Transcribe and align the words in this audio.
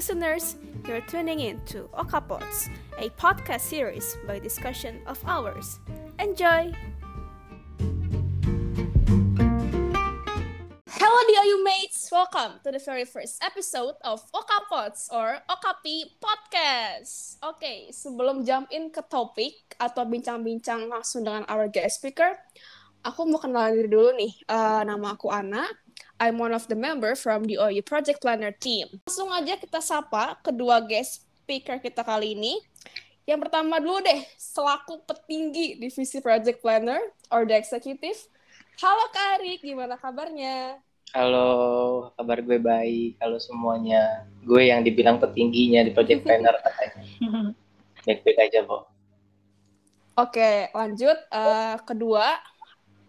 listeners, 0.00 0.56
you're 0.88 1.04
tuning 1.12 1.44
in 1.44 1.60
to 1.68 1.84
Okapods, 1.92 2.72
a 2.96 3.12
podcast 3.20 3.60
series 3.60 4.16
by 4.24 4.40
discussion 4.40 4.96
of 5.04 5.20
ours. 5.28 5.76
Enjoy! 6.16 6.72
Hello 10.88 11.20
DIU 11.28 11.60
mates! 11.68 12.08
Welcome 12.08 12.64
to 12.64 12.72
the 12.72 12.80
very 12.80 13.04
first 13.04 13.44
episode 13.44 14.00
of 14.00 14.24
Okapods 14.32 15.12
or 15.12 15.44
Okapi 15.52 16.16
Podcast. 16.16 17.36
Okay, 17.44 17.92
sebelum 17.92 18.48
jump 18.48 18.72
in 18.72 18.88
ke 18.88 19.04
topik 19.04 19.76
atau 19.76 20.08
bincang-bincang 20.08 20.88
langsung 20.88 21.28
dengan 21.28 21.44
our 21.44 21.68
guest 21.68 22.00
speaker, 22.00 22.40
aku 23.04 23.28
mau 23.28 23.36
kenalin 23.36 23.84
diri 23.84 23.90
dulu 23.92 24.16
nih. 24.16 24.32
Uh, 24.48 24.80
nama 24.80 25.12
aku 25.12 25.28
Ana. 25.28 25.68
I'm 26.20 26.36
one 26.36 26.52
of 26.52 26.68
the 26.68 26.76
member 26.76 27.16
from 27.16 27.48
the 27.48 27.56
OU 27.56 27.80
Project 27.88 28.20
Planner 28.20 28.52
team. 28.52 28.92
Langsung 29.08 29.32
aja 29.32 29.56
kita 29.56 29.80
sapa 29.80 30.36
kedua 30.44 30.84
guest 30.84 31.24
speaker 31.40 31.80
kita 31.80 32.04
kali 32.04 32.36
ini. 32.36 32.60
Yang 33.24 33.48
pertama 33.48 33.80
dulu 33.80 34.04
deh, 34.04 34.20
selaku 34.36 35.00
petinggi 35.08 35.80
divisi 35.80 36.20
Project 36.20 36.60
Planner 36.60 37.00
or 37.32 37.48
the 37.48 37.56
executive. 37.56 38.20
Halo 38.84 39.08
Kak 39.16 39.40
Arik, 39.40 39.64
gimana 39.64 39.96
kabarnya? 39.96 40.76
Halo, 41.16 42.12
kabar 42.20 42.44
gue 42.44 42.60
baik. 42.60 43.16
Halo 43.24 43.40
semuanya. 43.40 44.28
Gue 44.44 44.68
yang 44.68 44.84
dibilang 44.84 45.16
petingginya 45.16 45.88
di 45.88 45.96
Project 45.96 46.20
Planner 46.20 46.52
katanya. 46.60 47.00
Baik-baik 48.04 48.38
aja, 48.44 48.60
Bo. 48.68 48.84
Oke, 50.20 50.68
lanjut. 50.76 51.16
Uh, 51.32 51.80
kedua, 51.88 52.36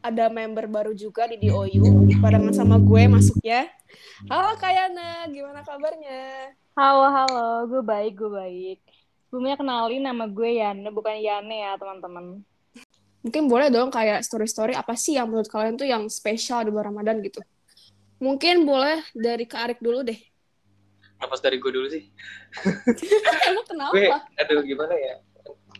ada 0.01 0.33
member 0.33 0.65
baru 0.65 0.91
juga 0.97 1.29
di 1.29 1.37
DOU 1.37 2.09
barengan 2.17 2.53
sama 2.53 2.81
gue 2.81 3.05
masuk 3.05 3.37
ya. 3.45 3.69
Halo 4.25 4.57
Kayana, 4.57 5.29
gimana 5.29 5.61
kabarnya? 5.61 6.53
Halo, 6.73 7.05
halo, 7.13 7.69
gue 7.69 7.81
baik, 7.85 8.17
gue 8.17 8.31
baik. 8.33 8.79
Sebelumnya 9.29 9.55
kenalin 9.55 10.01
nama 10.01 10.25
gue 10.25 10.57
Yana, 10.57 10.89
bukan 10.89 11.15
Yane 11.21 11.63
ya 11.63 11.77
teman-teman. 11.77 12.41
Mungkin 13.21 13.45
boleh 13.45 13.69
dong 13.69 13.93
kayak 13.93 14.25
story-story 14.25 14.73
apa 14.73 14.97
sih 14.97 15.21
yang 15.21 15.29
menurut 15.29 15.45
kalian 15.45 15.77
tuh 15.77 15.85
yang 15.85 16.09
spesial 16.09 16.65
di 16.65 16.73
bulan 16.73 16.91
Ramadan 16.91 17.21
gitu? 17.21 17.39
Mungkin 18.17 18.65
boleh 18.65 19.05
dari 19.13 19.45
Kak 19.45 19.61
Arik 19.69 19.79
dulu 19.79 20.01
deh. 20.01 20.17
Apa 21.21 21.37
dari 21.37 21.61
gue 21.61 21.69
dulu 21.69 21.85
sih? 21.85 22.09
Emang 23.45 23.65
kenapa? 23.69 23.93
Gue, 23.93 24.09
aduh 24.41 24.65
gimana 24.65 24.97
ya? 24.97 25.21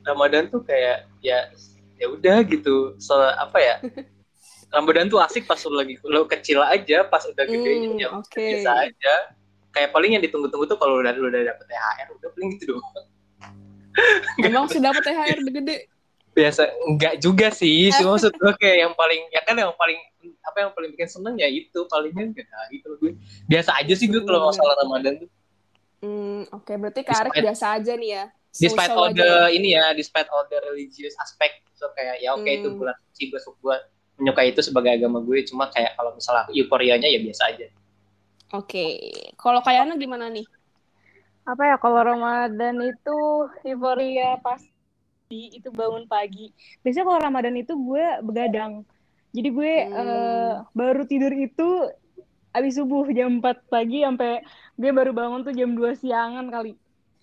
Ramadan 0.06 0.54
tuh 0.54 0.62
kayak 0.62 1.10
ya 1.22 1.50
ya 2.02 2.10
udah 2.10 2.42
gitu 2.50 2.98
so 2.98 3.14
apa 3.14 3.58
ya 3.62 3.76
Ramadan 4.72 5.12
tuh 5.12 5.20
asik 5.20 5.44
pas 5.44 5.60
lo 5.68 5.76
lagi 5.76 6.00
lo 6.08 6.24
kecil 6.24 6.64
aja 6.64 7.04
pas 7.04 7.20
udah 7.28 7.44
gede 7.44 7.72
hmm, 7.92 8.00
ya 8.00 8.08
okay. 8.16 8.56
biasa 8.56 8.72
aja. 8.88 9.16
Kayak 9.72 9.90
paling 9.96 10.12
yang 10.20 10.24
ditunggu-tunggu 10.24 10.68
tuh 10.68 10.80
kalau 10.80 11.00
udah 11.00 11.12
udah 11.16 11.42
dapet 11.48 11.66
THR 11.68 12.08
udah 12.16 12.30
paling 12.36 12.50
gitu 12.56 12.76
doang. 12.76 13.06
Emang 14.48 14.68
sudah 14.72 14.92
dapet 14.92 15.04
THR 15.12 15.40
gede? 15.44 15.78
Biasa 16.32 16.62
enggak 16.88 17.14
juga 17.20 17.48
sih. 17.52 17.92
Cuma 18.00 18.16
maksud 18.16 18.32
gue 18.32 18.54
kayak 18.56 18.78
yang 18.88 18.94
paling 18.96 19.22
ya 19.36 19.42
kan 19.44 19.56
yang 19.60 19.76
paling 19.76 20.00
apa 20.48 20.58
yang 20.64 20.72
paling 20.72 20.90
bikin 20.96 21.10
seneng 21.12 21.36
ya 21.36 21.48
itu 21.52 21.80
palingnya 21.92 22.32
enggak 22.32 22.48
nah, 22.48 22.68
gitu. 22.72 22.96
Gue 23.00 23.12
biasa 23.52 23.76
aja 23.76 23.94
sih 23.96 24.08
gue 24.08 24.24
kalau 24.24 24.48
masalah 24.48 24.76
Ramadan 24.88 25.28
tuh. 25.28 25.30
Hmm 26.02 26.48
oke 26.50 26.64
okay. 26.64 26.76
berarti 26.80 27.02
Karik 27.04 27.36
biasa 27.36 27.76
aja 27.76 27.94
nih 27.96 28.12
ya 28.18 28.26
despite 28.52 28.92
all 28.92 29.12
the 29.16 29.32
ini 29.56 29.80
ya 29.80 29.96
despite 29.96 30.28
all 30.28 30.44
the 30.52 30.60
religious 30.68 31.16
aspect 31.24 31.64
so 31.72 31.88
kayak 31.96 32.20
ya 32.20 32.36
oke 32.36 32.44
okay, 32.44 32.60
hmm. 32.60 32.68
itu 32.68 32.70
bulan 32.76 32.96
suci 33.12 33.24
gue 33.32 33.40
gue 33.40 33.78
menyukai 34.22 34.54
itu 34.54 34.62
sebagai 34.62 34.94
agama 34.94 35.18
gue 35.26 35.42
cuma 35.50 35.66
kayak 35.74 35.98
kalau 35.98 36.14
misalnya 36.14 36.46
euforianya 36.54 37.10
ya 37.10 37.20
biasa 37.20 37.44
aja. 37.50 37.68
Oke 38.54 38.70
okay. 38.70 38.92
kalau 39.34 39.66
kayaknya 39.66 39.98
gimana 39.98 40.30
nih? 40.30 40.46
Apa 41.42 41.74
ya 41.74 41.76
kalau 41.82 42.06
Ramadan 42.06 42.78
itu 42.86 43.18
euforia 43.66 44.38
pas 44.38 44.62
itu 45.34 45.70
bangun 45.74 46.06
pagi. 46.06 46.54
Biasanya 46.86 47.06
kalau 47.08 47.20
Ramadan 47.20 47.56
itu 47.58 47.74
gue 47.74 48.06
begadang. 48.22 48.86
Jadi 49.34 49.50
gue 49.50 49.74
hmm. 49.90 49.96
uh, 49.96 50.54
baru 50.76 51.08
tidur 51.08 51.34
itu 51.34 51.90
abis 52.52 52.76
subuh 52.78 53.08
jam 53.16 53.40
4 53.40 53.72
pagi 53.72 54.04
sampai 54.04 54.44
gue 54.76 54.92
baru 54.92 55.16
bangun 55.16 55.48
tuh 55.48 55.56
jam 55.56 55.72
2 55.72 56.04
siangan 56.04 56.46
kali. 56.52 56.76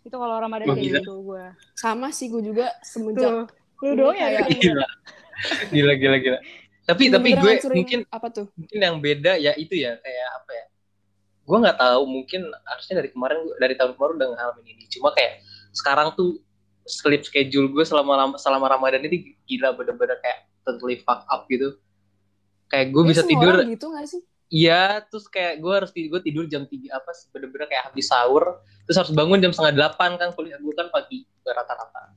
Itu 0.02 0.16
kalau 0.16 0.40
Ramadan 0.40 0.72
oh, 0.72 0.74
kayak 0.74 1.04
gitu 1.04 1.12
gue. 1.20 1.44
Sama 1.76 2.10
sih 2.10 2.32
gue 2.32 2.42
juga 2.42 2.72
semenjak 2.80 3.52
lu 3.78 3.94
doang 3.94 4.18
ya 4.18 4.42
gila. 4.42 4.88
gila 5.70 5.92
gila 5.94 6.16
gila 6.18 6.38
tapi 6.88 7.12
tapi 7.12 7.36
gue 7.36 7.52
mungkin 7.76 7.98
apa 8.08 8.32
tuh 8.32 8.48
mungkin 8.56 8.78
yang 8.80 8.96
beda 8.96 9.36
ya 9.36 9.52
itu 9.60 9.76
ya 9.76 10.00
kayak 10.00 10.28
apa 10.40 10.50
ya 10.56 10.64
gue 11.44 11.58
nggak 11.60 11.78
tahu 11.80 12.02
mungkin 12.08 12.48
harusnya 12.64 12.94
dari 13.04 13.08
kemarin 13.12 13.38
dari 13.60 13.74
tahun 13.76 13.92
kemarin 13.92 14.14
udah 14.16 14.28
ngalamin 14.32 14.66
ini 14.72 14.84
cuma 14.88 15.12
kayak 15.12 15.44
sekarang 15.76 16.16
tuh 16.16 16.40
sleep 16.88 17.28
schedule 17.28 17.68
gue 17.68 17.84
selama 17.84 18.40
selama 18.40 18.72
Ramadan 18.72 19.04
ini 19.04 19.36
gila 19.44 19.76
bener-bener 19.76 20.16
kayak 20.24 20.48
totally 20.64 20.96
fuck 21.04 21.28
up 21.28 21.44
gitu 21.52 21.76
kayak 22.72 22.88
gue 22.88 23.02
bisa 23.04 23.20
tidur 23.24 23.60
gitu 23.68 23.92
gak 23.92 24.08
sih 24.08 24.24
Iya, 24.48 25.04
terus 25.04 25.28
kayak 25.28 25.60
gue 25.60 25.72
harus 25.76 25.92
tidur, 25.92 26.16
gue 26.16 26.20
tidur 26.24 26.44
jam 26.48 26.64
tiga 26.64 26.96
apa 26.96 27.12
bener-bener 27.36 27.68
kayak 27.68 27.92
habis 27.92 28.08
sahur, 28.08 28.64
terus 28.88 28.96
harus 28.96 29.12
bangun 29.12 29.44
jam 29.44 29.52
setengah 29.52 29.76
delapan 29.76 30.16
kan 30.16 30.32
kuliah 30.32 30.56
gue 30.56 30.72
kan 30.72 30.88
pagi 30.88 31.28
rata-rata. 31.44 32.16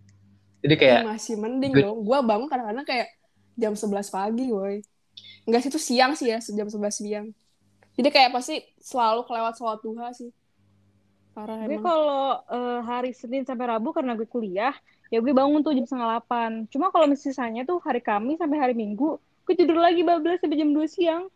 Jadi 0.64 0.76
kayak 0.80 1.00
ya, 1.04 1.12
masih 1.12 1.36
mending 1.36 1.72
gue, 1.76 1.84
dong. 1.84 2.08
Gue 2.08 2.18
bangun 2.24 2.48
kadang-kadang 2.48 2.88
kayak 2.88 3.12
jam 3.58 3.74
sebelas 3.76 4.12
pagi, 4.12 4.52
woi. 4.52 4.84
Enggak 5.48 5.66
sih 5.66 5.70
itu 5.74 5.82
siang 5.82 6.14
sih 6.14 6.32
ya, 6.32 6.40
jam 6.40 6.68
sebelas 6.70 6.98
siang. 7.00 7.34
Jadi 7.98 8.10
kayak 8.10 8.32
pasti 8.32 8.64
selalu 8.80 9.28
kelewat 9.28 9.54
sholat 9.60 9.80
duha 9.84 10.10
sih. 10.16 10.32
Parah 11.32 11.64
gue 11.64 11.80
kalau 11.80 12.44
uh, 12.44 12.80
hari 12.84 13.16
Senin 13.16 13.48
sampai 13.48 13.72
Rabu 13.72 13.96
karena 13.96 14.20
gue 14.20 14.28
kuliah, 14.28 14.76
ya 15.08 15.24
gue 15.24 15.32
bangun 15.32 15.64
tuh 15.64 15.72
jam 15.72 15.88
setengah 15.88 16.08
delapan. 16.20 16.68
Cuma 16.68 16.92
kalau 16.92 17.08
misalnya 17.08 17.64
tuh 17.64 17.80
hari 17.80 18.04
Kamis 18.04 18.40
sampai 18.40 18.60
hari 18.60 18.76
Minggu, 18.76 19.16
gue 19.20 19.56
tidur 19.56 19.80
lagi 19.80 20.04
bablas 20.04 20.44
sampai 20.44 20.60
jam 20.60 20.76
dua 20.76 20.88
siang. 20.92 21.32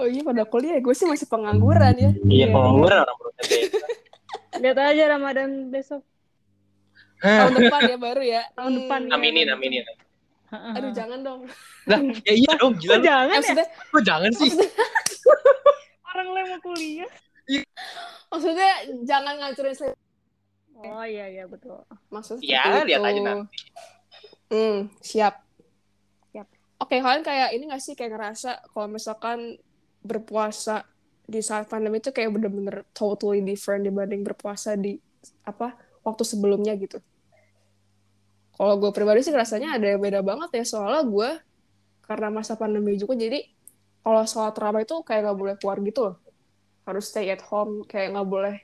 Oh 0.00 0.08
iya 0.08 0.24
pada 0.24 0.48
kuliah 0.48 0.80
gue 0.80 0.94
sih 0.96 1.04
masih 1.04 1.28
pengangguran 1.28 1.94
ya. 2.00 2.10
Iya 2.24 2.46
pengangguran 2.48 3.04
orang. 3.04 3.34
Lihat 4.56 4.78
aja 4.78 5.02
Ramadan 5.12 5.50
besok. 5.68 6.00
Tahun 7.22 7.52
depan 7.54 7.80
ya 7.86 7.96
baru 7.96 8.22
ya. 8.26 8.42
Tahun 8.58 8.72
depan. 8.82 9.00
Hmm. 9.06 9.14
Aminin, 9.14 9.48
aminin. 9.54 9.86
Aduh 10.52 10.92
jangan 10.92 11.24
dong. 11.24 11.40
Lah, 11.88 12.00
ya 12.28 12.34
iya 12.36 12.52
dong, 12.60 12.76
gila. 12.76 13.00
Kok 13.00 13.04
jangan 13.06 13.40
ya? 13.40 13.64
Kok 13.88 14.02
jangan 14.04 14.30
sih? 14.36 14.50
Orang 16.12 16.26
lo 16.28 16.40
mau 16.44 16.58
kuliah. 16.60 17.08
Maksudnya 18.28 18.70
jangan 19.08 19.34
ngancurin 19.40 19.72
selera. 19.72 19.96
Oh 20.82 21.06
iya 21.06 21.30
iya 21.30 21.44
betul. 21.46 21.78
Maksudnya 22.10 22.44
Ya, 22.44 22.82
lihat 22.82 23.00
aja 23.06 23.20
nanti. 23.22 23.56
Hmm, 24.52 24.92
siap. 25.00 25.40
Siap. 26.34 26.46
Oke, 26.82 27.00
kalian 27.00 27.24
kayak 27.24 27.56
ini 27.56 27.70
gak 27.70 27.80
sih 27.80 27.94
kayak 27.96 28.12
ngerasa 28.12 28.60
kalau 28.74 28.90
misalkan 28.90 29.56
berpuasa 30.02 30.84
di 31.22 31.38
saat 31.40 31.70
pandemi 31.70 32.02
itu 32.02 32.10
kayak 32.10 32.34
bener-bener 32.34 32.82
totally 32.92 33.40
different 33.40 33.86
dibanding 33.86 34.26
berpuasa 34.26 34.74
di 34.74 34.98
apa 35.46 35.78
waktu 36.02 36.26
sebelumnya 36.26 36.74
gitu. 36.76 36.98
Kalau 38.52 38.74
gue 38.76 38.90
pribadi 38.92 39.24
sih 39.24 39.32
rasanya 39.32 39.80
ada 39.80 39.96
yang 39.96 40.00
beda 40.00 40.20
banget 40.20 40.50
ya. 40.60 40.64
Soalnya 40.68 41.02
gue 41.08 41.30
karena 42.04 42.28
masa 42.28 42.52
pandemi 42.58 43.00
juga 43.00 43.16
jadi 43.16 43.48
kalau 44.02 44.26
sholat 44.26 44.52
terawih 44.52 44.84
itu 44.84 44.96
kayak 45.06 45.20
nggak 45.30 45.38
boleh 45.38 45.54
keluar 45.56 45.78
gitu 45.80 46.00
loh. 46.10 46.16
Harus 46.84 47.08
stay 47.08 47.32
at 47.32 47.40
home 47.48 47.86
kayak 47.88 48.12
nggak 48.12 48.28
boleh 48.28 48.56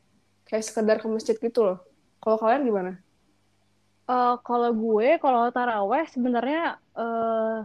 kayak 0.44 0.65
sekedar 0.66 0.97
ke 1.00 1.06
masjid 1.09 1.37
gitu 1.38 1.60
loh. 1.65 1.78
Kalau 2.21 2.37
kalian 2.37 2.69
gimana? 2.69 2.93
Uh, 4.09 4.41
kalau 4.41 4.72
gue 4.72 5.21
kalau 5.21 5.53
taraweh 5.53 6.05
sebenarnya 6.12 6.76
uh, 6.93 7.65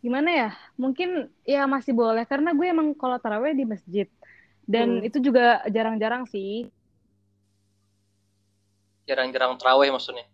gimana 0.00 0.28
ya? 0.32 0.50
Mungkin 0.80 1.28
ya 1.44 1.68
masih 1.68 1.92
boleh 1.92 2.24
karena 2.24 2.56
gue 2.56 2.64
emang 2.64 2.96
kalau 2.96 3.20
taraweh 3.20 3.52
di 3.52 3.68
masjid. 3.68 4.08
Dan 4.64 5.04
hmm. 5.04 5.08
itu 5.12 5.18
juga 5.20 5.60
jarang-jarang 5.68 6.24
sih. 6.26 6.70
Jarang-jarang 9.06 9.54
taraweh 9.60 9.92
maksudnya 9.92 10.26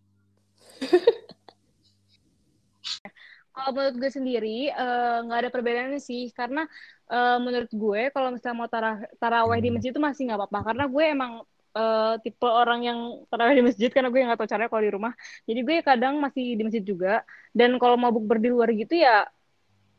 kalau 3.53 3.71
menurut 3.77 3.97
gue 4.01 4.11
sendiri 4.11 4.73
eh, 4.73 5.17
nggak 5.29 5.39
uh, 5.39 5.43
ada 5.45 5.51
perbedaannya 5.53 6.01
sih. 6.01 6.33
Karena 6.33 6.65
uh, 7.13 7.39
menurut 7.39 7.71
gue 7.71 8.01
kalau 8.15 8.29
misalnya 8.33 8.57
mau 8.57 8.69
tara 8.71 8.99
taraweh 9.21 9.61
di 9.61 9.69
masjid 9.75 9.91
itu 9.93 10.03
masih 10.03 10.23
nggak 10.31 10.39
apa-apa. 10.41 10.61
Karena 10.73 10.85
gue 10.89 11.05
emang 11.05 11.33
uh, 11.77 12.15
tipe 12.25 12.49
orang 12.49 12.81
yang 12.89 12.99
taraweh 13.29 13.55
di 13.61 13.65
masjid 13.65 13.91
karena 13.93 14.09
gue 14.09 14.21
nggak 14.25 14.39
tahu 14.41 14.49
caranya 14.51 14.71
kalau 14.73 14.85
di 14.85 14.93
rumah. 14.93 15.13
Jadi 15.45 15.61
gue 15.67 15.77
kadang 15.85 16.15
masih 16.19 16.45
di 16.59 16.63
masjid 16.67 16.85
juga. 16.85 17.23
Dan 17.53 17.77
kalau 17.77 18.01
mau 18.01 18.11
bukber 18.11 18.41
di 18.41 18.49
luar 18.49 18.73
gitu 18.73 18.97
ya 18.97 19.29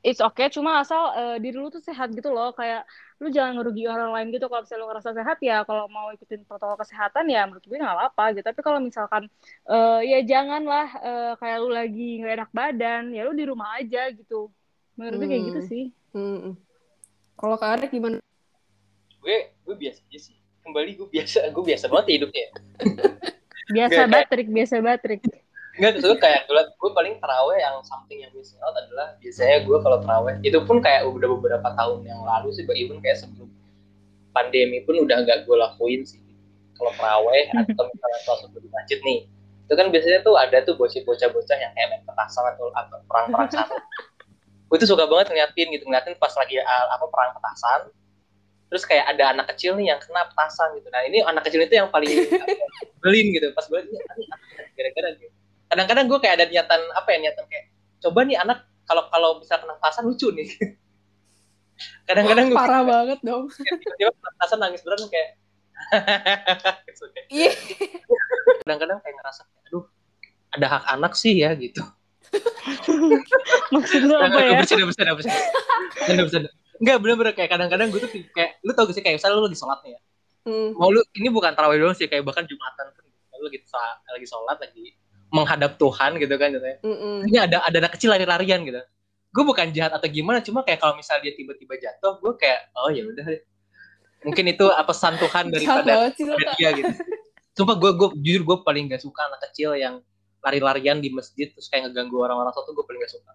it's 0.04 0.20
okay 0.20 0.52
cuma 0.52 0.84
asal 0.84 1.16
uh, 1.16 1.38
diri 1.40 1.56
lu 1.56 1.72
tuh 1.72 1.80
sehat 1.80 2.12
gitu 2.12 2.30
loh 2.30 2.52
kayak 2.52 2.84
lu 3.24 3.32
jangan 3.32 3.56
ngerugi 3.56 3.88
orang 3.88 4.12
lain 4.12 4.36
gitu 4.36 4.52
kalau 4.52 4.62
misalnya 4.68 4.82
lu 4.84 4.88
ngerasa 4.92 5.10
sehat 5.16 5.38
ya 5.40 5.64
kalau 5.64 5.88
mau 5.88 6.12
ikutin 6.12 6.44
protokol 6.44 6.76
kesehatan 6.76 7.32
ya 7.32 7.48
menurut 7.48 7.64
gue 7.64 7.78
nggak 7.80 7.96
apa-apa 7.96 8.36
gitu 8.36 8.46
tapi 8.46 8.60
kalau 8.60 8.80
misalkan 8.84 9.32
uh, 9.72 10.04
ya 10.04 10.20
janganlah 10.28 10.88
uh, 11.00 11.34
kayak 11.40 11.58
lu 11.64 11.70
lagi 11.72 12.20
nggak 12.20 12.34
enak 12.44 12.52
badan 12.52 13.04
ya 13.16 13.24
lu 13.24 13.32
di 13.32 13.48
rumah 13.48 13.80
aja 13.80 14.12
gitu 14.12 14.52
menurut 15.00 15.18
hmm. 15.18 15.22
gue 15.24 15.32
kayak 15.32 15.44
gitu 15.48 15.62
hmm. 15.64 15.70
sih 15.72 15.84
hmm. 16.12 16.54
kalau 17.40 17.56
kak 17.56 17.80
Arik 17.80 17.96
gimana 17.96 18.20
gue 19.24 19.38
gue 19.56 19.76
biasa 19.80 20.04
aja 20.04 20.20
sih 20.20 20.36
kembali 20.68 20.92
gue 21.00 21.08
biasa 21.08 21.48
gue 21.48 21.64
biasa 21.64 21.86
banget 21.88 22.06
ya 22.06 22.14
hidupnya 22.20 22.48
Biasa 23.72 24.12
batrik, 24.12 24.48
biasa 24.52 24.76
batrik. 24.84 25.22
Enggak, 25.74 25.98
terus 25.98 26.22
kayak 26.22 26.46
gue, 26.46 26.62
gue 26.70 26.92
paling 26.94 27.18
terawih 27.18 27.58
yang 27.58 27.82
something 27.82 28.22
yang 28.22 28.30
missing 28.38 28.62
out 28.62 28.78
adalah 28.78 29.18
biasanya 29.18 29.66
gue 29.66 29.78
kalau 29.82 29.98
terawih 30.06 30.38
itu 30.46 30.60
pun 30.70 30.78
kayak 30.78 31.02
udah 31.10 31.26
beberapa 31.34 31.66
tahun 31.74 32.06
yang 32.06 32.22
lalu 32.22 32.54
sih, 32.54 32.62
even 32.78 33.02
kayak 33.02 33.26
sebelum 33.26 33.50
pandemi 34.38 34.86
pun 34.86 35.02
udah 35.02 35.26
nggak 35.26 35.50
gue 35.50 35.58
lakuin 35.58 36.06
sih. 36.06 36.22
Kalau 36.78 36.94
terawih 36.94 37.50
atau 37.58 37.84
misalnya 37.90 38.20
subuh 38.22 38.60
di 38.62 38.70
masjid 38.70 39.00
nih, 39.02 39.26
itu 39.66 39.74
kan 39.74 39.90
biasanya 39.90 40.20
tuh 40.22 40.36
ada 40.38 40.58
tuh 40.62 40.78
bocah-bocah 40.78 41.58
yang 41.58 41.74
kayak 41.74 42.06
petasan 42.06 42.46
atau 42.54 42.70
apa 42.78 42.96
perang-perang 43.10 43.50
sarung. 43.50 43.82
gue 44.70 44.78
tuh 44.78 44.90
suka 44.90 45.06
banget 45.10 45.34
ngeliatin 45.34 45.68
gitu, 45.74 45.86
ngeliatin 45.90 46.14
pas 46.22 46.34
lagi 46.38 46.62
uh, 46.62 46.86
apa 46.94 47.06
perang 47.10 47.34
petasan. 47.34 47.82
Terus 48.70 48.86
kayak 48.86 49.06
ada 49.10 49.38
anak 49.38 49.50
kecil 49.54 49.74
nih 49.78 49.94
yang 49.94 50.02
kena 50.02 50.30
petasan 50.30 50.78
gitu. 50.78 50.90
Nah 50.94 51.02
ini 51.06 51.26
anak 51.26 51.50
kecil 51.50 51.66
itu 51.66 51.74
yang 51.82 51.90
paling 51.90 52.10
belin 53.02 53.26
gitu. 53.34 53.50
Pas 53.58 53.66
gue 53.66 53.80
ini 53.86 53.98
gara-gara 54.78 55.10
gitu 55.18 55.43
kadang-kadang 55.74 56.06
gue 56.06 56.20
kayak 56.22 56.36
ada 56.38 56.46
niatan 56.46 56.82
apa 56.94 57.10
ya 57.10 57.18
niatan 57.20 57.46
kayak 57.50 57.66
coba 58.00 58.20
nih 58.24 58.38
anak 58.38 58.58
kalau 58.86 59.04
kalau 59.10 59.30
bisa 59.42 59.58
kena 59.58 59.74
petasan 59.74 60.06
lucu 60.06 60.30
nih 60.30 60.46
kadang-kadang 62.08 62.46
gue 62.48 62.58
Parah 62.58 62.86
banget 62.86 63.20
dong. 63.22 63.50
tiba-tiba 63.82 64.12
kena 64.14 64.30
petasan 64.32 64.60
nangis 64.62 64.82
beneran 64.82 65.10
kayak 65.10 65.30
Gitu 66.86 67.04
kayak. 67.10 67.28
Iya. 67.28 67.52
kadang-kadang 68.62 68.98
kayak 69.02 69.16
ngerasa 69.18 69.42
aduh 69.66 69.84
ada 70.52 70.68
hak 70.70 70.84
anak 70.92 71.14
sih 71.14 71.34
ya 71.36 71.52
gitu 71.56 71.82
Maksud 73.70 74.02
lu 74.04 74.14
apa 74.16 74.40
ya? 74.40 74.58
bercanda 74.58 74.86
bercanda 74.86 75.14
bercanda 75.14 75.42
bercanda 75.98 76.22
bercanda 76.24 76.50
enggak 76.78 76.98
bener-bener 77.00 77.34
kayak 77.34 77.50
kadang-kadang 77.50 77.88
gue 77.90 78.00
tuh 78.00 78.12
kayak 78.32 78.62
lu 78.62 78.72
tau 78.72 78.86
gak 78.86 78.94
sih 78.94 79.02
kayak 79.02 79.18
misalnya 79.18 79.36
lu 79.38 79.46
lagi 79.46 79.58
sholat 79.58 79.82
nih 79.82 79.94
ya 79.98 80.02
Hmm. 80.44 80.76
mau 80.76 80.92
lu 80.92 81.00
ini 81.16 81.32
bukan 81.32 81.56
tarawih 81.56 81.80
doang 81.80 81.96
sih 81.96 82.04
kayak 82.04 82.20
bahkan 82.20 82.44
jumatan 82.44 82.92
pun 82.92 83.08
lu 83.34 83.48
lagi 83.48 83.64
lagi 84.12 84.28
sholat 84.28 84.60
lagi 84.60 84.92
menghadap 85.34 85.82
Tuhan 85.82 86.22
gitu 86.22 86.36
kan 86.38 86.54
gitu 86.54 86.62
ya. 86.62 86.78
Mm-mm. 86.86 87.26
ini 87.26 87.38
ada 87.42 87.66
ada 87.66 87.78
anak 87.82 87.98
kecil 87.98 88.14
lari-larian 88.14 88.62
gitu 88.62 88.82
gue 89.34 89.44
bukan 89.44 89.74
jahat 89.74 89.90
atau 89.98 90.06
gimana 90.06 90.46
cuma 90.46 90.62
kayak 90.62 90.78
kalau 90.78 90.94
misalnya 90.94 91.26
dia 91.26 91.34
tiba-tiba 91.34 91.74
jatuh 91.82 92.22
gue 92.22 92.34
kayak 92.38 92.70
oh 92.78 92.94
ya 92.94 93.02
udah 93.02 93.26
deh. 93.26 93.42
mungkin 94.22 94.46
itu 94.54 94.66
apa 94.70 94.94
pesan 94.94 95.18
Tuhan 95.18 95.50
daripada 95.50 96.14
dia 96.54 96.70
gitu 96.78 96.94
sumpah 97.58 97.76
gue 97.82 97.92
gue 97.98 98.10
jujur 98.22 98.42
gue 98.46 98.58
paling 98.62 98.94
gak 98.94 99.02
suka 99.02 99.26
anak 99.26 99.42
kecil 99.50 99.74
yang 99.74 100.06
lari-larian 100.46 101.02
di 101.02 101.10
masjid 101.10 101.50
terus 101.50 101.66
kayak 101.66 101.90
ngeganggu 101.90 102.22
orang-orang 102.22 102.54
tuh 102.54 102.74
gue 102.78 102.86
paling 102.86 103.02
gak 103.02 103.14
suka 103.14 103.32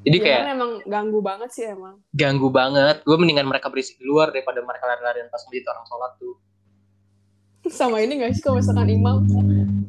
jadi 0.00 0.16
Iya 0.16 0.24
kayak 0.24 0.40
kan 0.40 0.50
emang 0.56 0.72
ganggu 0.88 1.20
banget 1.20 1.50
sih 1.52 1.64
emang. 1.68 2.00
ganggu 2.12 2.48
banget 2.52 2.96
gue 3.04 3.16
mendingan 3.16 3.48
mereka 3.48 3.72
berisik 3.72 3.96
di 3.96 4.04
luar 4.04 4.32
daripada 4.32 4.60
mereka 4.60 4.84
lari-larian 4.88 5.28
pas 5.32 5.40
masjid 5.44 5.64
orang 5.68 5.84
sholat 5.88 6.12
tuh 6.20 6.36
Sama 7.70 8.02
ini 8.02 8.20
gak 8.20 8.34
sih 8.36 8.42
kalau 8.42 8.58
misalkan 8.58 8.90
imam 8.90 9.24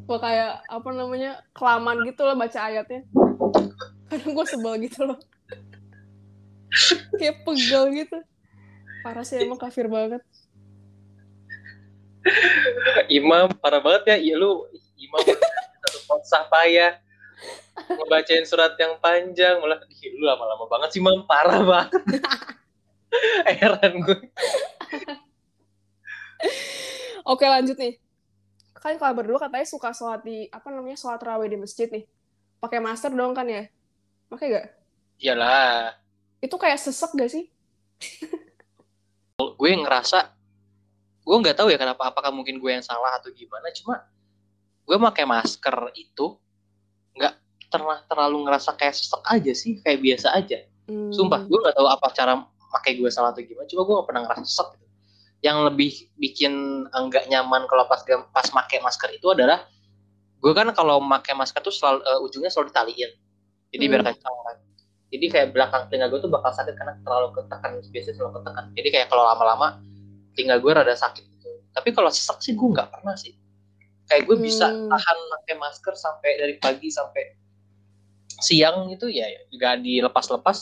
kok 0.06 0.20
kayak 0.22 0.62
apa 0.68 0.90
namanya 0.92 1.40
kelamaan 1.56 2.04
gitu 2.06 2.22
loh 2.28 2.36
baca 2.36 2.60
ayatnya. 2.68 3.02
Kadang 4.12 4.32
gue 4.36 4.46
sebel 4.46 4.74
gitu 4.86 5.02
loh. 5.08 5.20
kayak 7.20 7.44
pegel 7.44 7.84
gitu. 7.96 8.18
Parah 9.04 9.26
sih 9.26 9.42
emang 9.42 9.60
kafir 9.60 9.90
banget. 9.90 10.22
imam 13.10 13.50
parah 13.58 13.82
banget 13.82 14.14
ya 14.14 14.18
iya 14.22 14.36
lu 14.38 14.62
imam 14.94 15.26
satu 15.82 16.00
konsah 16.06 16.46
payah 16.54 17.02
ngebacain 17.98 18.46
surat 18.46 18.78
yang 18.78 18.94
panjang 19.02 19.58
malah 19.58 19.82
"Ih, 19.90 20.14
lu 20.14 20.30
lama-lama 20.30 20.70
banget 20.70 20.94
sih 20.94 21.02
mam 21.02 21.26
parah 21.26 21.66
banget 21.66 21.98
heran 23.60 24.06
gue 24.06 24.20
Oke 27.26 27.46
lanjut 27.46 27.78
nih. 27.78 27.98
Kan 28.78 28.98
kalau 28.98 29.14
berdua 29.14 29.38
katanya 29.38 29.68
suka 29.68 29.94
sholat 29.94 30.26
di 30.26 30.50
apa 30.50 30.68
namanya 30.74 30.98
sholat 30.98 31.22
raweh 31.22 31.48
di 31.50 31.58
masjid 31.58 31.88
nih. 31.88 32.06
Pakai 32.62 32.82
masker 32.82 33.14
dong 33.14 33.34
kan 33.34 33.46
ya? 33.50 33.70
Pakai 34.30 34.48
gak? 34.54 34.68
iyalah 35.22 35.94
Itu 36.42 36.58
kayak 36.58 36.82
sesek 36.82 37.14
gak 37.14 37.30
sih? 37.30 37.46
gue 39.38 39.72
ngerasa 39.74 40.34
gue 41.22 41.38
nggak 41.38 41.58
tahu 41.58 41.70
ya 41.70 41.78
kenapa 41.78 42.10
apakah 42.10 42.34
mungkin 42.34 42.58
gue 42.58 42.72
yang 42.74 42.86
salah 42.86 43.18
atau 43.18 43.30
gimana 43.34 43.70
cuma 43.74 44.06
gue 44.86 44.98
pakai 44.98 45.26
masker 45.26 45.94
itu 45.98 46.38
nggak 47.18 47.34
pernah 47.70 48.02
terlalu 48.06 48.46
ngerasa 48.46 48.74
kayak 48.78 48.94
sesek 48.98 49.22
aja 49.26 49.54
sih 49.54 49.82
kayak 49.82 50.02
biasa 50.02 50.34
aja 50.34 50.66
Hmm. 50.92 51.08
Sumpah, 51.16 51.48
gue 51.48 51.60
gak 51.64 51.76
tahu 51.80 51.88
apa 51.88 52.08
cara 52.12 52.34
pakai 52.72 53.00
gue 53.00 53.08
salah 53.08 53.32
atau 53.32 53.40
gimana. 53.40 53.64
Cuma 53.72 53.88
gue 53.88 53.96
gak 53.96 54.08
pernah 54.12 54.22
ngerasa 54.28 54.44
sesek. 54.44 54.68
Gitu. 54.76 54.88
Yang 55.42 55.58
lebih 55.74 55.92
bikin 56.18 56.54
enggak 56.94 57.26
nyaman 57.28 57.66
kalau 57.66 57.90
pas 57.90 58.02
pas 58.06 58.46
pakai 58.46 58.78
masker 58.80 59.10
itu 59.12 59.26
adalah 59.34 59.66
gue 60.38 60.54
kan 60.54 60.70
kalau 60.74 61.02
pakai 61.02 61.34
masker 61.34 61.62
tuh 61.62 61.74
selalu 61.74 62.02
eh, 62.02 62.20
ujungnya 62.26 62.50
selalu 62.50 62.70
ditaliin. 62.74 63.12
Jadi 63.72 63.84
biar 63.90 64.02
Hmm. 64.02 64.10
kencang 64.14 64.36
kan. 64.46 64.58
Jadi 65.12 65.26
kayak 65.28 65.48
belakang 65.52 65.82
telinga 65.90 66.08
gue 66.08 66.20
tuh 66.20 66.32
bakal 66.32 66.52
sakit 66.54 66.74
karena 66.74 66.94
terlalu 67.04 67.28
ketekan 67.36 67.72
biasanya 67.90 68.16
selalu 68.16 68.32
ketekan. 68.42 68.66
Jadi 68.74 68.88
kayak 68.90 69.08
kalau 69.10 69.24
lama-lama 69.28 69.68
telinga 70.34 70.56
gue 70.58 70.72
rada 70.72 70.96
sakit 70.96 71.24
gitu. 71.26 71.50
Tapi 71.74 71.90
kalau 71.92 72.10
sesek 72.14 72.38
sih 72.40 72.54
gue 72.54 72.68
nggak 72.70 72.90
pernah 72.94 73.18
sih. 73.18 73.34
Kayak 74.08 74.28
gue 74.28 74.38
bisa 74.40 74.68
Hmm. 74.68 74.88
tahan 74.88 75.18
pakai 75.40 75.56
masker 75.58 75.94
sampai 75.96 76.32
dari 76.38 76.56
pagi 76.58 76.90
sampai 76.90 77.24
siang 78.42 78.90
itu 78.90 79.06
ya 79.08 79.26
nggak 79.52 79.82
dilepas-lepas. 79.82 80.58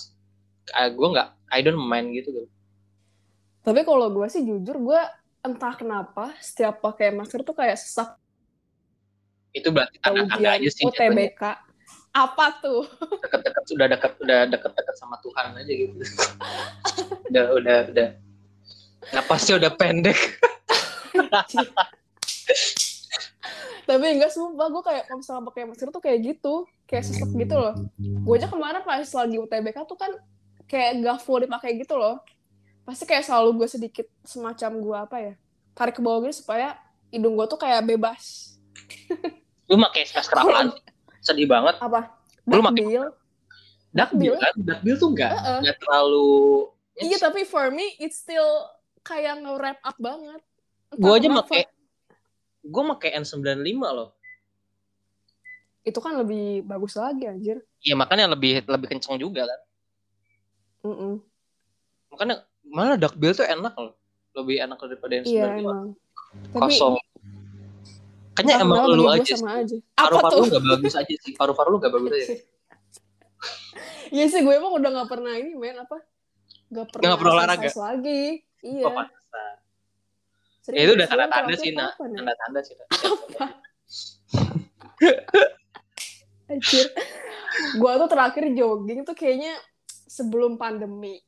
Eh, 0.70 0.90
gue 0.94 1.08
nggak, 1.08 1.30
I 1.50 1.60
don't 1.62 1.80
mind 1.80 2.14
gitu. 2.14 2.30
gitu. 2.32 2.50
Tapi 3.70 3.86
kalau 3.86 4.10
gue 4.10 4.26
sih 4.34 4.42
jujur 4.42 4.82
gue 4.82 5.02
entah 5.46 5.78
kenapa 5.78 6.34
setiap 6.42 6.82
pakai 6.82 7.14
masker 7.14 7.46
tuh 7.46 7.54
kayak 7.54 7.78
sesak 7.78 8.18
Itu 9.54 9.70
berarti 9.70 10.02
tanda-tanda 10.02 10.42
ujian 10.42 10.58
aja 10.58 10.70
sih. 10.74 10.90
UTBK. 10.90 11.42
Apa 12.18 12.58
tuh? 12.66 12.90
Deket-deket 13.22 13.64
sudah 13.70 13.86
dekat 13.86 14.18
udah 14.26 14.50
deket-deket 14.50 14.96
sama 14.98 15.22
Tuhan 15.22 15.54
aja 15.54 15.70
gitu. 15.70 15.94
udah 17.30 17.46
udah 17.62 17.78
udah. 17.94 18.10
Napasnya 19.14 19.62
udah 19.62 19.70
pendek. 19.78 20.18
Tapi 23.86 24.06
enggak 24.10 24.34
sumpah 24.34 24.66
gue 24.74 24.82
kayak 24.82 25.04
kalau 25.06 25.22
misalnya 25.22 25.46
pakai 25.46 25.70
masker 25.70 25.90
tuh 25.94 26.02
kayak 26.02 26.20
gitu, 26.26 26.66
kayak 26.90 27.06
sesek 27.06 27.30
gitu 27.38 27.54
loh. 27.54 27.78
Gue 28.02 28.34
aja 28.42 28.50
kemarin 28.50 28.82
pas 28.82 29.06
lagi 29.06 29.38
UTBK 29.38 29.78
tuh 29.86 29.98
kan 29.98 30.10
kayak 30.66 31.06
gak 31.06 31.22
full 31.22 31.42
dipakai 31.42 31.78
gitu 31.78 31.94
loh. 31.98 32.18
Pasti 32.90 33.06
kayak 33.06 33.22
selalu 33.22 33.62
gue 33.62 33.68
sedikit 33.70 34.08
semacam 34.26 34.72
gue 34.82 34.98
apa 34.98 35.18
ya, 35.22 35.34
tarik 35.78 35.94
ke 35.94 36.02
bawah 36.02 36.26
gitu 36.26 36.42
supaya 36.42 36.74
hidung 37.14 37.38
gue 37.38 37.46
tuh 37.46 37.62
kayak 37.62 37.86
bebas. 37.86 38.58
Lu 39.70 39.78
pakai 39.78 40.10
masker 40.10 40.38
apaan? 40.42 40.74
Sedih 41.22 41.46
banget. 41.46 41.78
Apa? 41.78 42.18
Lu 42.50 42.66
pakai 42.66 43.14
Dakbil. 43.94 44.34
Kan? 44.42 44.54
Dakbil 44.58 44.96
tuh 44.98 45.10
enggak 45.14 45.34
Heeh. 45.38 45.60
enggak 45.66 45.78
terlalu 45.82 46.70
Iya 47.00 47.18
tapi 47.22 47.46
for 47.46 47.70
me 47.70 47.94
it's 48.02 48.26
still 48.26 48.66
kayak 49.06 49.40
nge-wrap 49.40 49.80
up 49.86 49.98
banget. 50.02 50.42
Gue 50.98 51.14
aja 51.14 51.30
pakai 51.46 51.70
gue 52.66 52.84
pakai 52.98 53.10
N95 53.22 53.82
loh. 53.94 54.10
Itu 55.86 56.02
kan 56.02 56.18
lebih 56.18 56.66
bagus 56.66 56.98
lagi 56.98 57.30
anjir. 57.30 57.62
Iya 57.86 57.96
makanya 57.96 58.34
lebih 58.34 58.66
lebih 58.68 58.88
kenceng 58.92 59.16
juga 59.16 59.48
kan. 59.48 59.60
Mm-mm. 60.90 61.14
Makanya 62.12 62.49
mana 62.70 62.94
Dakbil 62.96 63.32
tuh 63.34 63.46
enak 63.46 63.74
loh. 63.76 63.94
Lebih 64.38 64.56
enak 64.64 64.78
daripada 64.78 65.14
N95. 65.20 65.30
Iya 65.30 65.46
emang. 65.58 65.98
Tapi 66.54 66.72
Kosong. 66.78 66.96
Kayaknya 68.38 68.54
entah 68.56 68.66
emang 68.66 68.78
lu 68.88 69.04
gua 69.04 69.20
aja 69.20 69.26
sih. 69.26 69.36
sama 69.36 69.52
aja. 69.60 69.78
Apa 70.00 70.06
Paru-paru 70.08 70.36
lu 70.40 70.48
gak 70.48 70.64
bagus 70.64 70.94
aja 70.96 71.16
sih. 71.20 71.32
Paru-paru 71.36 71.70
lu 71.76 71.78
gak 71.82 71.94
bagus 71.94 72.12
aja. 72.16 72.28
Iya 74.10 74.26
sih 74.26 74.42
gue 74.42 74.50
emang 74.50 74.74
udah 74.74 74.90
gak 74.90 75.10
pernah 75.14 75.38
ini 75.38 75.54
men 75.54 75.86
apa? 75.86 76.02
Gak 76.74 76.90
pernah, 76.90 77.14
Nggak 77.14 77.20
pernah 77.22 77.34
olahraga? 77.38 77.70
lagi. 77.70 78.42
Iya. 78.66 78.86
Oh. 78.90 79.06
Serius, 80.66 80.78
Ya 80.78 80.82
itu 80.82 80.94
udah 80.98 81.08
tanda-tanda 81.14 81.54
sih, 81.62 81.72
nak. 81.78 81.94
Tanda-tanda 81.94 82.60
sih. 82.66 82.74
Nak. 82.74 83.52
Anjir. 86.50 86.86
Gue 87.78 87.92
tuh 88.02 88.10
terakhir 88.10 88.44
jogging 88.58 89.06
tuh 89.06 89.14
kayaknya 89.14 89.54
sebelum 90.10 90.58
pandemi. 90.58 91.22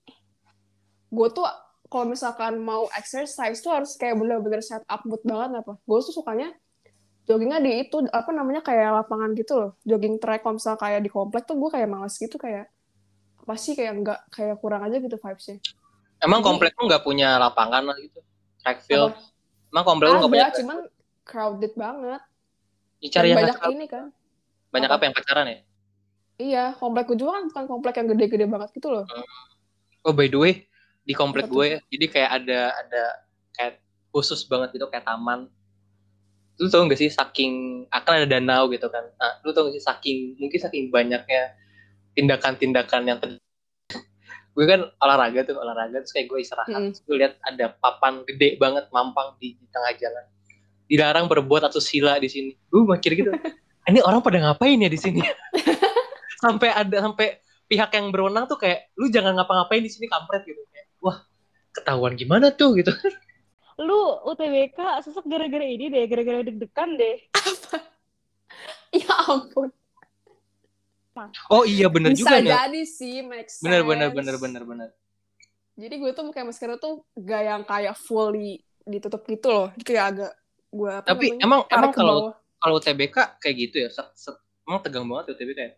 Gue 1.12 1.28
tuh 1.30 1.44
kalau 1.92 2.08
misalkan 2.08 2.56
mau 2.64 2.88
exercise 2.96 3.60
tuh 3.60 3.76
harus 3.76 4.00
kayak 4.00 4.16
bener-bener 4.16 4.64
set 4.64 4.82
up 4.88 5.04
mood 5.04 5.20
banget 5.28 5.60
apa. 5.60 5.76
Gue 5.84 6.00
tuh 6.00 6.16
sukanya 6.16 6.56
joggingnya 7.28 7.60
di 7.62 7.86
itu 7.86 8.02
apa 8.10 8.32
namanya 8.32 8.64
kayak 8.64 9.04
lapangan 9.04 9.36
gitu 9.36 9.54
loh. 9.60 9.72
Jogging 9.84 10.18
track 10.18 10.42
kalau 10.42 10.56
misalnya 10.56 10.80
kayak 10.80 11.00
di 11.04 11.12
komplek 11.12 11.44
tuh 11.44 11.60
gue 11.60 11.70
kayak 11.70 11.88
males 11.92 12.16
gitu 12.16 12.40
kayak 12.40 12.72
apa 13.44 13.54
sih 13.60 13.76
kayak 13.76 13.94
enggak 13.94 14.20
kayak 14.32 14.56
kurang 14.64 14.88
aja 14.88 14.98
gitu 14.98 15.20
vibesnya. 15.20 15.60
Emang 16.22 16.40
Jadi- 16.40 16.48
komplek 16.54 16.72
lu 16.78 16.86
gak 16.86 17.04
punya 17.04 17.42
lapangan 17.42 17.82
lah 17.92 17.98
gitu? 17.98 18.22
Track 18.62 18.86
field? 18.86 19.12
Apa? 19.12 19.74
Emang 19.74 19.84
komplek 19.84 20.08
lu 20.14 20.18
gak 20.22 20.32
punya? 20.32 20.48
Cuman 20.54 20.78
crowded 21.26 21.74
banget. 21.74 22.22
Cari 23.02 23.10
Dan 23.12 23.26
yang 23.34 23.38
banyak 23.42 23.58
ini 23.74 23.86
kan. 23.90 24.06
Banyak 24.70 24.90
apa? 24.94 24.96
apa 25.02 25.04
yang 25.10 25.16
pacaran 25.18 25.46
ya? 25.50 25.60
Iya, 26.42 26.66
komplek 26.78 27.10
gue 27.10 27.18
juga 27.18 27.42
kan 27.42 27.44
bukan 27.50 27.66
komplek 27.66 27.94
yang 27.98 28.08
gede-gede 28.14 28.46
banget 28.46 28.70
gitu 28.78 28.94
loh. 28.94 29.06
Oh 30.06 30.14
by 30.14 30.30
the 30.30 30.38
way, 30.38 30.54
di 31.02 31.14
komplek 31.18 31.50
gue 31.50 31.82
jadi 31.90 32.06
kayak 32.08 32.32
ada 32.42 32.60
ada 32.78 33.04
kayak 33.58 33.74
khusus 34.14 34.46
banget 34.46 34.76
gitu 34.76 34.86
kayak 34.92 35.08
taman. 35.08 35.48
Lu 36.62 36.70
tau 36.70 36.86
gak 36.86 37.00
sih 37.00 37.10
saking 37.10 37.86
akan 37.90 38.12
ada 38.22 38.28
danau 38.28 38.70
gitu 38.70 38.86
kan? 38.92 39.08
Nah 39.18 39.42
lu 39.42 39.50
tau 39.56 39.66
gak 39.66 39.76
sih 39.76 39.84
saking 39.84 40.38
mungkin 40.38 40.60
saking 40.62 40.94
banyaknya 40.94 41.58
tindakan-tindakan 42.14 43.02
yang 43.08 43.18
ter- 43.18 43.40
gue 44.52 44.66
kan 44.68 44.84
olahraga 45.00 45.48
tuh 45.48 45.56
olahraga 45.56 46.04
terus 46.04 46.12
kayak 46.12 46.28
gue 46.28 46.40
istirahat. 46.44 46.70
Mm. 46.70 46.92
terus 46.92 47.02
gue 47.08 47.16
lihat 47.24 47.34
ada 47.48 47.72
papan 47.80 48.22
gede 48.28 48.60
banget 48.60 48.92
mampang 48.92 49.34
di, 49.40 49.56
di 49.58 49.66
tengah 49.72 49.96
jalan. 49.96 50.26
Dilarang 50.92 51.26
berbuat 51.32 51.72
atau 51.72 51.80
sila 51.80 52.20
di 52.20 52.28
sini. 52.28 52.52
Gue 52.68 52.84
mikir 52.84 53.16
gitu 53.16 53.32
ini 53.90 54.00
orang 54.04 54.22
pada 54.22 54.38
ngapain 54.44 54.78
ya 54.78 54.92
di 54.92 55.00
sini? 55.00 55.24
Sampai 56.44 56.74
ada 56.74 57.06
sampai 57.06 57.38
pihak 57.70 57.94
yang 57.94 58.10
berwenang 58.10 58.50
tuh 58.50 58.58
kayak 58.58 58.90
lu 58.98 59.08
jangan 59.14 59.38
ngapa-ngapain 59.38 59.80
di 59.80 59.94
sini 59.94 60.10
kampret 60.10 60.42
gitu 60.44 60.58
wah 61.02 61.26
ketahuan 61.74 62.14
gimana 62.16 62.54
tuh 62.54 62.78
gitu 62.78 62.94
Lu 63.82 63.98
UTBK 64.30 65.02
sesek 65.02 65.26
gara-gara 65.26 65.66
ini 65.66 65.90
deh, 65.90 66.06
gara-gara 66.06 66.46
deg-degan 66.46 66.90
deh. 67.02 67.18
Ya 68.94 69.10
ampun. 69.26 69.72
oh 71.50 71.64
iya 71.64 71.88
bener 71.90 72.14
Bisa 72.14 72.38
juga 72.38 72.38
nih 72.40 72.52
jadi 72.52 72.82
sih, 72.86 73.26
make 73.26 73.48
sense. 73.50 73.64
bener 73.64 73.82
bener 73.82 74.10
bener 74.14 74.36
bener 74.38 74.64
bener 74.64 74.90
Jadi 75.80 75.96
gue 75.98 76.12
tuh 76.14 76.30
pakai 76.30 76.44
masker 76.46 76.78
tuh 76.78 77.02
gak 77.18 77.42
yang 77.42 77.64
kayak 77.66 77.96
fully 77.98 78.62
ditutup 78.86 79.24
gitu 79.26 79.48
loh. 79.50 79.68
Jadi 79.74 79.84
kayak 79.88 80.06
agak 80.14 80.32
gue 80.72 80.92
apa 80.92 81.08
tapi 81.08 81.26
namanya, 81.36 81.44
emang 81.48 81.62
emang 81.68 81.92
kalau 81.92 82.18
kalau 82.62 82.78
TBK 82.78 83.18
kayak 83.42 83.56
gitu 83.58 83.76
ya 83.82 83.90
set, 83.90 84.08
set, 84.14 84.36
emang 84.64 84.80
tegang 84.86 85.08
banget 85.10 85.34
ya 85.34 85.36
TBK 85.42 85.60
ya 85.60 85.74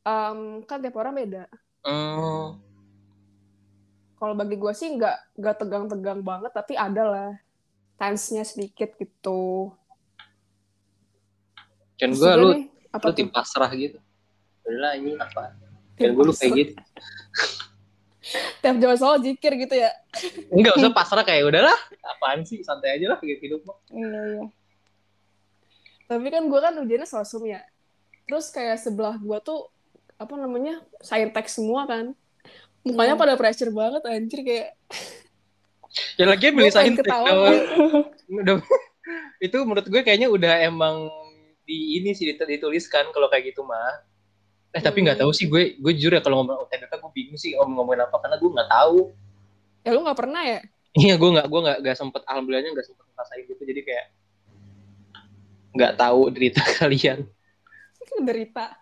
Em, 0.00 0.64
kan 0.64 0.80
tiap 0.80 0.96
orang 0.96 1.12
beda. 1.12 1.44
Hmm, 1.84 2.56
Kalau 4.20 4.34
bagi 4.36 4.60
gue 4.60 4.72
sih 4.76 4.92
nggak 5.00 5.40
nggak 5.40 5.56
tegang-tegang 5.64 6.20
banget, 6.20 6.52
tapi 6.52 6.76
ada 6.76 7.02
lah 7.08 7.30
tense-nya 8.00 8.44
sedikit 8.48 8.96
gitu. 8.96 9.72
kan 12.00 12.16
gue 12.16 12.32
lu 12.40 12.48
nih, 12.56 12.64
apa 12.96 13.04
lu 13.08 13.12
tim 13.12 13.28
pasrah 13.28 13.68
gitu 13.76 14.00
udahlah 14.64 14.96
ini 14.96 15.20
apa 15.20 15.52
kan 16.00 16.08
gue 16.16 16.24
lu 16.24 16.32
kayak 16.32 16.52
gitu 16.56 16.72
Tiap 18.62 18.78
jaman 18.78 18.94
soal 18.94 19.18
jikir 19.18 19.52
gitu 19.58 19.74
ya. 19.74 19.90
enggak 20.54 20.78
usah 20.78 20.94
pasrah 20.96 21.24
kayak 21.26 21.50
udahlah 21.50 21.76
apaan 22.00 22.40
sih 22.46 22.64
santai 22.64 22.96
aja 22.96 23.12
lah 23.12 23.18
kayak 23.20 23.42
hidup 23.42 23.60
mah 23.68 23.76
Iya, 23.92 24.08
iya. 24.08 24.44
Tapi 26.08 26.26
kan 26.30 26.42
gue 26.46 26.60
kan 26.62 26.74
ujiannya 26.78 27.08
sosum 27.10 27.46
ya. 27.46 27.62
Terus 28.26 28.50
kayak 28.54 28.78
sebelah 28.82 29.18
gue 29.18 29.38
tuh 29.42 29.66
apa 30.18 30.34
namanya 30.38 30.78
saintek 31.02 31.46
semua 31.50 31.86
kan. 31.86 32.14
Mukanya 32.80 33.12
Hmm. 33.12 33.22
pada 33.22 33.34
pressure 33.34 33.68
banget 33.70 34.02
anjir 34.04 34.40
kayak 34.40 34.68
ya 36.18 36.24
lagi 36.24 36.46
kalau- 37.02 37.60
udah 38.40 38.54
itu 39.38 39.56
menurut 39.60 39.84
gue 39.84 40.00
kayaknya 40.00 40.28
udah 40.28 40.62
emang 40.62 41.10
di 41.62 41.98
ini 41.98 42.10
sih 42.10 42.24
ditu- 42.26 42.46
dituliskan 42.46 43.10
kalau 43.10 43.26
kayak 43.26 43.50
gitu 43.50 43.62
mah 43.62 44.00
eh 44.70 44.78
tapi 44.78 45.02
nggak 45.02 45.18
Hmm. 45.18 45.24
tahu 45.26 45.32
sih 45.32 45.44
gue 45.44 45.76
gue 45.76 45.92
jujur 45.92 46.14
ya 46.14 46.20
kalau 46.20 46.40
ngomong 46.40 46.62
UTBK 46.62 46.92
gue 46.94 47.10
bingung 47.12 47.34
sih 47.34 47.52
om 47.54 47.66
ngomongin 47.68 48.00
apa 48.00 48.16
karena 48.16 48.36
gue 48.36 48.50
nggak 48.50 48.70
tahu 48.70 48.98
ya 49.80 49.90
lu 49.90 50.00
nggak 50.00 50.18
pernah 50.18 50.42
ya? 50.42 50.60
iya 50.92 51.14
gue 51.14 51.30
nggak 51.30 51.46
gue 51.46 51.60
nggak 51.60 51.78
nggak 51.80 51.96
sempet 51.96 52.22
alhamdulillahnya 52.24 52.70
nggak 52.70 52.86
sempet 52.86 53.04
ngerasain 53.04 53.44
gitu 53.44 53.62
jadi 53.64 53.80
kayak 53.80 54.06
nggak 55.70 55.92
tahu 55.96 56.20
derita 56.30 56.62
kalian 56.78 57.26
Derita. 58.20 58.74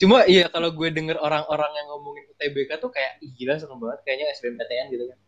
Cuma 0.00 0.24
iya 0.24 0.48
kalau 0.48 0.72
gue 0.72 0.88
denger 0.88 1.20
orang-orang 1.20 1.70
yang 1.76 1.86
ngomongin 1.92 2.24
UTBK 2.32 2.80
tuh 2.80 2.88
kayak 2.88 3.20
"Ih, 3.20 3.30
gila 3.36 3.60
serem 3.60 3.76
banget 3.76 4.00
kayaknya 4.08 4.26
SBMPTN 4.32 4.86
gitu 4.96 5.04
kan 5.12 5.18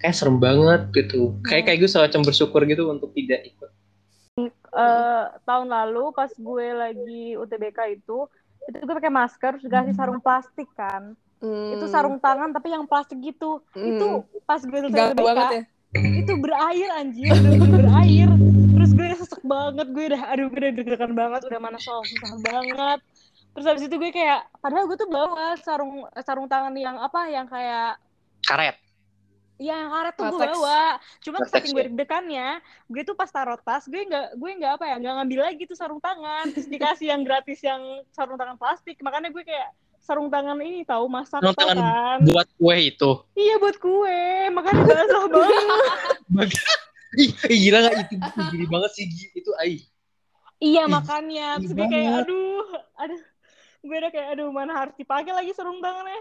kayak 0.00 0.14
serem 0.16 0.40
banget 0.40 0.88
gitu 0.96 1.36
kayak 1.44 1.68
kayak 1.68 1.78
gue 1.84 1.90
semacam 1.90 2.20
bersyukur 2.24 2.64
gitu 2.64 2.88
untuk 2.88 3.12
tidak 3.12 3.44
ikut 3.44 3.70
Eh, 4.68 5.24
tahun 5.42 5.66
lalu 5.72 6.14
pas 6.14 6.30
gue 6.30 6.66
lagi 6.70 7.34
UTBK 7.34 7.98
itu, 7.98 8.30
itu 8.68 8.84
gue 8.84 8.94
pakai 9.00 9.10
masker, 9.10 9.58
terus 9.58 9.64
dikasih 9.66 9.94
sarung 9.98 10.20
plastik 10.22 10.68
kan. 10.78 11.16
Hmm. 11.42 11.74
Itu 11.74 11.90
sarung 11.90 12.22
tangan 12.22 12.54
tapi 12.54 12.70
yang 12.70 12.86
plastik 12.86 13.18
gitu. 13.18 13.64
Hmm. 13.72 13.96
Itu 13.96 14.06
pas 14.46 14.62
gue 14.62 14.78
selesai 14.86 15.16
UTBK, 15.16 15.24
banget 15.24 15.46
ya. 15.50 15.62
itu 16.20 16.32
berair 16.36 16.90
anjir, 17.00 17.32
berair. 17.64 18.30
Terus 18.76 18.90
gue 18.92 19.04
udah 19.08 19.18
sesek 19.18 19.42
banget, 19.42 19.86
gue 19.90 20.04
udah 20.14 20.22
aduh 20.30 20.46
gue 20.52 20.58
udah 20.60 20.72
deg-degan 20.76 21.12
banget, 21.16 21.40
udah 21.48 21.60
mana 21.64 21.78
soal 21.80 22.04
susah 22.04 22.38
banget. 22.44 23.00
Terus 23.58 23.66
habis 23.74 23.84
itu 23.90 23.96
gue 23.98 24.14
kayak 24.14 24.46
padahal 24.62 24.86
gue 24.86 24.94
tuh 24.94 25.10
bawa 25.10 25.58
sarung 25.58 26.06
sarung 26.22 26.46
tangan 26.46 26.70
yang 26.78 26.94
apa 26.94 27.26
yang 27.26 27.50
kayak 27.50 27.98
karet 28.46 28.78
Iya 29.58 29.74
yang 29.82 29.90
karet 29.90 30.14
tuh 30.14 30.24
gue 30.30 30.38
bawa. 30.38 31.02
Cuma 31.18 31.36
saking 31.42 31.74
gue 31.74 31.82
ya? 31.82 31.86
deg-degannya, 31.90 32.48
gue 32.86 33.02
tuh 33.02 33.18
pas 33.18 33.26
taruh 33.26 33.58
tas, 33.58 33.90
gue 33.90 34.06
nggak 34.06 34.38
gue 34.38 34.50
nggak 34.62 34.72
apa 34.78 34.84
ya, 34.86 34.94
nggak 35.02 35.14
ngambil 35.18 35.40
lagi 35.50 35.62
tuh 35.66 35.74
sarung 35.74 35.98
tangan. 35.98 36.54
Terus 36.54 36.70
dikasih 36.70 37.10
yang 37.10 37.26
gratis 37.26 37.58
yang 37.66 37.82
sarung 38.14 38.38
tangan 38.38 38.54
plastik. 38.54 39.02
Makanya 39.02 39.34
gue 39.34 39.42
kayak 39.42 39.74
sarung 39.98 40.30
tangan 40.30 40.62
ini 40.62 40.86
tahu 40.86 41.10
masak 41.10 41.42
Sarung 41.42 41.58
tangan 41.58 41.76
kan. 41.82 42.18
buat 42.22 42.48
kue 42.54 42.76
itu 42.80 43.10
Iya 43.34 43.54
buat 43.58 43.76
kue. 43.82 44.22
Makanya 44.54 44.82
basah 44.86 45.22
banget. 46.30 46.62
Ih, 47.18 47.30
gila 47.34 47.78
gak 47.82 47.94
itu 48.14 48.40
gini 48.54 48.66
banget 48.70 48.90
sih 48.94 49.04
itu 49.34 49.50
ai 49.58 49.82
iya 50.62 50.86
makanya. 50.86 51.58
Terus 51.58 51.74
gue 51.74 51.86
kayak 51.90 52.24
aduh, 52.24 52.66
aduh. 52.94 53.20
Gue 53.80 53.96
udah 53.96 54.10
kayak 54.10 54.28
aduh 54.34 54.50
mana 54.50 54.72
harus 54.76 54.94
dipakai 54.94 55.32
lagi 55.32 55.52
sarung 55.52 55.78
tangannya. 55.78 56.18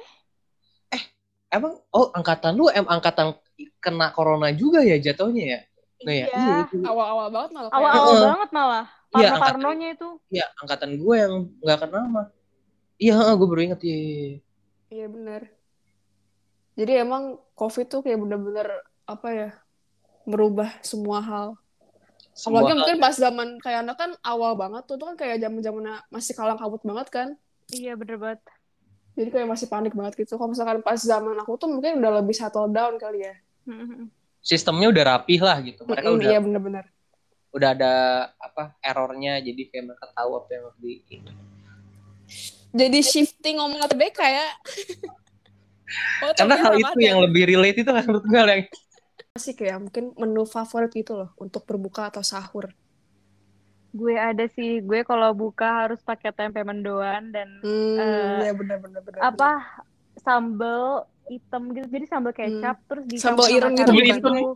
emang 1.47 1.79
oh 1.95 2.11
angkatan 2.11 2.59
lu 2.59 2.67
em 2.67 2.83
angkatan 2.83 3.31
kena 3.79 4.11
corona 4.11 4.51
juga 4.51 4.83
ya 4.83 4.99
jatuhnya 4.99 5.43
ya 5.47 5.59
nah 6.03 6.11
ya 6.13 6.25
iya 6.27 6.35
Iya. 6.35 6.55
itu 6.67 6.77
Awal-awal 6.83 7.27
banget 7.31 7.49
malah 7.55 7.69
Awal-awal 7.71 8.03
Heeh. 8.11 8.27
banget 8.27 8.49
malah. 8.51 8.85
Iya, 8.85 9.07
Parno 9.07 9.23
angkat- 9.31 9.41
Parnonya 9.55 9.87
itu. 9.95 10.09
iya 10.27 10.45
angkatan 10.59 10.89
gue 10.99 11.15
yang 11.15 11.33
nggak 11.57 11.77
kena 11.79 11.99
mah 12.05 12.27
iya 12.99 13.15
gue 13.31 13.47
baru 13.47 13.61
inget 13.63 13.79
iya, 13.81 13.95
iya, 13.95 14.11
iya. 14.11 14.37
Iya 14.87 15.05
benar. 15.07 15.41
Jadi 16.75 16.91
emang 16.99 17.23
COVID 17.55 17.85
tuh 17.87 18.01
kayak 18.03 18.19
bener-bener 18.19 18.67
apa 19.03 19.27
ya 19.31 19.49
merubah 20.23 20.69
semua 20.83 21.23
hal. 21.23 21.47
Semua 22.35 22.59
Apalagi 22.59 22.67
hal- 22.67 22.79
mungkin 22.83 22.97
pas 22.99 23.15
zaman 23.15 23.47
kayak 23.57 23.79
anak 23.81 23.95
kan 23.95 24.11
awal 24.21 24.53
banget 24.53 24.83
tuh, 24.83 24.99
tuh 24.99 25.07
kan 25.09 25.15
kayak 25.15 25.39
zaman 25.39 25.63
zamannya 25.63 25.95
masih 26.07 26.35
kalang 26.35 26.59
kabut 26.59 26.83
banget 26.83 27.07
kan. 27.09 27.29
Iya 27.73 27.93
bener 27.99 28.15
banget. 28.15 28.41
Jadi 29.17 29.29
kayak 29.33 29.47
masih 29.49 29.67
panik 29.67 29.93
banget 29.97 30.13
gitu. 30.19 30.37
Kalau 30.37 30.49
misalkan 30.53 30.79
pas 30.85 30.99
zaman 31.01 31.35
aku 31.41 31.57
tuh 31.57 31.67
mungkin 31.67 31.99
udah 31.99 32.21
lebih 32.21 32.35
settle 32.37 32.69
down 32.69 32.95
kali 33.01 33.25
ya. 33.25 33.35
sistemnya 34.47 34.87
udah 34.87 35.03
rapih 35.03 35.39
lah 35.43 35.59
gitu 35.59 35.83
mereka 35.83 36.07
Mm-mm, 36.07 36.17
udah 36.23 36.29
Iya 36.31 36.39
bener-bener. 36.39 36.85
udah 37.51 37.69
ada 37.75 37.93
apa 38.39 38.75
errornya 38.79 39.43
jadi 39.43 39.61
kayak 39.67 39.83
mereka 39.91 40.05
tahu 40.15 40.31
apa 40.39 40.49
yang 40.55 40.63
harus 40.71 40.79
di 40.79 40.93
Jadi 42.77 42.99
shifting 43.01 43.57
ngomong 43.57 43.79
ATBK 43.83 44.19
ya. 44.23 44.47
oh, 46.23 46.31
karena 46.35 46.55
hal 46.59 46.73
itu 46.77 46.95
ada? 46.95 47.01
yang 47.01 47.19
lebih 47.23 47.43
relate 47.49 47.79
itu 47.81 47.91
kan 47.91 48.03
menurut 48.05 48.25
gue 48.27 48.37
yang 48.37 48.63
sih 49.37 49.53
kayak 49.55 49.77
mungkin 49.81 50.13
menu 50.17 50.43
favorit 50.49 50.91
gitu 50.91 51.13
loh 51.15 51.29
untuk 51.39 51.63
berbuka 51.63 52.11
atau 52.11 52.21
sahur. 52.21 52.69
Gue 53.97 54.13
ada 54.13 54.45
sih, 54.47 54.79
gue 54.79 55.01
kalau 55.01 55.33
buka 55.33 55.65
harus 55.83 55.99
pakai 55.99 56.29
tempe 56.31 56.61
mendoan 56.61 57.29
dan 57.29 57.49
Hmm, 57.59 57.97
Eh, 57.97 58.37
iya 58.43 58.53
bener-bener. 58.53 59.01
bener. 59.01 59.19
apa 59.19 59.81
sambal 60.15 60.85
hitam 61.25 61.71
gitu. 61.71 61.87
Jadi 61.87 62.05
sambal 62.05 62.31
kecap 62.31 62.77
terus 62.85 63.03
di 63.03 63.15
Hmm. 63.15 63.23
Sambal 63.25 63.45
ireng 63.49 63.73
gitu 63.73 63.91
bukan? 63.91 64.55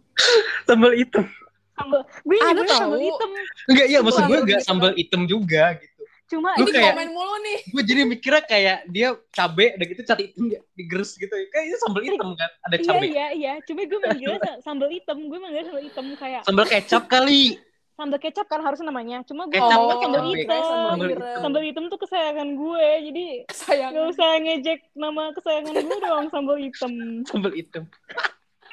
sambal 0.63 0.93
hitam 0.93 1.25
Sambal 1.73 2.01
gue 2.27 2.35
Ada 2.35 2.45
nyebutnya 2.47 2.75
sambal 2.75 2.93
tahu. 2.93 3.07
hitam. 3.07 3.29
enggak 3.65 3.85
iya 3.87 3.99
maksud 3.99 4.13
gue 4.13 4.21
Sambal 4.21 4.39
enggak 4.39 4.59
gitu. 4.59 4.67
sambal 4.67 4.91
hitam 4.93 5.21
juga 5.25 5.63
gitu 5.75 5.89
Cuma 6.29 6.49
Lu 6.53 6.63
Ini 6.63 6.71
kayak- 6.71 6.95
komen 6.95 7.07
mulu 7.11 7.35
nih. 7.41 7.59
gue 7.67 7.83
jadi 7.83 8.01
mikirnya 8.05 8.43
kayak 8.45 8.77
dia 8.87 9.07
cabe 9.29 9.65
udah 9.73 9.83
gitu 9.85 10.01
cari 10.01 10.23
hitam 10.25 10.45
ya, 10.47 10.61
digeres 10.71 11.11
gitu 11.13 11.33
kayak 11.45 11.65
itu 11.65 11.77
sambal 11.77 12.01
hitam 12.01 12.29
kan 12.33 12.49
ada 12.61 12.75
iya 12.77 12.85
cabe 12.85 13.05
iya 13.05 13.27
iya. 13.33 13.53
Cuma 13.61 13.83
gue 13.83 13.99
manggilnya 13.99 14.39
sa- 14.39 14.59
sambal 14.63 14.87
hitam. 14.87 15.17
Gue 15.21 15.37
manggilnya 15.37 15.67
sambal 15.67 15.83
hitam 15.83 16.05
kayak 16.15 16.41
sambal 16.41 16.65
kecap 16.65 17.03
kali 17.05 17.59
sambal 18.01 18.17
kecap 18.17 18.45
kan 18.49 18.65
harusnya 18.65 18.89
namanya. 18.89 19.21
Cuma 19.29 19.45
gue 19.45 19.53
Kecap 19.53 19.77
kan 19.77 19.97
sambal 20.01 20.23
hitam. 20.33 20.57
Sambal 20.57 20.89
Sambal 20.89 21.09
ireng. 21.13 21.41
Sambal 21.45 21.61
hitam 21.61 21.83
tuh 21.93 21.99
kesayangan 22.01 22.47
gue. 22.57 22.87
Jadi 23.05 23.25
Sayang. 23.53 23.91
gak 23.93 24.05
usah 24.17 24.29
ngejek 24.41 24.79
nama 24.97 25.23
kesayangan 25.37 25.73
gue 25.77 25.97
dong 26.01 26.25
sambal 26.33 26.57
hitam. 26.57 26.91
sambal 27.29 27.53
hitam 27.53 27.85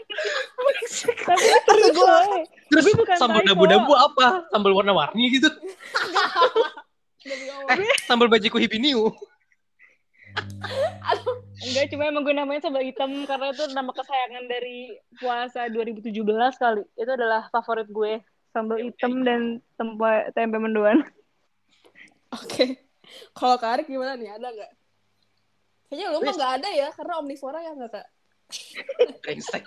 Tapi 1.29 1.45
terus 1.69 1.87
gue 1.93 2.17
terus 2.73 2.85
Gue 2.89 2.95
bukan 2.97 3.17
sambal 3.21 3.43
dabu-dabu 3.45 3.93
apa 3.93 4.49
sambal 4.49 4.73
warna-warni 4.73 5.37
gitu 5.37 5.49
eh 7.73 7.93
sambal 8.09 8.33
bajiku 8.33 8.57
hibiniu 8.57 9.13
Enggak, 11.59 11.91
cuma 11.91 12.07
emang 12.07 12.23
gue 12.23 12.31
namanya 12.31 12.63
sambal 12.63 12.87
hitam 12.87 13.11
karena 13.27 13.51
itu 13.51 13.65
nama 13.75 13.91
kesayangan 13.91 14.45
dari 14.47 14.95
puasa 15.19 15.67
2017 15.67 16.15
kali. 16.63 16.87
Itu 16.95 17.11
adalah 17.11 17.51
favorit 17.51 17.91
gue. 17.91 18.23
Sambal 18.53 18.81
hitam 18.81 19.23
dan 19.23 19.61
tempe, 19.77 20.13
tempe 20.33 20.57
mendoan. 20.57 21.05
Oke. 22.39 22.81
Kalau 23.33 23.57
Kak 23.57 23.81
Arik 23.81 23.87
gimana 23.89 24.17
nih? 24.17 24.37
Ada 24.37 24.49
nggak? 24.53 24.73
Kayaknya 25.89 26.07
lu 26.13 26.19
mah 26.21 26.35
nggak 26.37 26.53
ada 26.61 26.69
ya, 26.69 26.89
karena 26.93 27.15
omnivora 27.17 27.59
ya 27.65 27.73
nggak, 27.73 27.93
Kak? 27.97 28.09
brengsek 29.21 29.61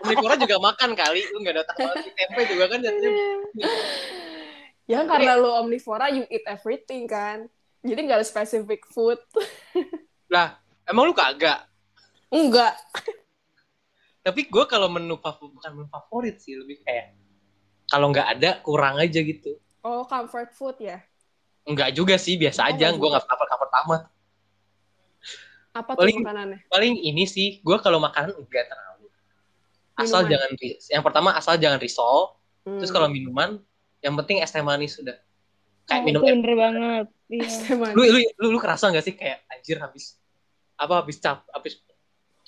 Omnivora 0.00 0.40
juga 0.40 0.56
makan 0.56 0.96
kali, 0.96 1.20
lu 1.32 1.44
nggak 1.44 1.54
ada 1.56 1.62
otak 1.68 1.76
banget. 1.76 2.04
Tempe 2.16 2.42
juga 2.48 2.64
kan 2.72 2.78
jadinya 2.80 3.12
Ya 4.90 5.06
karena 5.06 5.38
lu 5.38 5.48
omnivora, 5.48 6.10
you 6.10 6.26
eat 6.28 6.44
everything 6.44 7.06
kan. 7.06 7.48
Jadi 7.80 8.00
nggak 8.02 8.18
ada 8.20 8.26
specific 8.26 8.84
food. 8.90 9.16
lah. 10.28 10.58
Emang 10.84 11.06
lu 11.08 11.14
kagak? 11.14 11.70
Enggak. 12.28 12.74
Tapi 14.22 14.40
gue 14.50 14.64
kalau 14.66 14.90
menu 14.90 15.14
favorit 15.22 15.54
bukan 15.54 15.70
menu 15.78 15.88
favorit 15.88 16.36
sih, 16.42 16.58
lebih 16.58 16.82
kayak 16.82 17.14
kalau 17.92 18.08
nggak 18.08 18.24
ada 18.24 18.50
kurang 18.64 18.96
aja 18.96 19.20
gitu. 19.20 19.60
Oh, 19.84 20.08
comfort 20.08 20.56
food 20.56 20.80
ya? 20.80 21.04
Enggak 21.68 21.92
juga 21.92 22.16
sih, 22.16 22.40
biasa 22.40 22.64
Oh, 22.64 22.68
aja. 22.72 22.86
nggak 22.88 22.96
Gue 22.96 23.08
nggak 23.12 23.24
cover-cover 23.28 23.68
amat. 23.84 24.02
Apa 25.72 25.90
tuh 25.92 26.00
Paling- 26.04 26.20
makanannya? 26.24 26.58
Paling 26.68 26.94
ini 27.00 27.24
sih, 27.28 27.60
gue 27.60 27.76
kalau 27.84 28.00
makanan 28.00 28.32
enggak 28.36 28.64
terlalu. 28.68 29.08
Asal 29.92 30.24
Minuman. 30.24 30.32
jangan, 30.32 30.50
yang 30.88 31.02
pertama 31.04 31.28
asal 31.36 31.54
jangan 31.60 31.76
risol. 31.76 32.40
Hmm. 32.64 32.80
Terus 32.80 32.88
kalau 32.88 33.12
minuman, 33.12 33.60
yang 34.00 34.16
penting 34.16 34.40
es 34.40 34.48
teh 34.48 34.64
manis 34.64 34.96
sudah. 34.96 35.16
Kayak 35.84 36.00
Oh, 36.00 36.06
minum 36.08 36.20
itu 36.22 36.32
bener 36.32 36.54
banget. 36.56 37.06
Iya. 37.32 37.48
Lu, 37.96 38.02
lu 38.06 38.18
lu 38.38 38.46
lu 38.54 38.58
kerasa 38.60 38.92
gak 38.92 39.04
sih 39.04 39.16
kayak 39.16 39.44
anjir 39.48 39.80
habis 39.80 40.20
apa 40.76 41.00
habis 41.00 41.16
cap 41.16 41.48
habis 41.48 41.80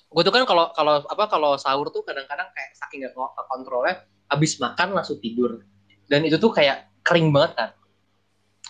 gue 0.07 0.23
tuh 0.23 0.31
kan 0.35 0.45
kalau 0.47 0.71
kalau 0.77 1.01
apa 1.03 1.25
kalau 1.27 1.57
sahur 1.57 1.89
tuh 1.89 2.05
kadang-kadang 2.05 2.47
kayak 2.53 2.77
saking 2.77 3.03
gak 3.03 3.17
kontrolnya 3.49 4.05
habis 4.27 4.57
makan 4.57 4.93
langsung 4.93 5.19
tidur 5.19 5.63
dan 6.07 6.23
itu 6.23 6.37
tuh 6.37 6.51
kayak 6.51 6.89
kering 7.01 7.31
banget 7.31 7.53
kan 7.55 7.71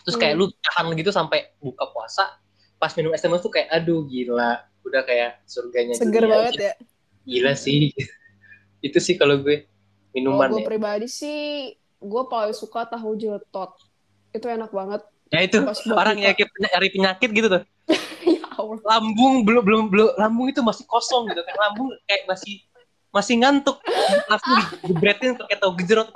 terus 0.03 0.17
kayak 0.17 0.35
Hmm. 0.35 0.45
lu 0.45 0.53
tahan 0.61 0.87
gitu 0.95 1.11
sampai 1.11 1.55
buka 1.59 1.89
puasa 1.91 2.37
pas 2.77 2.93
minum 2.93 3.11
es 3.11 3.21
teh 3.21 3.31
tuh 3.31 3.49
kayak 3.49 3.71
aduh 3.71 4.05
gila 4.05 4.61
udah 4.85 5.03
kayak 5.03 5.41
surganya 5.45 5.97
Seger 5.97 6.23
dunia. 6.23 6.33
banget 6.45 6.55
ya. 6.61 6.73
gila 7.25 7.53
sih 7.55 7.89
itu 8.87 8.99
sih 9.01 9.17
kalau 9.17 9.41
gue 9.41 9.65
minuman 10.13 10.47
Kalau 10.47 10.55
gue 10.55 10.63
ya 10.63 10.69
pribadi 10.69 11.09
sih, 11.09 11.73
gue 11.99 12.23
paling 12.29 12.55
suka 12.55 12.87
tahu 12.87 13.17
jeletot. 13.17 13.75
Itu 14.31 14.47
enak 14.47 14.71
banget. 14.71 15.03
ya 15.27 15.41
itu 15.41 15.59
Pas 15.59 15.81
orang 15.89 16.21
yang 16.21 16.31
kayak 16.31 16.53
nyari 16.71 16.89
penyakit 16.93 17.31
gitu 17.33 17.49
tuh 17.51 17.63
ya 18.29 18.45
Allah. 18.55 18.79
lambung 18.87 19.43
belum 19.43 19.63
belum 19.65 19.85
belum 19.89 20.09
lambung 20.15 20.47
itu 20.47 20.61
masih 20.61 20.85
kosong 20.85 21.27
gitu 21.27 21.41
kan 21.43 21.55
lambung 21.59 21.91
kayak 22.05 22.29
masih 22.29 22.61
masih 23.15 23.39
ngantuk 23.39 23.79
langsung 24.31 24.53
dijebretin 24.83 25.39
pakai 25.39 25.57
tahu 25.57 25.73
gejrot 25.79 26.11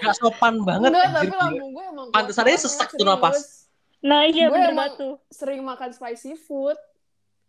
nggak 0.00 0.14
sopan 0.16 0.64
banget 0.64 0.88
Enggak, 0.88 1.04
anjir, 1.06 1.28
tapi 1.28 1.36
lambung 1.36 1.70
gue 1.70 1.84
emang 1.86 2.06
Pantesan 2.08 2.42
kuat 2.42 2.50
aja 2.50 2.58
sesak 2.58 2.88
tuh 2.90 3.04
napas. 3.04 3.36
Nah 4.00 4.24
iya 4.24 4.46
Gue 4.46 4.56
bener 4.56 4.70
emang- 4.70 4.78
banget 4.88 4.94
tuh. 4.96 5.14
Sering 5.28 5.60
makan 5.60 5.90
spicy 5.90 6.32
food. 6.34 6.78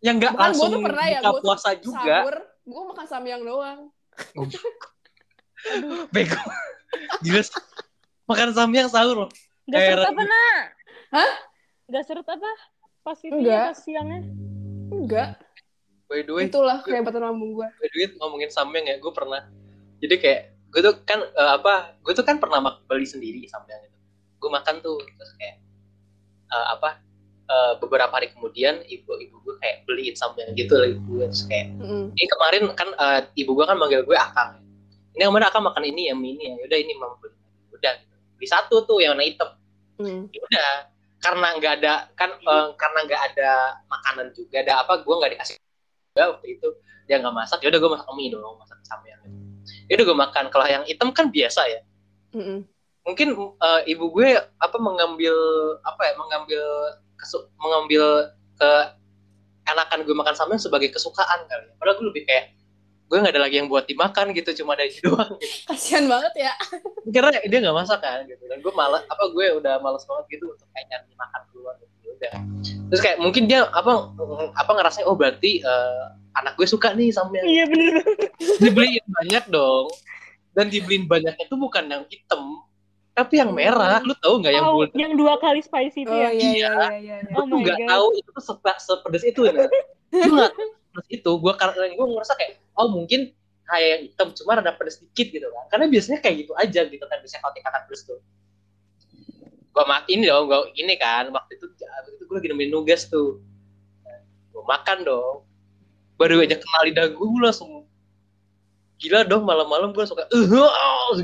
yang 0.00 0.16
nggak 0.16 0.32
Bahkan 0.32 0.40
gue 0.42 0.52
langsung 0.56 0.70
tuh 0.70 0.80
pernah 0.82 1.06
ya, 1.06 1.18
buka 1.18 1.24
gue 1.26 1.32
tuh 1.32 1.42
puasa 1.42 1.70
juga 1.74 2.16
Sahur, 2.20 2.36
gue 2.62 2.82
makan 2.86 3.06
samyang 3.06 3.42
doang. 3.42 3.80
bego 6.10 6.40
gila 7.20 7.42
makan 8.26 8.48
samyang 8.50 8.88
sahur 8.88 9.16
loh 9.18 9.30
Gak 9.64 9.76
Kayak 9.76 9.90
serut 9.92 10.06
apa, 10.08 10.22
Nak? 10.24 10.62
Hah? 11.10 11.32
Gak 11.86 12.04
serut 12.04 12.26
apa? 12.26 12.50
Pas 13.00 13.18
itu 13.18 13.30
Enggak. 13.32 13.70
pas 13.70 13.78
siangnya. 13.78 14.18
Enggak, 14.90 15.28
by 16.10 16.20
the 16.20 16.32
way 16.34 16.44
itulah 16.44 16.82
kehebatan 16.82 17.22
lambung 17.22 17.54
gue. 17.54 17.68
by 17.70 17.86
the 17.86 17.96
way 17.96 18.08
ngomongin 18.18 18.50
samyang 18.50 18.82
ya 18.84 18.98
gue 18.98 19.12
pernah 19.14 19.46
jadi 20.02 20.14
kayak 20.18 20.40
gue 20.70 20.80
tuh 20.82 20.94
kan 21.06 21.22
eh, 21.22 21.52
apa 21.54 21.94
gue 22.02 22.12
tuh 22.12 22.26
kan 22.26 22.36
pernah 22.36 22.58
mak- 22.58 22.82
beli 22.84 23.06
sendiri 23.06 23.46
samyang 23.46 23.86
itu 23.86 23.98
gue 24.36 24.50
makan 24.50 24.82
tuh 24.82 24.98
terus 24.98 25.32
kayak 25.38 25.62
eh, 26.50 26.66
apa 26.74 26.98
eh, 27.46 27.72
beberapa 27.78 28.10
hari 28.10 28.34
kemudian 28.34 28.82
ibu 28.84 29.14
ibu 29.14 29.36
gue 29.40 29.54
kayak 29.62 29.86
beliin 29.86 30.18
samyang 30.18 30.50
gitu 30.54 30.74
lagi 30.74 30.98
gue 30.98 31.24
terus 31.24 31.46
kayak 31.46 31.70
Mm-mm. 31.78 32.10
ini 32.10 32.26
kemarin 32.26 32.62
kan 32.74 32.88
eh, 32.90 33.20
ibu 33.38 33.54
gue 33.54 33.64
kan 33.64 33.78
manggil 33.78 34.02
gue 34.02 34.18
akang 34.18 34.58
ini 35.14 35.22
kemarin 35.22 35.46
akang 35.46 35.62
makan 35.62 35.82
ini 35.86 36.10
yang 36.10 36.18
ini 36.18 36.42
ya 36.42 36.66
udah 36.66 36.78
ini 36.78 36.92
mau 36.98 37.14
beli 37.18 37.34
udah 37.70 37.92
gitu. 37.94 38.16
beli 38.34 38.48
satu 38.50 38.82
tuh 38.82 38.98
yang 38.98 39.14
warna 39.14 39.26
hitam 39.26 39.50
Mm. 40.00 40.32
ya 40.32 40.40
udah 40.40 40.68
karena 41.20 41.48
nggak 41.60 41.72
ada 41.84 41.94
kan 42.16 42.32
eh, 42.32 42.68
karena 42.72 42.98
nggak 43.04 43.22
ada 43.30 43.50
makanan 43.84 44.32
juga 44.32 44.64
ada 44.64 44.80
apa 44.80 45.04
gue 45.04 45.12
nggak 45.12 45.32
dikasih 45.36 45.56
juga 46.20 46.36
waktu 46.36 46.46
itu 46.60 46.68
dia 47.08 47.16
nggak 47.18 47.32
masak 47.32 47.58
ya 47.64 47.72
udah 47.72 47.80
gue 47.80 47.90
masak 47.96 48.06
mie 48.12 48.28
dong 48.28 48.56
masak 48.60 48.76
samyang 48.84 49.20
gitu. 49.24 49.38
ya 49.88 49.92
udah 49.96 50.06
gue 50.12 50.18
makan 50.28 50.44
kalau 50.52 50.66
yang 50.68 50.84
hitam 50.84 51.08
kan 51.16 51.32
biasa 51.32 51.64
ya 51.64 51.80
Mm-mm. 52.36 52.60
mungkin 53.08 53.28
eh, 53.56 53.80
ibu 53.88 54.04
gue 54.12 54.28
apa 54.36 54.76
mengambil 54.76 55.34
apa 55.80 56.02
ya 56.04 56.12
mengambil 56.20 56.64
kesu- 57.16 57.48
mengambil 57.56 58.28
ke 58.60 58.70
enakan 59.64 60.04
gue 60.04 60.12
makan 60.12 60.36
samyang 60.36 60.60
sebagai 60.60 60.92
kesukaan 60.92 61.48
kali 61.48 61.64
ya. 61.64 61.74
padahal 61.80 61.96
gue 61.96 62.06
lebih 62.12 62.22
kayak 62.28 62.52
gue 63.10 63.18
nggak 63.18 63.34
ada 63.34 63.42
lagi 63.42 63.58
yang 63.58 63.66
buat 63.66 63.84
dimakan 63.84 64.30
gitu 64.30 64.54
cuma 64.56 64.72
ada 64.72 64.86
ini 64.86 65.02
doang 65.02 65.34
gitu. 65.34 65.66
Kasian 65.66 66.06
banget 66.06 66.30
ya. 66.38 66.52
karena 67.04 67.42
dia 67.42 67.58
nggak 67.58 67.74
masak 67.74 67.98
kan 67.98 68.22
gitu 68.24 68.46
dan 68.46 68.58
gue 68.58 68.72
malas 68.72 69.02
apa 69.04 69.24
gue 69.28 69.46
udah 69.56 69.74
malas 69.76 70.06
banget 70.06 70.38
gitu 70.38 70.46
untuk 70.48 70.68
kayak 70.70 70.86
nyari 70.88 71.14
makan 71.14 71.40
keluar 71.50 71.74
gitu 71.76 71.90
Ya 72.00 72.10
udah 72.12 72.32
terus 72.86 73.00
kayak 73.00 73.18
mungkin 73.18 73.44
dia 73.44 73.66
apa 73.66 74.14
apa 74.52 74.70
ngerasa 74.72 75.02
oh 75.04 75.14
berarti 75.14 75.58
eh, 75.58 76.04
anak 76.32 76.54
gue 76.54 76.64
suka 76.64 76.92
nih 76.92 77.10
samyang 77.10 77.42
Iya 77.42 77.64
bener 77.66 77.94
dibeliin 78.56 79.02
banyak 79.04 79.44
dong 79.48 79.90
dan 80.50 80.66
dibeliin 80.66 81.04
banyaknya 81.04 81.44
tuh 81.44 81.58
bukan 81.58 81.84
yang 81.84 82.06
hitam 82.06 82.62
tapi 83.10 83.36
yang 83.36 83.50
merah 83.50 83.98
lu 84.00 84.14
tahu 84.16 84.38
nggak 84.38 84.52
yang 84.52 84.64
Tahu, 84.64 84.74
bulat 84.76 84.90
yang 84.94 85.12
dua 85.12 85.34
kali 85.36 85.60
spicy 85.60 86.02
itu 86.02 86.08
Oh 86.08 86.14
ya. 86.16 86.30
iya 86.30 86.30
iya 86.30 86.46
iya 86.46 86.70
iya. 86.94 87.16
iya. 87.20 87.34
Oh 87.34 87.42
gue 87.42 87.50
tuh 87.50 87.58
my 87.58 87.64
nggak 87.64 87.78
tahu 87.84 88.06
itu 88.14 88.28
tuh 88.30 88.44
sepe- 88.44 88.80
sepedes 88.80 89.22
itu 89.24 89.40
ya 89.44 89.52
gue 89.52 89.66
nggak 90.30 90.52
sepedes 90.90 91.06
itu 91.06 91.30
gue 91.30 91.52
karena 91.54 91.86
gue 91.94 92.06
ngerasa 92.10 92.34
kayak 92.34 92.58
oh 92.74 92.90
mungkin 92.90 93.30
kayak 93.62 93.86
yang 93.86 94.02
hitam 94.10 94.28
cuma 94.34 94.58
ada 94.58 94.74
pedes 94.74 94.98
dikit 94.98 95.30
gitu 95.30 95.46
kan. 95.46 95.64
Karena 95.70 95.86
biasanya 95.86 96.18
kayak 96.18 96.36
gitu 96.42 96.52
aja 96.58 96.80
gitu 96.90 97.04
kan. 97.06 97.16
Biasanya 97.22 97.40
kalau 97.46 97.54
tingkatan 97.54 97.80
pedes 97.86 98.02
tuh. 98.02 98.18
Gue 99.70 99.84
makin 99.86 100.18
dong 100.26 100.44
gue 100.50 100.60
ini 100.82 100.98
kan 100.98 101.30
waktu 101.30 101.54
itu 101.54 101.66
waktu 101.70 102.10
itu 102.18 102.22
gue 102.26 102.34
lagi 102.34 102.48
nemenin 102.50 102.74
nugas 102.74 103.06
tuh. 103.06 103.38
Gue 104.50 104.62
makan 104.66 105.06
dong. 105.06 105.46
Baru 106.18 106.42
aja 106.42 106.58
kenal 106.58 106.82
lidah 106.90 107.06
gue 107.14 107.26
langsung 107.38 107.86
gila 109.00 109.24
dong 109.24 109.48
malam-malam 109.48 109.96
gue 109.96 110.04
suka 110.04 110.28
eh 110.28 110.44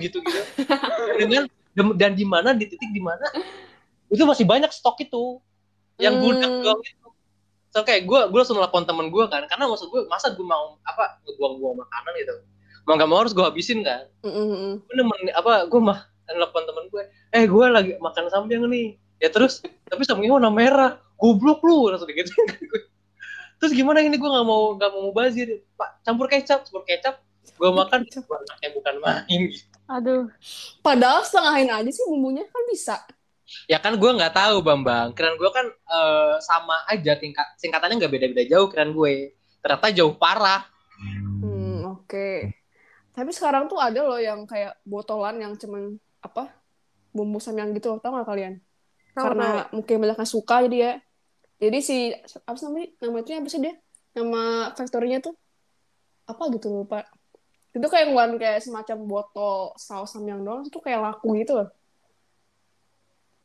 gitu 0.00 0.16
gitu 0.24 0.40
dengan 1.20 1.44
dan 1.92 2.16
di 2.16 2.24
mana 2.24 2.56
di 2.56 2.64
titik 2.64 2.88
di 2.88 3.04
mana 3.04 3.28
itu 4.08 4.22
masih 4.22 4.46
banyak 4.46 4.70
stok 4.70 5.02
itu. 5.02 5.42
Yang 5.96 6.14
Hmm. 6.20 6.80
itu 6.84 7.05
so 7.76 7.84
kayak 7.84 8.08
gue 8.08 8.20
gue 8.32 8.38
langsung 8.40 8.56
nelfon 8.56 8.88
temen 8.88 9.12
gue 9.12 9.24
kan 9.28 9.44
karena 9.44 9.68
maksud 9.68 9.92
gue 9.92 10.08
masa 10.08 10.32
gue 10.32 10.40
mau 10.40 10.80
apa 10.88 11.20
ngebuang-buang 11.28 11.76
makanan 11.84 12.12
gitu 12.16 12.34
mau 12.88 12.96
nggak 12.96 13.08
mau 13.12 13.20
harus 13.20 13.36
gue 13.36 13.44
habisin 13.44 13.84
kan 13.84 14.08
Mm-mm. 14.24 14.80
gue 14.80 14.94
nemen 14.96 15.28
apa 15.36 15.68
gue 15.68 15.76
mah 15.76 16.08
nelfon 16.32 16.64
temen 16.64 16.88
gue 16.88 17.04
eh 17.36 17.44
gue 17.44 17.64
lagi 17.68 17.92
makan 18.00 18.32
samyang 18.32 18.64
nih 18.72 18.96
ya 19.20 19.28
terus 19.28 19.60
tapi 19.92 20.08
samyangnya 20.08 20.40
warna 20.40 20.48
merah 20.48 20.92
goblok 21.20 21.60
lu 21.68 21.92
langsung 21.92 22.08
gitu 22.08 22.32
terus 23.60 23.76
gimana 23.76 24.00
ini 24.00 24.16
gue 24.16 24.24
nggak 24.24 24.46
mau 24.48 24.72
nggak 24.80 24.90
mau 24.96 25.12
mubazir 25.12 25.60
pak 25.76 26.00
campur 26.00 26.32
kecap 26.32 26.64
campur 26.64 26.80
kecap 26.88 27.20
gue 27.60 27.70
makan 27.76 28.08
anaknya 28.08 28.70
bukan 28.72 28.94
main 29.04 29.40
gitu. 29.52 29.76
Aduh. 29.86 30.26
Padahal 30.82 31.22
setengahin 31.22 31.70
aja 31.70 31.90
sih 31.94 32.04
bumbunya 32.10 32.42
kan 32.50 32.62
bisa. 32.66 32.96
Ya 33.70 33.78
kan 33.78 33.94
gue 33.96 34.10
nggak 34.10 34.34
tahu 34.34 34.62
bambang 34.62 35.14
keren 35.16 35.38
gue 35.38 35.50
kan 35.50 35.66
eh, 35.70 36.34
sama 36.42 36.82
aja 36.90 37.14
tingkat 37.18 37.46
singkatannya 37.58 37.98
nggak 38.02 38.12
beda-beda 38.12 38.44
jauh 38.46 38.68
keren 38.70 38.90
gue 38.94 39.34
ternyata 39.62 39.88
jauh 39.94 40.14
parah 40.14 40.66
Hmm, 41.40 41.84
oke. 41.92 42.28
Tapi 43.12 43.30
sekarang 43.32 43.68
tuh 43.68 43.80
ada 43.80 44.00
loh 44.04 44.20
yang 44.20 44.44
kayak 44.44 44.76
botolan 44.84 45.36
yang 45.40 45.52
cuman 45.56 45.96
apa? 46.20 46.52
Bumbu 47.12 47.40
samyang 47.40 47.72
gitu, 47.76 47.96
tau 48.00 48.12
gak 48.12 48.28
kalian? 48.28 48.60
Karena 49.16 49.64
mungkin 49.72 49.96
banyak 50.00 50.18
yang 50.20 50.28
suka 50.28 50.64
jadi 50.68 50.76
ya. 50.76 50.92
Jadi 51.56 51.78
si 51.80 51.96
apa 52.44 52.56
sih 52.60 52.68
namanya? 52.68 52.88
Nama 53.00 53.16
itu 53.24 53.30
apa 53.32 53.48
sih 53.48 53.60
dia? 53.64 53.74
Nama 54.12 54.42
faktorinya 54.76 55.18
tuh 55.24 55.34
apa 56.28 56.42
gitu 56.52 56.68
lupa. 56.68 57.08
Itu 57.72 57.86
kayak 57.88 58.12
ngeluarin 58.12 58.36
kayak 58.36 58.60
semacam 58.60 58.98
botol 59.08 59.72
saus 59.80 60.12
samyang 60.12 60.44
doang 60.44 60.68
itu 60.68 60.76
kayak 60.84 61.00
laku 61.00 61.36
gitu 61.40 61.56
loh. 61.56 61.68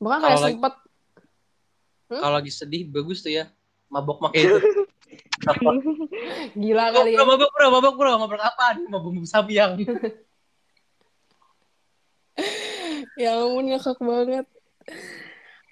Bahkan 0.02 0.20
kayak 0.20 0.42
sempet 0.42 0.74
Hmm? 2.12 2.20
kalau 2.20 2.44
lagi 2.44 2.52
sedih 2.52 2.92
bagus 2.92 3.24
tuh 3.24 3.32
ya 3.32 3.48
mabok 3.88 4.20
pakai 4.28 4.44
itu 4.44 4.60
gila 6.60 6.92
kali 6.92 7.16
ya. 7.16 7.24
bro, 7.24 7.26
mabok 7.32 7.50
bro, 7.56 7.68
mabok 7.72 7.96
bro, 7.96 8.12
mabok 8.20 8.42
apa? 8.44 8.76
Mau 8.92 9.00
bumbu 9.00 9.24
samyang. 9.24 9.80
Ya 13.20 13.38
ampun 13.38 13.70
ngakak 13.70 14.00
banget. 14.02 14.48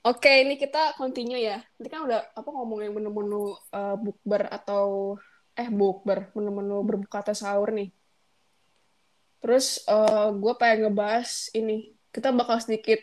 Oke, 0.05 0.43
ini 0.43 0.59
kita 0.59 0.93
continue 0.99 1.39
ya. 1.39 1.63
Ini 1.81 1.87
kan 1.87 2.03
udah 2.05 2.19
apa 2.35 2.49
ngomongin 2.51 2.93
menu-menu 2.93 3.57
eh, 3.71 3.95
bukber 3.97 4.47
atau 4.53 5.15
eh 5.55 5.67
bukber, 5.71 6.29
menu-menu 6.35 6.83
berbuka 6.83 7.25
atau 7.25 7.33
sahur 7.33 7.73
nih. 7.73 7.89
Terus 9.39 9.81
gue 10.35 10.53
pengen 10.59 10.91
ngebahas 10.91 11.47
ini. 11.55 11.95
Kita 12.11 12.29
bakal 12.35 12.59
sedikit 12.59 12.99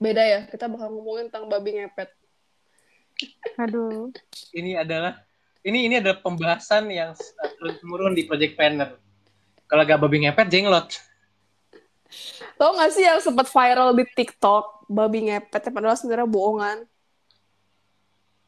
beda 0.00 0.22
ya. 0.24 0.40
Kita 0.48 0.66
bakal 0.66 0.88
ngomongin 0.90 1.28
tentang 1.28 1.46
babi 1.46 1.76
ngepet. 1.76 2.10
Aduh. 3.60 4.08
Ini 4.56 4.80
adalah 4.80 5.20
ini 5.60 5.92
ini 5.92 6.00
adalah 6.00 6.24
pembahasan 6.24 6.88
yang 6.88 7.12
turun 7.84 8.16
di 8.16 8.24
Project 8.24 8.56
Planner. 8.56 8.96
Kalau 9.68 9.82
gak 9.84 10.00
babi 10.00 10.24
ngepet 10.24 10.48
jenglot. 10.48 10.88
Tau 12.56 12.74
gak 12.74 12.90
sih 12.96 13.04
yang 13.04 13.20
sempat 13.20 13.46
viral 13.46 13.92
di 13.92 14.08
TikTok 14.08 14.88
babi 14.88 15.30
ngepet 15.30 15.68
yang 15.68 15.74
padahal 15.76 16.00
sebenarnya 16.00 16.26
bohongan? 16.26 16.78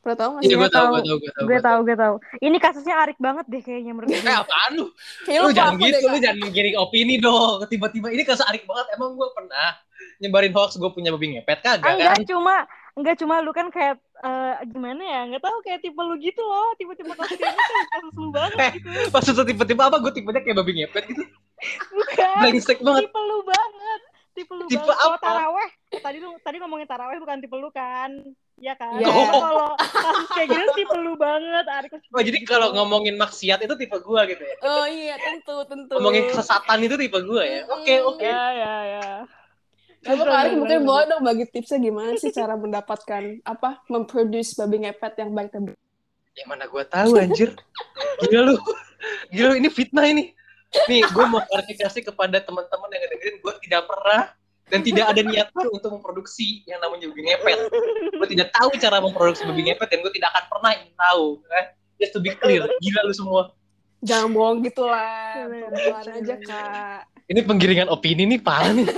Pernah 0.03 0.17
tau 0.19 0.31
gak 0.35 0.43
sih? 0.43 0.51
Iya 0.51 0.57
gue 0.59 0.71
tahu. 0.73 0.89
gue 0.91 0.99
tahu, 0.99 1.19
gue 1.21 1.31
tahu. 1.31 1.45
Gue 1.47 1.61
tahu, 1.63 1.79
gue 1.87 1.97
tahu. 2.01 2.15
Ini 2.43 2.57
kasusnya 2.59 2.97
Arik 3.07 3.19
banget 3.23 3.47
deh 3.47 3.63
kayaknya 3.63 3.93
menurut 3.95 4.11
Eh 4.11 4.19
gue. 4.19 4.35
apaan 4.35 4.71
lu? 4.75 4.87
Lu 5.31 5.41
lu 5.47 5.51
jangan 5.55 5.79
gitu, 5.79 5.95
deh, 5.95 6.11
lu 6.11 6.19
jangan 6.19 6.39
menggiring 6.43 6.77
opini 6.81 7.15
dong. 7.23 7.63
Tiba-tiba 7.71 8.09
ini 8.11 8.27
kasus 8.27 8.43
arik 8.51 8.67
banget. 8.67 8.99
Emang 8.99 9.15
gue 9.15 9.29
pernah 9.31 9.79
nyebarin 10.23 10.53
hoax 10.53 10.75
gue 10.75 10.87
punya 10.89 11.11
babi 11.11 11.35
ngepet 11.35 11.59
kagak 11.61 11.83
Ah, 11.83 11.93
enggak 11.93 12.15
kan? 12.15 12.25
cuma 12.25 12.57
enggak 12.93 13.17
cuma 13.17 13.35
lu 13.39 13.51
kan 13.51 13.67
kayak 13.69 13.95
eh, 14.19 14.55
gimana 14.65 15.03
ya 15.03 15.21
nggak 15.27 15.43
tahu 15.43 15.59
kayak 15.61 15.81
tipe 15.81 15.99
lu 15.99 16.15
gitu 16.17 16.39
loh 16.41 16.71
tipe-tipe 16.75 17.11
kasus 17.11 17.35
kayak 17.35 17.53
gitu 17.53 17.73
kasus 17.91 18.13
lu 18.15 18.29
banget 18.31 18.57
Eh. 18.57 18.71
gitu 18.77 18.89
Maksudnya 19.13 19.45
tiba-tiba 19.45 19.83
apa? 19.85 19.97
Gue 19.99 20.13
tipenya 20.13 20.41
kayak 20.41 20.57
babi 20.57 20.73
ngepet 20.77 21.05
gitu. 21.07 21.23
bukan 21.91 22.37
Brengsek 22.41 22.79
banget. 22.79 23.03
tipe 23.05 23.21
lu 23.21 23.39
banget 23.43 24.01
tipe 24.33 24.49
lu 24.51 24.65
Tipe 24.65 24.81
banget 24.81 25.05
apa? 25.05 25.17
taraweh 25.21 25.69
tadi 25.95 26.19
lu 26.19 26.33
tadi 26.39 26.57
ngomongin 26.57 26.87
taraweh 26.87 27.19
bukan 27.19 27.37
tipe 27.39 27.53
lu 27.53 27.69
kan 27.69 28.11
ya 28.57 28.73
kan 28.73 28.95
Iya. 28.95 29.05
Tapi 29.05 29.37
kalau 29.37 29.69
kasus 29.77 30.29
kayak 30.31 30.49
gitu 30.49 30.71
tipe 30.75 30.97
lu 30.97 31.13
banget 31.15 31.67
Arik 31.67 31.93
Oh 32.09 32.21
jadi 32.21 32.39
kalau 32.43 32.73
ngomongin 32.73 33.15
maksiat 33.15 33.61
itu 33.61 33.75
tipe 33.77 33.93
gue 33.95 34.21
gitu 34.27 34.41
ya? 34.41 34.55
Oh 34.63 34.85
iya, 34.85 35.15
tentu, 35.19 35.57
tentu. 35.65 35.93
Ngomongin 35.93 36.29
kesesatan 36.29 36.79
itu 36.81 36.95
tipe 36.97 37.19
gue 37.19 37.43
ya? 37.43 37.61
Oke, 37.69 37.95
Mm. 37.95 38.09
oke. 38.09 38.25
ya 38.25 38.45
ya 38.53 38.75
ya 38.95 39.07
Coba 40.03 40.23
Kak 40.27 40.59
mungkin 40.59 40.83
boleh 40.83 41.05
dong 41.07 41.23
bagi 41.23 41.47
tipsnya 41.47 41.79
gimana 41.79 42.19
sih 42.19 42.35
cara 42.35 42.59
mendapatkan 42.59 43.39
apa 43.47 43.87
memproduce 43.87 44.59
babi 44.59 44.83
ngepet 44.83 45.15
yang 45.23 45.31
baik 45.31 45.55
dan. 45.55 45.79
Ya 46.35 46.45
mana 46.51 46.67
gue 46.67 46.83
tahu 46.91 47.23
anjir. 47.23 47.55
Gila 48.27 48.51
lu. 48.51 48.57
Gila 49.31 49.47
lu, 49.53 49.55
ini 49.63 49.69
fitnah 49.71 50.07
ini. 50.11 50.35
Nih, 50.89 51.05
gue 51.05 51.25
mau 51.29 51.45
klarifikasi 51.45 52.01
kepada 52.09 52.41
teman-teman 52.41 52.89
yang 52.97 53.05
dengerin, 53.13 53.37
gue 53.45 53.55
tidak 53.69 53.85
pernah 53.85 54.33
dan 54.73 54.81
tidak 54.81 55.05
ada 55.13 55.21
niatan 55.21 55.67
untuk 55.69 55.91
memproduksi 55.93 56.65
yang 56.65 56.81
namanya 56.81 57.13
babi 57.13 57.23
ngepet. 57.29 57.59
Gue 58.17 58.29
tidak 58.33 58.49
tahu 58.57 58.71
cara 58.81 58.97
memproduksi 59.05 59.45
babi 59.45 59.69
ngepet 59.69 59.89
dan 59.93 59.99
gue 60.01 60.13
tidak 60.17 60.29
akan 60.33 60.45
pernah 60.49 60.71
ingin 60.81 60.95
tahu. 60.97 61.27
Eh, 61.61 61.67
just 62.01 62.17
to 62.17 62.25
be 62.25 62.33
clear, 62.33 62.65
gila 62.81 63.01
lu 63.05 63.15
semua. 63.15 63.43
Jangan 64.03 64.35
bohong 64.35 64.59
gitu 64.65 64.83
lah. 64.89 65.47
Pelan 65.47 66.07
aja. 66.11 66.35
Kak. 66.43 67.01
Ini 67.29 67.41
penggiringan 67.47 67.87
opini 67.93 68.27
nih 68.27 68.41
parah 68.41 68.73
nih. 68.73 68.89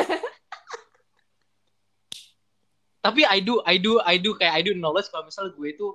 Tapi 3.05 3.21
I 3.29 3.45
do, 3.45 3.61
I 3.69 3.77
do, 3.77 4.01
I 4.01 4.17
do 4.17 4.33
kayak 4.33 4.53
I 4.57 4.63
do 4.65 4.73
knowledge 4.73 5.13
kalau 5.13 5.29
misalnya 5.29 5.53
gue 5.53 5.69
itu 5.69 5.87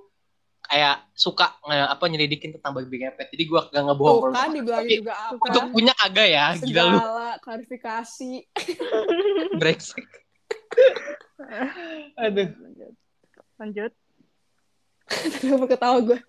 kayak 0.62 1.10
suka 1.18 1.58
nge- 1.66 1.90
apa 1.90 2.06
nyelidikin 2.06 2.54
tentang 2.54 2.78
babi 2.78 3.02
ngepet. 3.02 3.34
Jadi 3.34 3.44
gue 3.50 3.60
gak 3.74 3.84
ngebohong. 3.90 4.30
Tuh 4.30 4.38
kan 4.38 4.54
dibilangin 4.54 5.02
juga 5.02 5.14
apa. 5.18 5.42
Untuk 5.42 5.64
punya 5.74 5.94
kagak 5.98 6.30
ya, 6.30 6.46
gila 6.54 6.84
lu 6.86 6.98
Segala 7.02 7.30
klarifikasi. 7.42 8.32
brengsek. 9.60 10.06
Aduh. 12.22 12.50
lanjut 12.54 12.94
lanjut 13.58 13.92
Kenapa 15.42 15.66
ketawa 15.66 15.98
gue? 16.06 16.20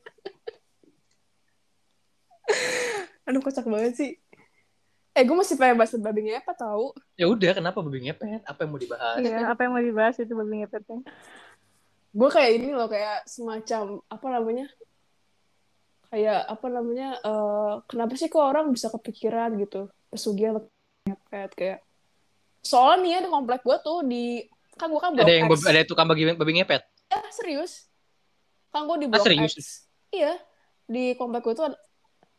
Aduh, 3.29 3.41
kocak 3.45 3.69
banget 3.69 3.93
sih. 3.95 4.11
Eh, 5.21 5.25
gue 5.29 5.37
masih 5.37 5.61
pengen 5.61 5.77
bahas 5.77 5.93
babi 6.01 6.33
ngepet 6.33 6.57
tau. 6.57 6.97
Ya 7.21 7.29
udah, 7.29 7.53
kenapa 7.53 7.85
babi 7.85 8.09
ngepet? 8.09 8.41
Apa 8.49 8.65
yang 8.65 8.71
mau 8.73 8.81
dibahas? 8.81 9.21
Iya, 9.21 9.53
apa 9.53 9.61
yang 9.69 9.73
mau 9.77 9.85
dibahas 9.85 10.17
itu 10.17 10.33
babi 10.33 10.65
ngepetnya 10.65 11.05
gue 12.11 12.29
kayak 12.29 12.51
ini 12.59 12.69
loh 12.75 12.91
kayak 12.91 13.23
semacam 13.23 14.03
apa 14.11 14.27
namanya 14.35 14.67
kayak 16.11 16.43
apa 16.43 16.67
namanya 16.67 17.09
eh, 17.23 17.73
kenapa 17.87 18.19
sih 18.19 18.27
kok 18.27 18.43
orang 18.43 18.75
bisa 18.75 18.91
kepikiran 18.91 19.55
gitu 19.63 19.87
pesugihan 20.11 20.59
ngepet 21.07 21.51
kayak 21.55 21.79
soalnya 22.67 22.99
nih 22.99 23.11
ya 23.15 23.19
di 23.23 23.31
komplek 23.31 23.61
gue 23.63 23.77
tuh 23.79 23.99
di 24.03 24.43
kan 24.75 24.91
gue 24.91 24.99
kan 25.01 25.15
blok 25.15 25.23
Ada 25.23 25.35
yang 25.39 25.47
X 25.49 25.63
ada 25.71 25.81
tukang 25.87 26.09
babi, 26.11 26.35
babi 26.35 26.53
ngepet. 26.59 26.83
Eh, 27.15 27.25
serius 27.31 27.87
kan 28.75 28.91
gue 28.91 28.97
di 29.03 29.07
Ah, 29.07 29.11
blok 29.15 29.27
serius? 29.31 29.55
X 29.55 29.87
iya 30.11 30.35
di 30.91 31.15
komplek 31.15 31.47
gue 31.47 31.55
tuh 31.55 31.71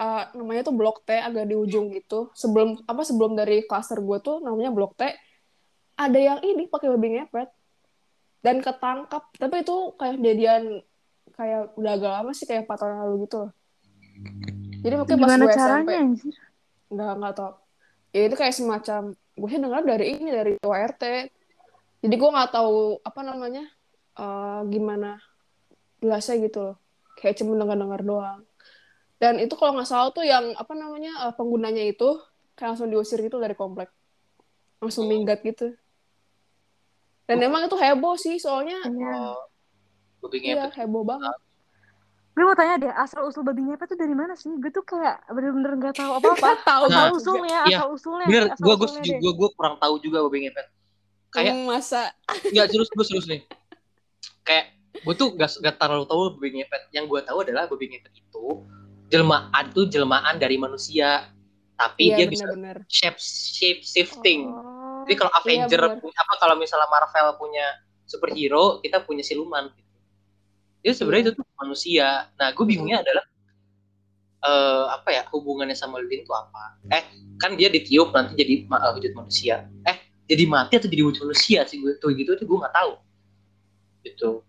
eh, 0.02 0.24
namanya 0.34 0.62
tuh 0.66 0.76
blok 0.76 1.06
T 1.06 1.14
agak 1.14 1.46
di 1.46 1.56
ujung 1.56 1.94
gitu. 1.94 2.34
Sebelum 2.34 2.82
apa 2.90 3.02
sebelum 3.06 3.38
dari 3.38 3.62
klaster 3.70 4.02
gue 4.02 4.18
tuh 4.20 4.42
namanya 4.42 4.74
blok 4.74 4.98
T. 4.98 5.06
Ada 5.96 6.18
yang 6.18 6.40
ini 6.42 6.66
pakai 6.66 6.90
babi 6.90 7.22
ngepet 7.22 7.50
dan 8.42 8.58
ketangkap 8.58 9.30
tapi 9.38 9.62
itu 9.62 9.78
kayak 10.02 10.18
kejadian 10.18 10.64
kayak 11.38 11.78
udah 11.78 11.92
agak 11.94 12.12
lama 12.12 12.32
sih 12.34 12.50
kayak 12.50 12.66
4 12.66 12.74
tahun 12.74 12.94
lalu 13.06 13.16
gitu 13.30 13.36
loh. 13.46 13.52
Jadi 14.82 14.94
mungkin 14.98 15.18
pas 15.22 15.30
gue 15.38 15.54
caranya 15.54 15.62
SMP 15.62 15.92
nggak 16.92 17.12
nggak 17.24 17.34
tau 17.40 17.52
ya 18.12 18.28
itu 18.28 18.36
kayak 18.36 18.52
semacam 18.52 19.02
gue 19.16 19.48
sih 19.48 19.62
dengar 19.64 19.82
dari 19.88 20.06
ini 20.12 20.28
dari 20.28 20.52
ketua 20.60 20.76
RT 20.92 21.04
jadi 22.04 22.16
gue 22.20 22.30
nggak 22.36 22.52
tahu 22.52 23.00
apa 23.00 23.20
namanya 23.24 23.64
eh, 24.20 24.62
gimana 24.68 25.22
jelasnya 26.02 26.36
gitu 26.42 26.60
loh. 26.66 26.78
Kayak 27.22 27.38
cuma 27.38 27.54
dengar 27.62 27.78
dengar 27.78 28.02
doang 28.02 28.42
dan 29.22 29.38
itu 29.38 29.54
kalau 29.54 29.78
nggak 29.78 29.86
salah 29.86 30.10
tuh 30.10 30.26
yang 30.26 30.58
apa 30.58 30.74
namanya 30.74 31.30
eh, 31.30 31.34
penggunanya 31.38 31.86
itu 31.86 32.18
kayak 32.58 32.74
langsung 32.74 32.90
diusir 32.90 33.22
gitu 33.22 33.38
dari 33.38 33.54
komplek. 33.54 33.94
Langsung 34.82 35.06
minggat 35.06 35.46
gitu. 35.46 35.78
Dan 37.30 37.38
emang 37.46 37.70
itu 37.70 37.78
heboh 37.78 38.18
sih 38.18 38.42
soalnya 38.42 38.82
Iya. 38.82 39.38
Oh, 39.38 40.26
babi 40.26 40.42
iya 40.42 40.74
heboh 40.74 41.06
banget. 41.06 41.38
Gue 42.34 42.50
mau 42.50 42.58
tanya 42.58 42.82
deh 42.82 42.94
asal 42.98 43.30
usul 43.30 43.46
babi 43.46 43.62
ngepet 43.62 43.94
tuh 43.94 44.00
dari 44.02 44.18
mana 44.18 44.34
sih? 44.34 44.50
Gue 44.58 44.74
tuh 44.74 44.82
kayak 44.82 45.22
bener-bener 45.30 45.78
nggak 45.78 46.02
tahu 46.02 46.18
apa-apa. 46.18 46.50
Tahu. 46.74 46.84
Nah, 46.90 47.14
asal 47.14 47.14
usulnya 47.22 47.60
iya. 47.70 47.78
asal 47.78 47.88
usulnya. 47.94 48.26
Bener, 48.26 48.46
asal 48.50 48.66
gue 48.66 48.74
gue 48.74 48.88
usulnya 48.90 49.06
setuju, 49.06 49.22
gue 49.22 49.32
gue 49.38 49.50
kurang 49.54 49.76
tahu 49.78 49.94
juga 50.02 50.18
babi 50.26 50.50
ngepet. 50.50 50.68
Kayak 51.30 51.54
Hmm, 51.54 51.70
masa? 51.70 52.10
Nggak 52.58 52.68
serius 52.74 52.90
gue 52.90 53.06
serius 53.06 53.28
nih. 53.30 53.42
Kayak 54.42 54.66
gue 55.06 55.14
tuh 55.14 55.30
gak, 55.38 55.50
gak 55.62 55.76
terlalu 55.78 56.10
tahu 56.10 56.20
babi 56.34 56.50
ngepet. 56.58 56.82
Yang 56.90 57.06
gue 57.06 57.22
tahu 57.22 57.38
adalah 57.46 57.70
babi 57.70 57.86
ngepet 57.94 58.14
itu 58.18 58.46
jelmaan 59.12 59.66
tuh 59.76 59.86
jelmaan 59.92 60.40
dari 60.40 60.56
manusia, 60.56 61.28
tapi 61.76 62.16
iya 62.16 62.24
dia 62.24 62.28
bisa 62.32 62.48
benar-benar 62.48 62.88
shape 62.88 63.20
shape 63.20 63.84
shifting. 63.84 64.48
Oh. 64.48 65.04
Jadi 65.04 65.16
kalau 65.20 65.32
Avenger 65.44 65.82
benar. 65.82 66.00
punya 66.00 66.20
apa 66.24 66.34
kalau 66.40 66.56
misalnya 66.56 66.88
Marvel 66.88 67.28
punya 67.36 67.66
superhero, 68.08 68.80
kita 68.80 69.04
punya 69.04 69.22
siluman. 69.22 69.68
Gitu. 69.76 69.92
Jadi 70.82 70.94
sebenarnya 70.98 71.24
Iya. 71.28 71.32
itu 71.36 71.38
tuh 71.38 71.46
manusia. 71.60 72.08
Nah, 72.40 72.48
gue 72.56 72.66
bingungnya 72.66 73.04
adalah 73.04 73.26
eh 74.42 74.86
apa 74.90 75.10
ya 75.14 75.22
hubungannya 75.30 75.78
sama 75.78 76.02
lilin 76.02 76.26
itu 76.26 76.34
apa? 76.34 76.82
Eh, 76.90 77.04
kan 77.38 77.54
dia 77.54 77.70
ditiup 77.70 78.10
nanti 78.10 78.34
jadi 78.34 78.66
eh, 78.66 78.92
wujud 78.98 79.14
manusia. 79.14 79.70
Eh, 79.86 79.98
jadi 80.26 80.44
mati 80.50 80.82
atau 80.82 80.90
jadi 80.90 81.04
wujud 81.06 81.22
manusia 81.30 81.62
sih 81.70 81.78
gue 81.78 81.94
tuh 82.02 82.16
gitu 82.18 82.34
tuh 82.34 82.46
gue 82.50 82.58
nggak 82.58 82.74
tahu. 82.74 82.92
Gitu. 84.02 84.42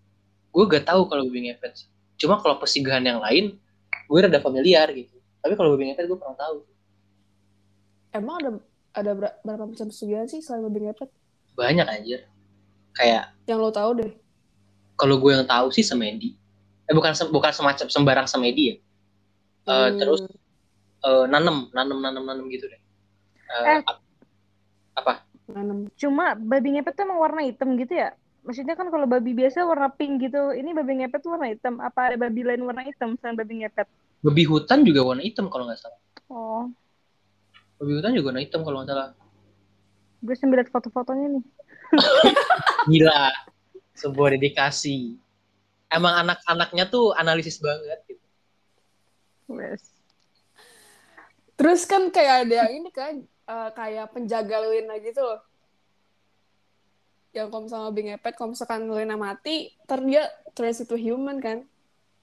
Gue 0.53 0.64
gak 0.68 0.85
tahu 0.85 1.09
kalau 1.09 1.25
babi 1.25 1.48
ngepet. 1.48 1.88
Cuma 2.20 2.37
kalau 2.37 2.61
persinggahan 2.61 3.01
yang 3.09 3.25
lain, 3.25 3.57
gue 4.12 4.18
rada 4.20 4.37
familiar 4.38 4.85
gitu. 4.92 5.16
Tapi 5.40 5.57
kalau 5.57 5.72
babi 5.72 5.88
ngepet 5.88 6.05
gue 6.05 6.18
kurang 6.20 6.37
tahu. 6.37 6.68
emang 8.12 8.37
ada 8.44 8.51
ada 8.92 9.11
ber- 9.16 9.37
berapa 9.40 9.64
macam 9.64 9.88
pesugihan 9.88 10.29
sih 10.29 10.44
selain 10.44 10.68
babi 10.68 10.85
ngepet 10.85 11.09
Banyak 11.57 11.87
anjir. 11.88 12.29
Kayak 12.92 13.33
yang 13.48 13.57
lo 13.57 13.72
tahu 13.72 13.96
deh 13.96 14.12
kalau 14.94 15.16
gue 15.16 15.33
yang 15.33 15.48
tahu 15.48 15.72
sih 15.72 15.81
semedi. 15.81 16.37
Eh 16.85 16.92
bukan 16.92 17.16
bukan 17.33 17.51
semacam 17.51 17.87
sembarang 17.88 18.29
semedi 18.29 18.62
ya. 18.68 18.77
Eh, 18.77 18.83
Hmm. 19.64 19.96
terus 19.96 20.20
eh, 21.03 21.25
nanem, 21.27 21.72
nanem, 21.72 21.98
nanem, 21.98 22.22
nanem 22.22 22.46
gitu 22.53 22.68
deh. 22.68 22.81
Eh, 23.48 23.64
Eh. 23.64 23.81
ap- 23.83 24.05
apa? 24.94 25.12
nanem 25.48 25.88
cuma 25.96 26.33
babi 26.33 26.77
ngepet 26.77 26.92
tuh 26.94 27.05
emang 27.05 27.18
warna 27.18 27.44
hitam 27.44 27.77
gitu 27.77 27.92
ya 27.92 28.16
maksudnya 28.40 28.72
kan 28.72 28.88
kalau 28.88 29.05
babi 29.05 29.37
biasa 29.37 29.62
warna 29.62 29.92
pink 29.92 30.22
gitu 30.22 30.51
ini 30.51 30.72
babi 30.72 31.03
ngepet 31.03 31.20
tuh 31.20 31.37
warna 31.37 31.53
hitam 31.53 31.77
apa 31.77 32.09
ada 32.09 32.16
babi 32.16 32.40
lain 32.40 32.64
warna 32.64 32.81
hitam 32.83 33.18
selain 33.20 33.37
babi 33.37 33.61
ngepet 33.61 33.85
Babi 34.22 34.46
hutan 34.46 34.87
juga 34.87 35.02
warna 35.02 35.22
hitam 35.26 35.50
kalau 35.50 35.66
nggak 35.66 35.80
salah. 35.82 35.98
oh 36.30 36.70
Babi 37.82 37.92
hutan 37.98 38.14
juga 38.14 38.30
warna 38.30 38.42
hitam 38.42 38.62
kalau 38.62 38.82
nggak 38.82 38.90
salah. 38.94 39.08
gue 40.22 40.35
sambil 40.38 40.62
liat 40.62 40.70
foto-fotonya 40.70 41.35
nih 41.35 41.44
Gila, 42.90 43.28
sebuah 43.92 44.38
dedikasi. 44.38 45.18
Emang 45.92 46.24
anak-anaknya 46.24 46.88
tuh 46.88 47.12
analisis 47.12 47.61
banget 47.61 48.00
gitu. 48.08 48.24
Wes. 49.52 49.82
Terus 51.58 51.85
kan 51.85 52.08
kayak 52.08 52.48
ada 52.48 52.64
yang 52.64 52.72
ini 52.80 52.90
kan 52.94 53.20
eh, 53.26 53.70
kayak 53.76 54.14
penjaga 54.16 54.56
lilin 54.64 54.88
gitu 55.04 55.20
loh. 55.20 55.40
Yang 57.37 57.46
kalau 57.52 57.62
misalnya 57.64 57.87
babi 57.92 58.02
ngepet, 58.08 58.35
kalau 58.40 58.50
misalkan 58.56 58.80
lilinnya 58.88 59.16
mati, 59.20 59.56
ntar 59.85 60.00
dia 60.00 60.24
turns 60.56 60.80
into 60.80 60.96
human 60.96 61.40
kan. 61.44 61.64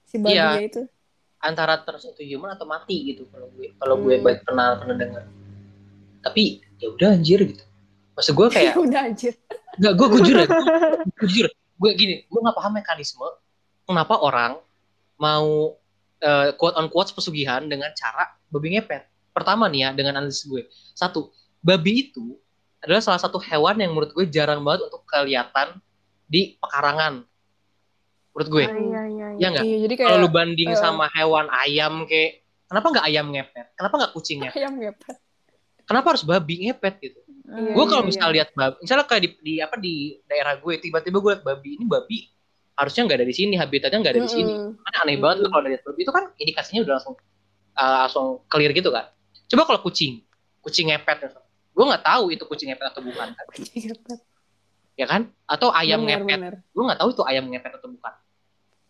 Si 0.06 0.18
babinya 0.18 0.58
Iya. 0.60 0.66
itu. 0.66 0.82
Antara 1.40 1.80
terus 1.80 2.04
itu 2.04 2.36
human 2.36 2.52
atau 2.52 2.68
mati 2.68 3.12
gitu 3.12 3.24
kalau 3.32 3.48
gue 3.56 3.72
kalau 3.80 3.96
gue 3.98 4.14
Hmm. 4.20 4.24
baik 4.24 4.44
pernah 4.44 4.76
pernah 4.76 4.96
dengar. 4.96 5.24
Tapi 6.20 6.60
ya 6.76 6.92
udah 6.92 7.16
anjir 7.16 7.40
gitu. 7.44 7.64
Maksud 8.14 8.32
gue 8.36 8.46
kayak 8.52 8.72
Udah 8.84 9.02
anjir. 9.08 9.32
Enggak, 9.80 9.92
gue 9.96 10.06
gue 10.12 10.20
jujur 10.26 10.38
ya. 10.44 10.48
Gue 11.20 11.26
jujur. 11.30 11.48
Gue 11.80 11.90
gini, 11.96 12.28
gue 12.28 12.38
gak 12.44 12.56
paham 12.60 12.76
mekanisme 12.76 13.24
kenapa 13.88 14.20
orang 14.20 14.60
mau 15.16 15.74
eh, 16.20 16.52
quote 16.54 16.76
on 16.76 16.86
quote 16.86 17.10
pesugihan 17.10 17.64
dengan 17.64 17.90
cara 17.96 18.30
babi 18.52 18.76
ngepet. 18.76 19.08
pertama 19.30 19.70
nih 19.70 19.86
ya 19.86 19.90
dengan 19.94 20.18
analisis 20.20 20.42
gue 20.44 20.66
satu 20.92 21.30
babi 21.62 22.10
itu 22.10 22.34
adalah 22.82 22.98
salah 22.98 23.20
satu 23.22 23.38
hewan 23.38 23.78
yang 23.78 23.94
menurut 23.94 24.10
gue 24.10 24.26
jarang 24.26 24.58
banget 24.60 24.90
untuk 24.90 25.06
kelihatan 25.06 25.78
di 26.26 26.58
pekarangan 26.58 27.24
menurut 28.30 28.48
gue. 28.48 28.64
Ah, 28.64 28.74
iya 28.78 29.02
iya 29.10 29.26
ya 29.36 29.46
nggak? 29.50 29.64
Iya, 29.66 29.76
jadi 29.86 29.94
kayak 29.98 30.08
kalau 30.10 30.22
lu 30.22 30.30
banding 30.30 30.70
eh, 30.70 30.78
sama 30.78 31.06
hewan 31.10 31.46
ayam 31.50 32.06
kayak 32.06 32.46
kenapa 32.70 32.86
nggak 32.94 33.06
ayam 33.10 33.26
ngepet? 33.34 33.66
Kenapa 33.74 33.94
nggak 33.98 34.12
kucing 34.14 34.38
ngepet? 34.44 34.60
Ayam 34.62 34.74
ngepet. 34.78 35.16
kenapa 35.88 36.06
harus 36.14 36.22
babi 36.22 36.54
ngepet 36.70 36.94
gitu? 37.02 37.20
Iya, 37.50 37.74
gue 37.74 37.84
kalau 37.90 38.02
iya, 38.06 38.08
misalnya 38.08 38.30
iya. 38.30 38.36
lihat 38.38 38.50
babi 38.54 38.76
misalnya 38.78 39.04
kayak 39.10 39.22
di, 39.26 39.30
di 39.42 39.54
apa 39.58 39.74
di 39.74 39.94
daerah 40.30 40.54
gue 40.62 40.74
tiba-tiba 40.78 41.18
gue 41.18 41.30
lihat 41.34 41.42
babi 41.42 41.70
ini 41.74 41.84
babi 41.90 42.18
harusnya 42.78 43.02
nggak 43.10 43.18
ada 43.18 43.26
di 43.26 43.34
sini 43.34 43.54
habitatnya 43.58 43.98
nggak 43.98 44.14
ada 44.14 44.22
di 44.22 44.30
sini. 44.30 44.54
Kan 44.78 44.94
aneh 45.02 45.18
banget 45.18 45.36
tuh 45.42 45.50
kalau 45.50 45.64
lihat 45.66 45.82
babi 45.82 46.00
itu 46.06 46.12
kan 46.14 46.24
indikasinya 46.38 46.80
udah 46.86 46.94
langsung 46.94 47.14
uh, 47.74 47.98
langsung 48.06 48.26
clear 48.46 48.70
gitu 48.70 48.94
kan. 48.94 49.10
Coba 49.50 49.62
kalau 49.66 49.80
kucing 49.82 50.22
kucing 50.62 50.94
ngepet 50.94 51.34
gue 51.70 51.84
nggak 51.86 52.04
tahu 52.06 52.24
itu 52.30 52.44
kucing 52.46 52.70
ngepet 52.70 52.86
atau 52.94 53.02
bukan 53.02 53.34
kan. 53.34 53.44
Kucing 53.50 53.90
ngepet. 53.90 54.29
Ya 55.00 55.08
kan? 55.08 55.32
Atau 55.48 55.72
ayam 55.72 56.04
Bener, 56.04 56.20
ngepet. 56.20 56.36
bener. 56.36 56.54
gue 56.60 56.82
nggak 56.84 57.00
tahu 57.00 57.10
itu 57.10 57.22
ayam 57.24 57.44
ngepet 57.48 57.72
atau 57.80 57.88
bukan? 57.88 58.14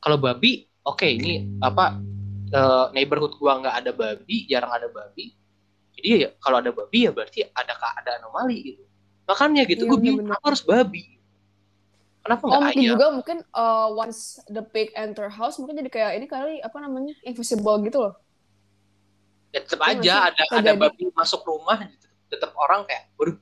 Kalau 0.01 0.17
babi 0.19 0.53
oke 0.83 1.07
ini 1.07 1.33
apa 1.63 1.95
eh, 2.51 2.85
neighborhood 2.91 3.39
gua 3.39 3.63
nggak 3.63 3.75
ada 3.79 3.91
babi 3.95 4.37
jarang 4.45 4.75
ada 4.75 4.91
babi. 4.91 5.39
Jadi 5.95 6.27
ya 6.27 6.31
kalau 6.37 6.59
ada 6.59 6.75
babi 6.75 7.07
ya 7.07 7.13
berarti 7.13 7.47
ada 7.47 7.73
ada 7.79 8.11
anomali 8.19 8.59
gitu. 8.65 8.83
Makanya 9.25 9.63
gitu 9.63 9.87
Iya, 9.87 9.91
gue 9.95 9.99
bingung 10.03 10.27
harus 10.27 10.61
babi. 10.61 11.23
Kenapa 12.21 12.43
Oh 12.43 12.49
nggak 12.51 12.61
mungkin 12.67 12.81
ayam? 12.83 12.91
juga 12.91 13.07
mungkin 13.15 13.39
uh, 13.53 13.89
once 13.95 14.21
the 14.47 14.61
pig 14.61 14.91
enter 14.93 15.31
house 15.31 15.57
mungkin 15.57 15.79
jadi 15.79 15.89
kayak 15.89 16.11
ini 16.19 16.27
kali 16.27 16.55
apa 16.59 16.77
namanya 16.77 17.15
invisible 17.23 17.79
gitu 17.81 17.99
loh. 18.03 18.15
ya 19.51 19.61
tetap 19.61 19.83
Iya 19.83 19.95
aja 19.99 20.15
ada 20.31 20.43
Terjadi. 20.47 20.63
ada 20.63 20.73
babi 20.79 21.05
masuk 21.11 21.43
rumah 21.43 21.79
tetap 22.27 22.55
orang 22.55 22.87
kayak 22.87 23.11
waduh 23.15 23.35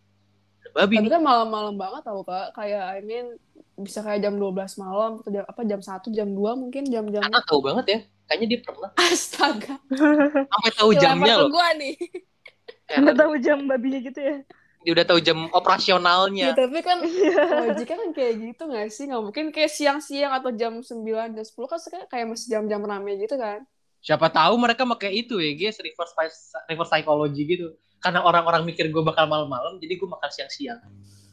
ada 0.68 0.76
babi 0.76 0.94
Tapi 0.98 1.08
kan 1.08 1.22
malam-malam 1.22 1.74
banget 1.74 2.02
tau 2.02 2.20
kak. 2.20 2.52
Kayak 2.52 2.84
I 2.90 3.00
mean 3.00 3.26
bisa 3.74 4.00
kayak 4.00 4.20
jam 4.20 4.34
12 4.34 4.52
malam 4.76 5.10
atau 5.16 5.30
jam 5.30 5.44
apa 5.44 5.60
jam 5.62 5.80
1 5.80 6.10
jam 6.10 6.28
2 6.28 6.34
mungkin 6.56 6.82
jam-jam 6.84 7.22
Anak 7.22 7.46
tahu 7.46 7.60
banget 7.60 7.84
ya 7.86 7.98
kayaknya 8.24 8.46
dia 8.48 8.60
pernah 8.60 8.90
astaga. 8.94 9.74
sampai 10.50 10.72
tahu 10.74 10.90
jamnya 10.94 11.34
loh 11.36 11.48
gua 11.48 11.72
nih. 11.72 11.94
Udah 12.90 13.04
kan? 13.06 13.16
tahu 13.16 13.32
jam 13.38 13.58
babinya 13.64 14.00
gitu 14.00 14.18
ya. 14.18 14.36
dia 14.78 14.92
udah 14.94 15.06
tahu 15.06 15.20
jam 15.20 15.38
operasionalnya 15.50 16.44
Ya, 16.44 16.54
tapi 16.54 16.80
kan 16.80 17.02
Iya. 17.02 17.44
logiknya 17.66 17.96
kan 17.98 18.10
kayak 18.12 18.34
gitu 18.40 18.62
gak 18.64 18.88
sih? 18.88 19.04
Nggak 19.04 19.22
mungkin 19.22 19.44
kayak 19.48 19.68
siang-siang 19.68 20.32
atau 20.32 20.50
jam 20.50 20.80
9, 20.80 21.02
jam 21.28 21.44
10 21.44 21.66
kan 21.66 21.78
kayak- 21.80 22.08
kayak 22.08 22.26
masih 22.26 22.46
jam-jam 22.48 22.80
rame 22.80 23.16
gitu 23.16 23.34
kan. 23.34 23.62
siapa 23.98 24.28
tahu 24.28 24.54
mereka 24.56 24.86
pakai 24.86 25.10
itu 25.18 25.36
ya 25.36 25.52
guys 25.52 25.74
reverse 25.76 26.14
psy- 26.14 26.62
reverse 26.66 26.86
psychology 26.88 27.42
gitu 27.44 27.74
karena 27.98 28.22
orang-orang 28.22 28.62
mikir 28.64 28.88
gue 28.88 29.02
bakal 29.02 29.26
malam-malam 29.26 29.76
jadi 29.78 29.98
gue 29.98 30.08
makan 30.08 30.30
siang-siang 30.30 30.80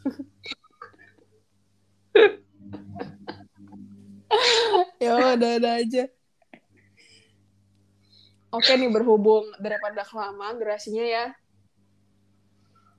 ya 5.04 5.36
ada-ada 5.36 5.82
aja. 5.82 6.04
Oke 8.52 8.72
nih 8.80 8.88
berhubung 8.88 9.52
daripada 9.60 10.08
kelamaan 10.08 10.56
durasinya 10.56 11.04
ya. 11.04 11.26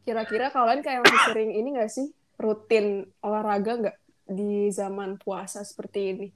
Kira-kira 0.05 0.53
kalian 0.53 0.85
kayak 0.85 1.03
masih 1.03 1.21
sering 1.33 1.51
ini 1.57 1.69
gak 1.75 1.91
sih 1.91 2.13
rutin 2.37 3.09
olahraga 3.25 3.73
nggak 3.81 3.97
di 4.29 4.69
zaman 4.69 5.17
puasa 5.17 5.65
seperti 5.65 6.13
ini? 6.13 6.27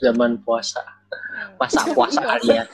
zaman 0.00 0.40
puasa 0.44 0.84
masa 1.56 1.80
puasa 1.96 2.20
Iya. 2.20 2.28
kali 2.28 2.48
ya 2.56 2.64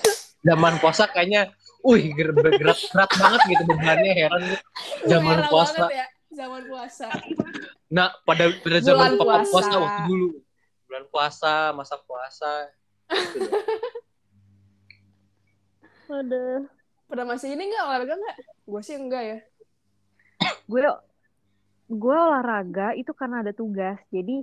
zaman 0.42 0.74
puasa 0.82 1.02
kayaknya 1.10 1.50
wih 1.86 2.10
berat 2.12 2.36
berat 2.58 3.10
banget 3.14 3.40
gitu 3.46 3.62
bebannya 3.64 4.12
heran 4.12 4.42
gue. 4.42 4.60
zaman 5.06 5.38
Merah 5.38 5.48
puasa 5.50 5.84
ya, 5.88 6.06
zaman 6.34 6.62
puasa. 6.66 7.08
nah 7.86 8.10
pada 8.26 8.50
pada 8.58 8.78
zaman 8.82 9.14
Bulan 9.14 9.46
puasa. 9.46 9.50
puasa 9.54 9.74
waktu 9.78 10.02
dulu 10.10 10.28
bulan 10.90 11.04
puasa 11.10 11.54
masa 11.72 11.96
puasa 12.02 12.50
gitu. 13.14 13.50
Aduh. 16.16 16.66
Pada 17.06 17.22
masih 17.22 17.54
ini 17.54 17.70
nggak 17.70 17.84
olahraga 17.86 18.14
nggak? 18.18 18.36
Gue 18.66 18.82
sih 18.82 18.98
enggak 18.98 19.22
ya. 19.22 19.38
Gue 20.66 20.82
gue 21.86 22.16
olahraga 22.18 22.98
itu 22.98 23.14
karena 23.14 23.46
ada 23.46 23.54
tugas. 23.54 23.98
Jadi 24.10 24.42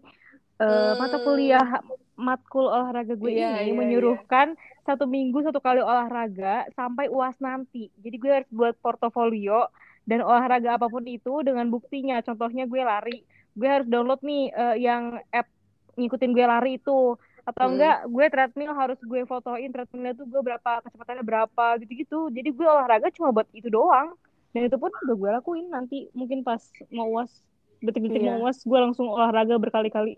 mata 0.95 1.17
Hmm. 1.17 1.25
kuliah 1.25 1.67
matkul 2.15 2.69
olahraga 2.69 3.15
gue 3.15 3.31
Iya, 3.31 3.63
ini 3.63 3.73
iya, 3.73 3.73
menyuruhkan 3.73 4.47
satu 4.83 5.05
minggu 5.05 5.41
satu 5.41 5.57
kali 5.57 5.81
olahraga 5.81 6.69
sampai 6.71 7.09
uas 7.09 7.35
nanti. 7.39 7.89
Jadi 7.97 8.15
gue 8.17 8.31
harus 8.31 8.49
buat 8.51 8.75
portofolio 8.77 9.65
dan 10.03 10.21
olahraga 10.21 10.77
apa 10.77 10.87
pun 10.87 11.03
itu 11.07 11.41
dengan 11.41 11.67
buktinya. 11.67 12.21
Contohnya 12.21 12.63
gue 12.65 12.81
lari, 12.81 13.17
gue 13.53 13.67
harus 13.67 13.87
download 13.89 14.21
nih 14.21 14.43
eh, 14.51 14.75
yang 14.79 15.03
app 15.31 15.47
ngikutin 15.95 16.31
gue 16.31 16.45
lari 16.45 16.71
itu. 16.77 17.17
Atau 17.43 17.65
Hmm. 17.67 17.75
enggak, 17.75 17.97
gue 18.07 18.25
treadmill 18.29 18.71
harus 18.71 18.99
gue 19.03 19.21
fotoin 19.25 19.67
treadmillnya 19.67 20.13
tuh 20.15 20.25
gue 20.25 20.41
berapa 20.41 20.71
kecepatannya 20.79 21.25
berapa 21.25 21.65
gitu-gitu. 21.81 22.31
Jadi 22.31 22.49
gue 22.51 22.67
olahraga 22.67 23.11
cuma 23.11 23.33
buat 23.33 23.49
itu 23.51 23.67
doang. 23.67 24.15
Dan 24.53 24.69
itu 24.69 24.77
pun 24.77 24.93
udah 24.93 25.15
gue 25.17 25.29
lakuin 25.33 25.65
nanti 25.67 26.07
mungkin 26.13 26.45
pas 26.45 26.61
mau 26.87 27.09
uas 27.09 27.33
detik-detik 27.81 28.21
Iya. 28.21 28.37
mau 28.39 28.47
uas 28.47 28.63
gue 28.63 28.79
langsung 28.79 29.11
olahraga 29.11 29.59
berkali-kali. 29.59 30.15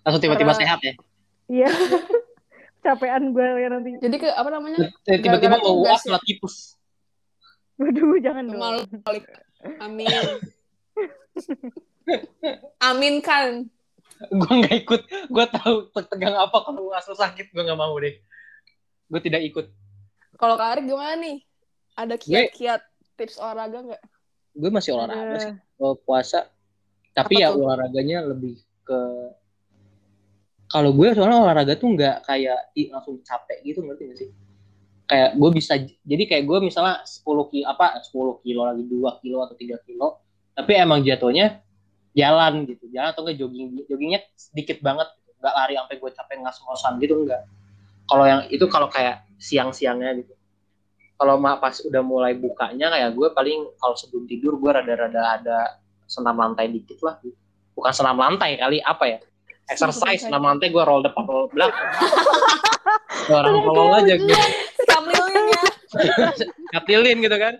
Langsung 0.00 0.20
tiba-tiba 0.20 0.50
Karena- 0.50 0.60
sehat 0.60 0.80
ya 0.80 0.94
Iya. 1.46 1.66
Capean 2.80 3.36
gue 3.36 3.44
ya 3.60 3.68
nanti. 3.68 3.92
Jadi 3.98 4.16
ke 4.16 4.28
apa 4.30 4.48
namanya? 4.48 4.88
tiba-tiba 5.04 5.58
mau 5.58 5.84
uas 5.84 6.00
ya. 6.00 6.04
kena 6.08 6.20
tipes 6.22 6.80
Waduh, 7.76 8.16
jangan 8.18 8.44
dong. 8.46 8.60
Amin. 9.78 10.08
Amin 12.82 13.20
kan. 13.20 13.68
gue 14.20 14.52
nggak 14.54 14.84
ikut 14.84 15.00
gue 15.26 15.44
tahu 15.50 15.76
tegang 16.04 16.36
apa 16.36 16.52
kalau 16.60 16.88
uas 16.88 17.08
sakit 17.08 17.50
gue 17.50 17.62
nggak 17.62 17.74
mau 17.74 17.96
deh 17.96 18.20
gue 19.06 19.20
tidak 19.20 19.40
ikut 19.42 19.66
Kalau 20.36 20.54
Kak 20.54 20.76
Arik 20.76 20.84
gimana 20.86 21.16
nih? 21.16 21.40
Ada 21.94 22.14
kiat-kiat 22.14 22.80
tips 23.16 23.36
olahraga 23.36 23.80
nggak? 23.82 24.02
gue 24.52 24.68
masih 24.68 24.92
olahraga 24.92 25.36
sih 25.38 25.54
kalau 25.74 25.96
puasa 25.96 26.52
tapi 27.10 27.36
Apa 27.36 27.42
ya 27.42 27.48
tuh? 27.48 27.64
olahraganya 27.64 28.18
lebih 28.26 28.54
ke 28.82 29.00
kalau 30.70 30.94
gue 30.94 31.08
soalnya 31.18 31.42
olahraga 31.42 31.74
tuh 31.74 31.90
nggak 31.98 32.22
kayak 32.24 32.70
i- 32.78 32.90
langsung 32.94 33.18
capek 33.26 33.58
gitu 33.66 33.82
ngerti 33.82 34.02
gak 34.06 34.18
sih? 34.22 34.30
Kayak 35.10 35.30
gue 35.34 35.50
bisa 35.50 35.74
jadi 36.06 36.22
kayak 36.30 36.44
gue 36.46 36.58
misalnya 36.62 37.02
10 37.02 37.50
kilo 37.50 37.66
apa 37.66 37.98
10 38.06 38.38
kilo 38.46 38.62
lagi 38.62 38.84
2 38.86 39.10
kilo 39.18 39.42
atau 39.42 39.58
3 39.58 39.76
kilo 39.82 40.22
tapi 40.54 40.78
emang 40.78 41.02
jatuhnya 41.02 41.58
jalan 42.14 42.70
gitu. 42.70 42.86
Jalan 42.94 43.10
atau 43.10 43.26
enggak 43.26 43.36
jogging 43.42 43.68
joggingnya 43.90 44.20
sedikit 44.38 44.78
banget 44.78 45.10
gitu. 45.18 45.30
nggak 45.42 45.54
lari 45.58 45.74
sampai 45.74 45.96
gue 45.98 46.10
capek 46.14 46.36
ngas-ngosan 46.46 46.92
gitu 47.02 47.14
enggak 47.26 47.42
kalau 48.10 48.24
yang 48.26 48.42
itu 48.50 48.66
kalau 48.66 48.90
kayak 48.90 49.22
siang-siangnya 49.38 50.18
gitu. 50.18 50.34
Kalau 51.14 51.36
pas 51.38 51.76
udah 51.84 52.02
mulai 52.02 52.34
bukanya 52.34 52.90
kayak 52.90 53.14
gue 53.14 53.28
paling 53.30 53.70
kalau 53.78 53.94
sebelum 53.94 54.26
tidur 54.26 54.58
gue 54.58 54.70
rada-rada 54.72 55.38
ada 55.38 55.58
senam 56.10 56.34
lantai 56.34 56.66
dikit 56.74 56.98
lah 57.06 57.22
gitu. 57.22 57.38
bukan 57.70 57.92
senam 57.94 58.18
lantai 58.18 58.58
kali 58.58 58.82
apa 58.82 59.04
ya 59.06 59.18
exercise 59.70 60.20
senam 60.20 60.42
lantai 60.42 60.68
gue 60.68 60.82
roll 60.82 61.00
depan 61.00 61.24
roll 61.24 61.46
belakang 61.48 61.90
orang 63.30 63.56
tolol 63.62 63.90
aja 63.94 64.14
gue 64.16 64.38
Kamilin 64.82 65.44
ya. 65.48 65.64
ngatilin 66.74 67.18
gitu 67.20 67.36
kan 67.38 67.54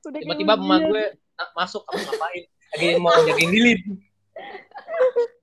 tiba-tiba 0.00 0.54
emak 0.54 0.78
ujian. 0.78 0.88
gue 0.88 1.04
"Nak, 1.34 1.48
masuk 1.54 1.82
kamu 1.84 2.00
ngapain 2.04 2.44
lagi 2.68 2.86
mau 2.96 3.12
jagain 3.22 3.50
lilin 3.50 3.80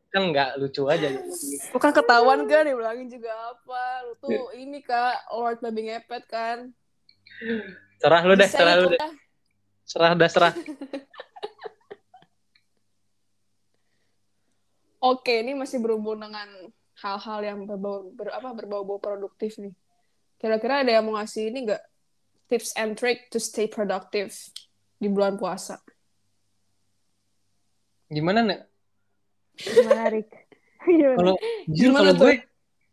kan 0.09 0.31
nggak 0.31 0.49
lucu 0.55 0.87
aja 0.87 1.11
gitu. 1.11 1.27
Bukan 1.75 1.91
ketahuan 1.91 2.47
kan 2.47 2.63
dibilangin 2.63 3.11
juga 3.11 3.35
apa. 3.51 3.83
Lu 4.07 4.15
tuh 4.15 4.47
ini 4.55 4.79
Kak, 4.79 5.27
Lord 5.27 5.59
Babi 5.59 5.91
Ngepet 5.91 6.23
kan. 6.31 6.71
serah 7.99 8.23
lu 8.23 8.31
deh 8.31 8.47
Bisa 8.47 8.55
serah 8.55 8.75
lu 8.79 8.87
deh 8.87 8.95
dah. 8.95 9.11
serah 9.83 10.11
dah 10.15 10.29
serah 10.31 10.53
Oke, 15.05 15.33
ini 15.45 15.53
masih 15.53 15.77
berhubung 15.83 16.17
dengan 16.17 16.49
hal-hal 17.03 17.39
yang 17.45 17.59
berbau 17.69 18.09
ber, 18.17 18.33
apa 18.33 18.49
berbau-bau 18.57 18.97
produktif 18.97 19.51
nih. 19.61 19.73
Kira-kira 20.41 20.81
ada 20.81 20.91
yang 20.97 21.05
mau 21.05 21.15
ngasih 21.21 21.43
ini 21.53 21.59
nggak 21.69 21.83
tips 22.49 22.71
and 22.81 22.97
trick 22.97 23.29
to 23.29 23.37
stay 23.37 23.67
productive 23.69 24.33
di 25.01 25.07
bulan 25.11 25.37
puasa? 25.37 25.77
gimana 28.15 28.39
nih 28.47 28.59
Gimana, 29.75 30.09
Rik? 30.11 30.29
Gimana? 30.85 31.17
kalau 31.17 31.33
jujur 31.69 31.91
Gimana 31.91 31.97
kalau 31.97 32.13
tuh? 32.19 32.33
gue 32.33 32.33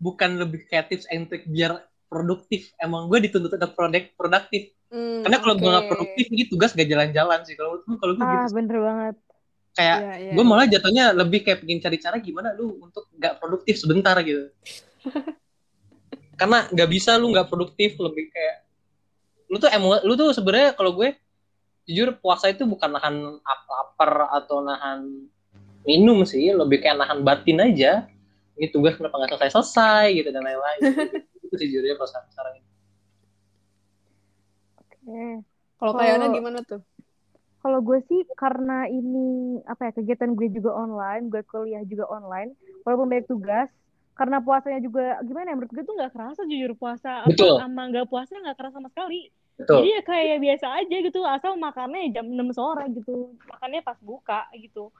bukan 0.02 0.30
lebih 0.42 0.60
kayak 0.70 0.90
tips 0.90 1.06
and 1.12 1.30
trick 1.30 1.44
biar 1.46 1.72
produktif 2.10 2.72
emang 2.82 3.08
gue 3.10 3.18
dituntut 3.24 3.52
untuk 3.56 3.72
produk 3.78 4.02
produktif 4.18 4.62
Hmm, 4.92 5.24
karena 5.24 5.38
kalau 5.42 5.54
gue 5.60 5.70
oke. 5.70 5.72
nggak 5.72 5.88
produktif 5.90 6.24
ini 6.34 6.44
tugas 6.50 6.70
gak 6.74 6.88
jalan-jalan 6.90 7.40
sih 7.46 7.54
kalau 7.58 7.80
gue 7.80 7.96
kalau 8.00 8.14
gue 8.18 8.26
Ah, 8.26 8.34
gitu 8.36 8.48
bener 8.54 8.76
banget. 8.86 9.16
Kayak 9.72 9.98
Iya, 9.98 10.12
iya, 10.20 10.32
gue 10.36 10.44
iya. 10.44 10.50
malah 10.50 10.66
jatuhnya 10.68 11.04
lebih 11.12 11.40
kayak 11.42 11.64
pengen 11.64 11.80
cari 11.80 11.96
cara 11.96 12.16
gimana 12.20 12.52
lu 12.52 12.76
untuk 12.78 13.08
nggak 13.16 13.40
produktif 13.40 13.80
sebentar 13.80 14.16
gitu. 14.20 14.52
Karena 16.40 16.68
nggak 16.68 16.88
bisa 16.90 17.16
lu 17.16 17.32
nggak 17.32 17.48
produktif 17.48 17.96
lebih 17.96 18.28
kayak 18.28 18.56
lu 19.48 19.56
tuh 19.56 19.68
emo 19.68 19.96
lu 20.04 20.12
tuh 20.12 20.32
sebenarnya 20.32 20.72
kalau 20.72 20.96
gue 20.96 21.12
jujur 21.84 22.14
puasa 22.16 22.48
itu 22.48 22.64
bukan 22.64 22.88
nahan 22.94 23.16
ap- 23.42 23.68
lapar 23.68 24.32
atau 24.32 24.60
nahan 24.60 25.28
minum 25.82 26.22
sih 26.22 26.52
lebih 26.52 26.78
kayak 26.80 26.96
nahan 27.00 27.20
batin 27.20 27.58
aja. 27.58 28.06
Ini 28.52 28.68
tugas 28.68 28.94
kenapa 28.94 29.16
nggak 29.16 29.32
selesai 29.34 29.50
selesai 29.50 30.04
gitu 30.14 30.28
dan 30.30 30.44
lain-lain. 30.44 30.80
Itu 31.48 31.54
sih 31.56 31.68
jujurnya 31.68 31.96
pas 31.96 32.12
sekarang 32.12 32.54
ini. 32.60 32.68
Eh, 35.02 35.36
Kalau 35.76 35.92
Kalau- 35.92 35.98
kayaknya 35.98 36.28
gimana 36.30 36.58
tuh? 36.62 36.80
Kalau 37.62 37.78
gue 37.86 37.98
sih 38.10 38.20
karena 38.34 38.90
ini 38.90 39.18
apa 39.70 39.80
ya 39.88 39.92
kegiatan 39.98 40.30
gue 40.38 40.48
juga 40.50 40.70
online, 40.74 41.30
gue 41.32 41.42
kuliah 41.46 41.82
juga 41.86 42.04
online, 42.10 42.50
walaupun 42.84 43.06
banyak 43.10 43.26
tugas, 43.30 43.68
karena 44.18 44.36
puasanya 44.42 44.80
juga 44.82 45.00
gimana 45.22 45.46
ya 45.50 45.54
menurut 45.56 45.72
gue 45.72 45.84
tuh 45.88 45.94
nggak 45.98 46.12
kerasa 46.14 46.42
jujur 46.50 46.72
puasa 46.76 47.30
Betul. 47.30 47.54
sama 47.62 47.80
nggak 47.90 48.06
puasa 48.10 48.32
nggak 48.42 48.56
kerasa 48.58 48.76
sama 48.82 48.90
sekali. 48.90 49.30
betul 49.58 49.78
Jadi 49.78 49.88
ya 49.96 50.00
kayak 50.04 50.36
biasa 50.44 50.66
aja 50.82 50.96
gitu, 51.06 51.18
asal 51.24 51.52
makannya 51.56 52.10
jam 52.14 52.26
6 52.28 52.48
sore 52.52 52.84
gitu, 52.92 53.38
makannya 53.48 53.80
pas 53.86 53.98
buka 54.02 54.40
gitu. 54.58 54.90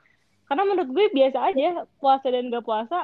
Karena 0.49 0.63
menurut 0.69 0.91
gue 0.97 1.07
biasa 1.19 1.39
aja 1.51 1.67
puasa 2.01 2.27
dan 2.35 2.45
nggak 2.51 2.65
puasa, 2.69 2.97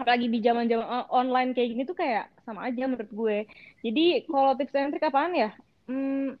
apalagi 0.00 0.26
di 0.34 0.38
zaman-zaman 0.46 0.86
o- 0.86 1.08
online 1.20 1.50
kayak 1.54 1.68
gini 1.72 1.82
tuh 1.90 1.96
kayak 2.02 2.24
sama 2.46 2.60
aja 2.68 2.82
menurut 2.90 3.10
gue. 3.10 3.36
Jadi 3.84 4.00
kalau 4.30 4.52
tips 4.58 4.74
and 4.78 4.90
trick 4.92 5.06
apaan 5.06 5.32
ya? 5.34 5.50
Hmm, 5.88 6.36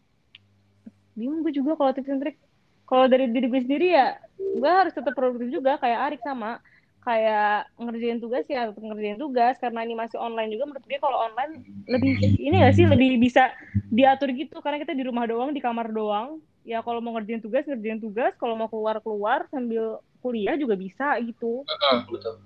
bingung 1.18 1.40
gue 1.46 1.54
juga 1.54 1.78
kalau 1.78 1.90
tips 1.94 2.10
and 2.10 2.20
trick. 2.22 2.36
Kalau 2.84 3.08
dari 3.08 3.30
diri 3.32 3.46
gue 3.48 3.60
sendiri 3.64 3.86
ya, 3.96 4.18
gue 4.36 4.70
harus 4.70 4.92
tetap 4.92 5.16
produktif 5.16 5.48
juga 5.48 5.80
kayak 5.80 5.98
Arik 6.10 6.20
sama 6.22 6.60
kayak 7.04 7.68
ngerjain 7.76 8.16
tugas 8.16 8.48
ya 8.48 8.72
tetap 8.72 8.80
ngerjain 8.80 9.20
tugas 9.20 9.60
karena 9.60 9.84
ini 9.84 9.92
masih 9.92 10.16
online 10.16 10.56
juga 10.56 10.72
menurut 10.72 10.84
gue 10.88 10.96
kalau 11.04 11.20
online 11.20 11.52
lebih 11.84 12.16
ini 12.40 12.64
gak 12.64 12.72
sih 12.72 12.88
lebih 12.88 13.20
bisa 13.20 13.52
diatur 13.92 14.32
gitu 14.32 14.56
karena 14.64 14.80
kita 14.80 14.96
di 14.96 15.04
rumah 15.04 15.28
doang 15.28 15.52
di 15.52 15.60
kamar 15.60 15.92
doang 15.92 16.40
ya 16.64 16.80
kalau 16.80 17.04
mau 17.04 17.12
ngerjain 17.12 17.44
tugas 17.44 17.68
ngerjain 17.68 18.00
tugas 18.00 18.32
kalau 18.40 18.56
mau 18.56 18.72
keluar 18.72 19.04
keluar 19.04 19.44
sambil 19.52 20.00
kuliah 20.24 20.56
juga 20.56 20.80
bisa 20.80 21.12
gitu 21.20 21.68
Heeh, 21.68 21.98
betul 22.08 22.40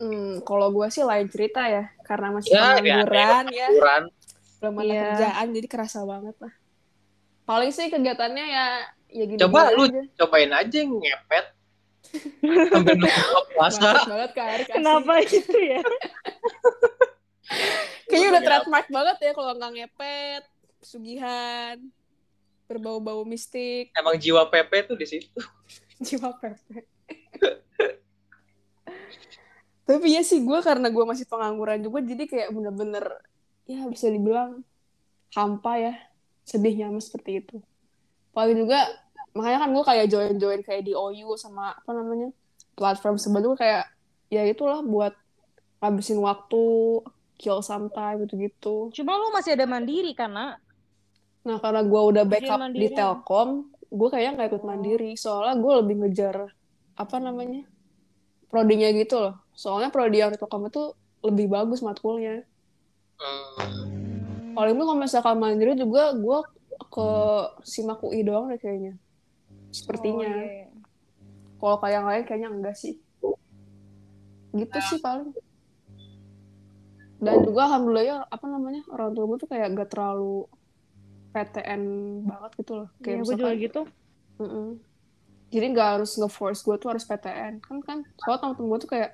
Hmm, 0.00 0.40
kalau 0.48 0.72
gue 0.72 0.88
sih 0.88 1.04
lain 1.04 1.28
cerita 1.28 1.60
ya, 1.68 1.92
karena 2.08 2.32
masih 2.32 2.56
Ya, 2.56 2.72
pengangguran 2.72 3.44
ya, 3.52 3.68
ukuran 3.68 4.04
belum 4.56 4.74
ada 4.80 4.84
Iya. 4.88 5.00
kerjaan, 5.04 5.46
jadi 5.52 5.68
kerasa 5.68 5.98
banget 6.08 6.36
lah. 6.40 6.52
Paling 7.50 7.74
sih 7.74 7.90
kegiatannya 7.90 8.46
ya, 8.46 8.66
ya 9.10 9.24
gini 9.26 9.40
Coba 9.42 9.74
lu 9.74 9.90
aja. 9.90 10.02
cobain 10.16 10.52
aja 10.54 10.78
ngepet 10.78 11.46
sambil 12.70 12.94
nunggu 12.94 13.40
puasa 13.54 13.90
Males 13.90 14.06
banget 14.06 14.30
Kak 14.32 14.46
Arik, 14.46 14.66
asli. 14.66 14.76
kenapa 14.78 15.12
gitu 15.26 15.58
ya 15.58 15.80
Kayaknya 18.06 18.28
udah 18.30 18.42
trademark 18.42 18.86
banget 18.88 19.16
ya 19.18 19.32
kalau 19.34 19.52
nggak 19.54 19.72
ngepet, 19.74 20.42
pesugihan, 20.78 21.76
berbau-bau 22.66 23.22
mistik, 23.22 23.90
emang 23.94 24.14
jiwa 24.14 24.46
PP 24.46 24.70
tuh 24.86 24.94
di 24.94 25.06
situ 25.06 25.40
jiwa 26.06 26.30
pepe. 26.38 26.86
Tapi 29.86 30.06
ya 30.06 30.22
sih 30.22 30.38
gue 30.38 30.58
karena 30.62 30.86
gue 30.86 31.02
masih 31.02 31.26
pengangguran 31.26 31.82
juga 31.82 31.98
jadi 32.02 32.24
kayak 32.26 32.48
bener-bener 32.54 33.04
ya 33.66 33.86
bisa 33.90 34.06
dibilang 34.06 34.62
hampa 35.34 35.72
ya 35.78 35.94
sedihnya 36.50 36.90
mas 36.90 37.06
seperti 37.06 37.46
itu. 37.46 37.62
Paling 38.34 38.58
juga 38.58 38.90
makanya 39.30 39.58
kan 39.62 39.70
gue 39.70 39.84
kayak 39.86 40.06
join-join 40.10 40.60
kayak 40.66 40.82
di 40.82 40.92
OU 40.98 41.38
sama 41.38 41.78
apa 41.78 41.90
namanya 41.94 42.34
platform 42.74 43.14
sebelumnya 43.14 43.54
kayak 43.54 43.84
ya 44.26 44.42
itulah 44.42 44.82
buat 44.82 45.14
ngabisin 45.78 46.18
waktu 46.18 46.62
kill 47.38 47.62
some 47.62 47.86
time 47.94 48.26
gitu-gitu. 48.26 48.90
cuma 48.90 49.14
lu 49.16 49.30
masih 49.30 49.54
ada 49.54 49.64
mandiri 49.70 50.12
karena 50.18 50.58
Nah 51.40 51.56
karena 51.56 51.80
gue 51.80 52.00
udah 52.12 52.24
backup 52.28 52.60
di. 52.76 52.92
Telkom, 52.92 53.72
gue 53.88 54.08
kayaknya 54.12 54.32
nggak 54.36 54.48
ikut 54.52 54.62
Oh. 54.64 54.68
mandiri. 54.68 55.10
Soalnya 55.16 55.56
gue 55.56 55.72
lebih 55.80 55.94
ngejar 56.04 56.52
apa 57.00 57.16
namanya 57.16 57.64
prodinya 58.52 58.92
gitu 58.92 59.16
loh. 59.16 59.34
Soalnya 59.56 59.88
prodi 59.88 60.20
yang 60.20 60.34
di 60.34 60.36
Telkom 60.36 60.68
itu 60.68 60.92
lebih 61.24 61.48
bagus 61.48 61.80
matkulnya. 61.80 62.44
Hmm. 63.16 64.09
Paling 64.56 64.74
itu 64.76 64.84
kalau 64.84 64.98
misalkan 64.98 65.36
mandiri 65.38 65.72
juga 65.78 66.14
gue 66.16 66.38
ke 66.90 67.08
Simak 67.64 68.00
UI 68.02 68.24
doang 68.24 68.50
deh 68.50 68.58
kayaknya. 68.58 68.96
Sepertinya. 69.70 70.26
Oh, 70.26 70.44
iya. 70.44 70.68
Kalau 71.60 71.76
kayak 71.78 71.94
yang 71.94 72.06
lain 72.08 72.22
kayaknya 72.24 72.48
enggak 72.50 72.76
sih. 72.76 72.98
Gitu 74.56 74.78
sih 74.90 74.98
paling. 74.98 75.30
Dan 77.20 77.44
juga 77.44 77.68
alhamdulillah 77.68 78.06
ya, 78.06 78.16
apa 78.24 78.48
namanya 78.48 78.80
orang 78.88 79.12
tua 79.12 79.28
gue 79.28 79.38
tuh 79.44 79.48
kayak 79.52 79.76
gak 79.76 79.92
terlalu 79.92 80.48
PTN 81.36 81.82
banget 82.24 82.50
gitu 82.64 82.72
loh. 82.80 82.88
Kayak 83.04 83.16
gue 83.28 83.34
juga 83.36 83.52
gitu 83.54 83.82
Mm-mm. 84.40 84.80
Jadi 85.52 85.66
nggak 85.76 85.88
harus 86.00 86.16
nge-force 86.16 86.64
gue 86.64 86.76
tuh 86.80 86.88
harus 86.96 87.04
PTN. 87.04 87.60
Kan 87.60 87.84
kan 87.84 87.98
soalnya 88.16 88.40
temen-temen 88.40 88.68
gue 88.72 88.78
tuh 88.80 88.90
kayak 88.90 89.10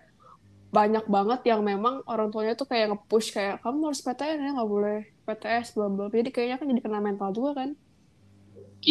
banyak 0.72 1.04
banget 1.16 1.40
yang 1.50 1.60
memang 1.70 1.94
orang 2.10 2.28
tuanya 2.32 2.52
tuh 2.60 2.66
kayak 2.70 2.86
nge-push 2.92 3.28
kayak 3.36 3.54
kamu 3.64 3.78
harus 3.90 4.02
PTN 4.06 4.38
ya 4.44 4.50
nggak 4.56 4.70
boleh 4.74 4.96
PTS 5.26 5.66
bla 5.76 5.86
bla. 5.94 6.04
Jadi 6.12 6.30
kayaknya 6.34 6.56
kan 6.60 6.66
jadi 6.70 6.82
kena 6.84 7.00
mental 7.06 7.30
juga 7.36 7.50
kan. 7.64 7.70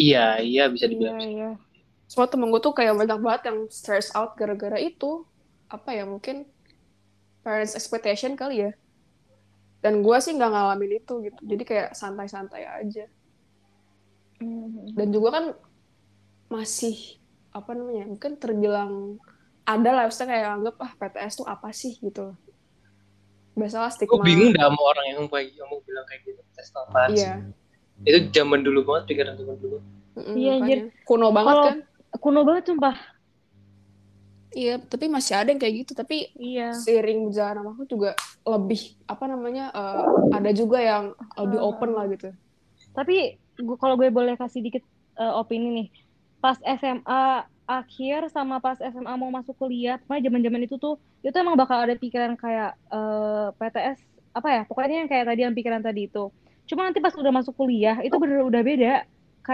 iya 0.02 0.18
iya 0.48 0.62
bisa 0.72 0.86
iya 0.90 0.90
dibilang 0.90 1.16
iya 1.32 1.46
Soalnya 2.10 2.32
temen 2.32 2.48
gue 2.54 2.60
tuh 2.66 2.74
kayak 2.78 2.94
banyak 3.00 3.18
banget 3.26 3.42
yang 3.50 3.58
stress 3.78 4.08
out 4.18 4.30
gara-gara 4.38 4.78
itu. 4.78 5.06
Apa 5.74 5.90
ya 5.98 6.04
mungkin 6.12 6.36
parents 7.44 7.74
expectation 7.78 8.32
kali 8.40 8.54
ya. 8.64 8.70
Dan 9.84 9.94
gue 10.04 10.16
sih 10.24 10.32
nggak 10.36 10.50
ngalamin 10.52 10.92
itu 11.00 11.12
gitu. 11.26 11.40
Jadi 11.50 11.62
kayak 11.70 11.88
santai-santai 12.00 12.62
aja. 12.80 13.04
Mhm. 14.40 14.92
dan 14.96 15.08
juga 15.14 15.28
kan 15.36 15.44
masih 16.54 16.94
apa 17.58 17.72
namanya 17.72 18.04
mungkin 18.12 18.32
terbilang 18.42 18.92
ada 19.66 19.90
lah 19.90 20.02
maksudnya 20.06 20.30
kayak 20.32 20.48
anggap 20.54 20.74
ah 20.78 20.92
PTS 20.94 21.32
tuh 21.36 21.46
apa 21.46 21.68
sih? 21.70 21.98
gitu. 21.98 22.22
Loh 22.24 22.36
biasalah 23.56 23.88
gue 23.88 23.96
stigma 23.96 24.20
bingung 24.20 24.52
dah 24.52 24.68
sama 24.68 24.80
orang 24.84 25.06
yang 25.10 25.24
kayak 25.26 25.48
yang 25.56 25.64
mau 25.66 25.80
bilang 25.80 26.04
kayak 26.04 26.28
gitu 26.28 26.40
tes 26.52 26.68
apaan 26.76 27.08
sih? 27.10 27.24
iya. 27.24 27.32
itu 28.04 28.18
zaman 28.30 28.60
dulu 28.60 28.84
banget 28.84 29.02
pikiran 29.08 29.32
zaman 29.34 29.56
dulu. 29.56 29.80
Iya, 30.36 30.52
makanya. 30.60 30.76
kuno 31.08 31.26
banget 31.32 31.48
Kalau- 31.50 31.66
kan? 31.66 31.78
kuno 32.16 32.40
banget 32.44 32.64
sumpah. 32.68 32.96
Iya 34.52 34.80
tapi 34.80 35.08
masih 35.08 35.36
ada 35.36 35.48
yang 35.48 35.60
kayak 35.60 35.84
gitu 35.84 35.92
tapi 35.92 36.32
iya. 36.36 36.72
seiring 36.72 37.28
berjalan 37.28 37.60
waktu 37.64 37.84
juga 37.88 38.10
lebih 38.44 38.80
apa 39.04 39.24
namanya 39.24 39.68
eh, 39.68 40.04
ada 40.32 40.50
juga 40.52 40.78
yang 40.80 41.04
lebih 41.36 41.58
Ah. 41.60 41.66
open 41.66 41.90
lah 41.92 42.04
gitu. 42.08 42.28
Tapi 42.92 43.36
gua, 43.60 43.76
kalau 43.76 43.96
gue 43.96 44.08
boleh 44.08 44.36
kasih 44.36 44.60
dikit 44.60 44.84
eh, 45.16 45.32
opini 45.32 45.68
nih, 45.72 45.88
pas 46.40 46.56
SMA 46.60 47.44
akhir 47.74 48.18
sama 48.34 48.54
pas 48.64 48.78
SMA 48.92 49.14
mau 49.22 49.30
masuk 49.36 49.54
kuliah, 49.60 49.94
pokoknya 50.00 50.22
zaman-zaman 50.30 50.60
itu 50.66 50.76
tuh 50.84 50.94
itu 51.26 51.36
emang 51.42 51.56
bakal 51.60 51.78
ada 51.84 51.94
pikiran 52.02 52.32
kayak 52.42 52.68
eh, 52.94 53.46
PTS 53.58 54.00
apa 54.38 54.48
ya, 54.54 54.60
pokoknya 54.68 54.96
yang 55.04 55.08
kayak 55.12 55.24
tadi 55.28 55.40
yang 55.46 55.54
pikiran 55.58 55.82
tadi 55.86 56.00
itu. 56.08 56.18
Cuma 56.68 56.80
nanti 56.86 57.00
pas 57.04 57.14
udah 57.20 57.32
masuk 57.38 57.54
kuliah 57.60 57.96
itu 58.06 58.16
bener 58.22 58.38
udah 58.50 58.62
beda. 58.68 58.88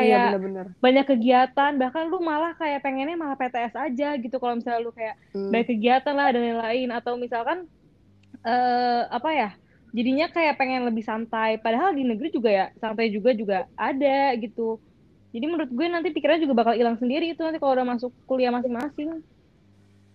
iya 0.03 0.15
Kayak 0.15 0.23
bener-bener 0.23 0.67
banyak 0.85 1.05
kegiatan, 1.11 1.71
bahkan 1.81 2.05
lu 2.11 2.17
malah 2.31 2.51
kayak 2.61 2.79
pengennya 2.85 3.15
malah 3.23 3.37
PTS 3.41 3.75
aja 3.85 4.07
gitu 4.23 4.37
kalau 4.43 4.55
misalnya 4.59 4.81
lu 4.87 4.91
kayak 4.99 5.15
Hmm. 5.35 5.53
banyak 5.53 5.67
kegiatan 5.71 6.15
lah 6.19 6.27
dan 6.35 6.41
lain-lain 6.47 6.89
atau 6.97 7.13
misalkan 7.25 7.59
eh 8.47 9.01
apa 9.17 9.29
ya 9.41 9.47
jadinya 9.97 10.25
kayak 10.35 10.55
pengen 10.61 10.83
lebih 10.89 11.05
santai 11.11 11.51
padahal 11.65 11.91
di 11.99 12.03
negeri 12.11 12.29
juga 12.37 12.51
ya 12.59 12.65
santai 12.83 13.07
juga 13.17 13.31
juga 13.41 13.57
ada 13.85 14.09
gitu 14.43 14.61
jadi 15.33 15.45
menurut 15.49 15.71
gue 15.73 15.87
nanti 15.89 16.13
pikirannya 16.13 16.45
juga 16.45 16.55
bakal 16.61 16.75
hilang 16.77 17.01
sendiri 17.01 17.33
itu 17.33 17.41
nanti 17.41 17.57
kalau 17.57 17.73
udah 17.73 17.89
masuk 17.89 18.13
kuliah 18.29 18.53
masing-masing. 18.53 19.25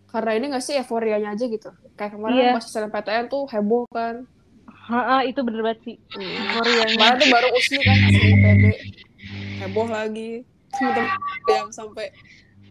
Karena 0.08 0.32
ini 0.38 0.46
gak 0.54 0.64
sih 0.64 0.78
euforianya 0.78 1.34
aja 1.34 1.46
gitu? 1.50 1.74
Kayak 1.98 2.16
kemarin 2.16 2.38
Iya. 2.38 2.54
pas 2.54 2.66
SNMPTN 2.70 3.26
tuh 3.28 3.44
heboh 3.50 3.90
kan? 3.90 4.30
Ha 4.88 5.26
itu 5.26 5.42
bener 5.42 5.66
banget 5.66 5.80
sih. 5.84 5.96
Euforianya. 6.14 6.94
Kemarin 6.96 7.16
tuh 7.18 7.30
baru 7.34 7.48
usni 7.58 7.80
kan 7.82 7.98
IPB 7.98 8.64
heboh 9.66 9.88
lagi. 9.90 10.32
Temen-temen 10.78 11.10
yang 11.50 11.72
sampai 11.74 12.14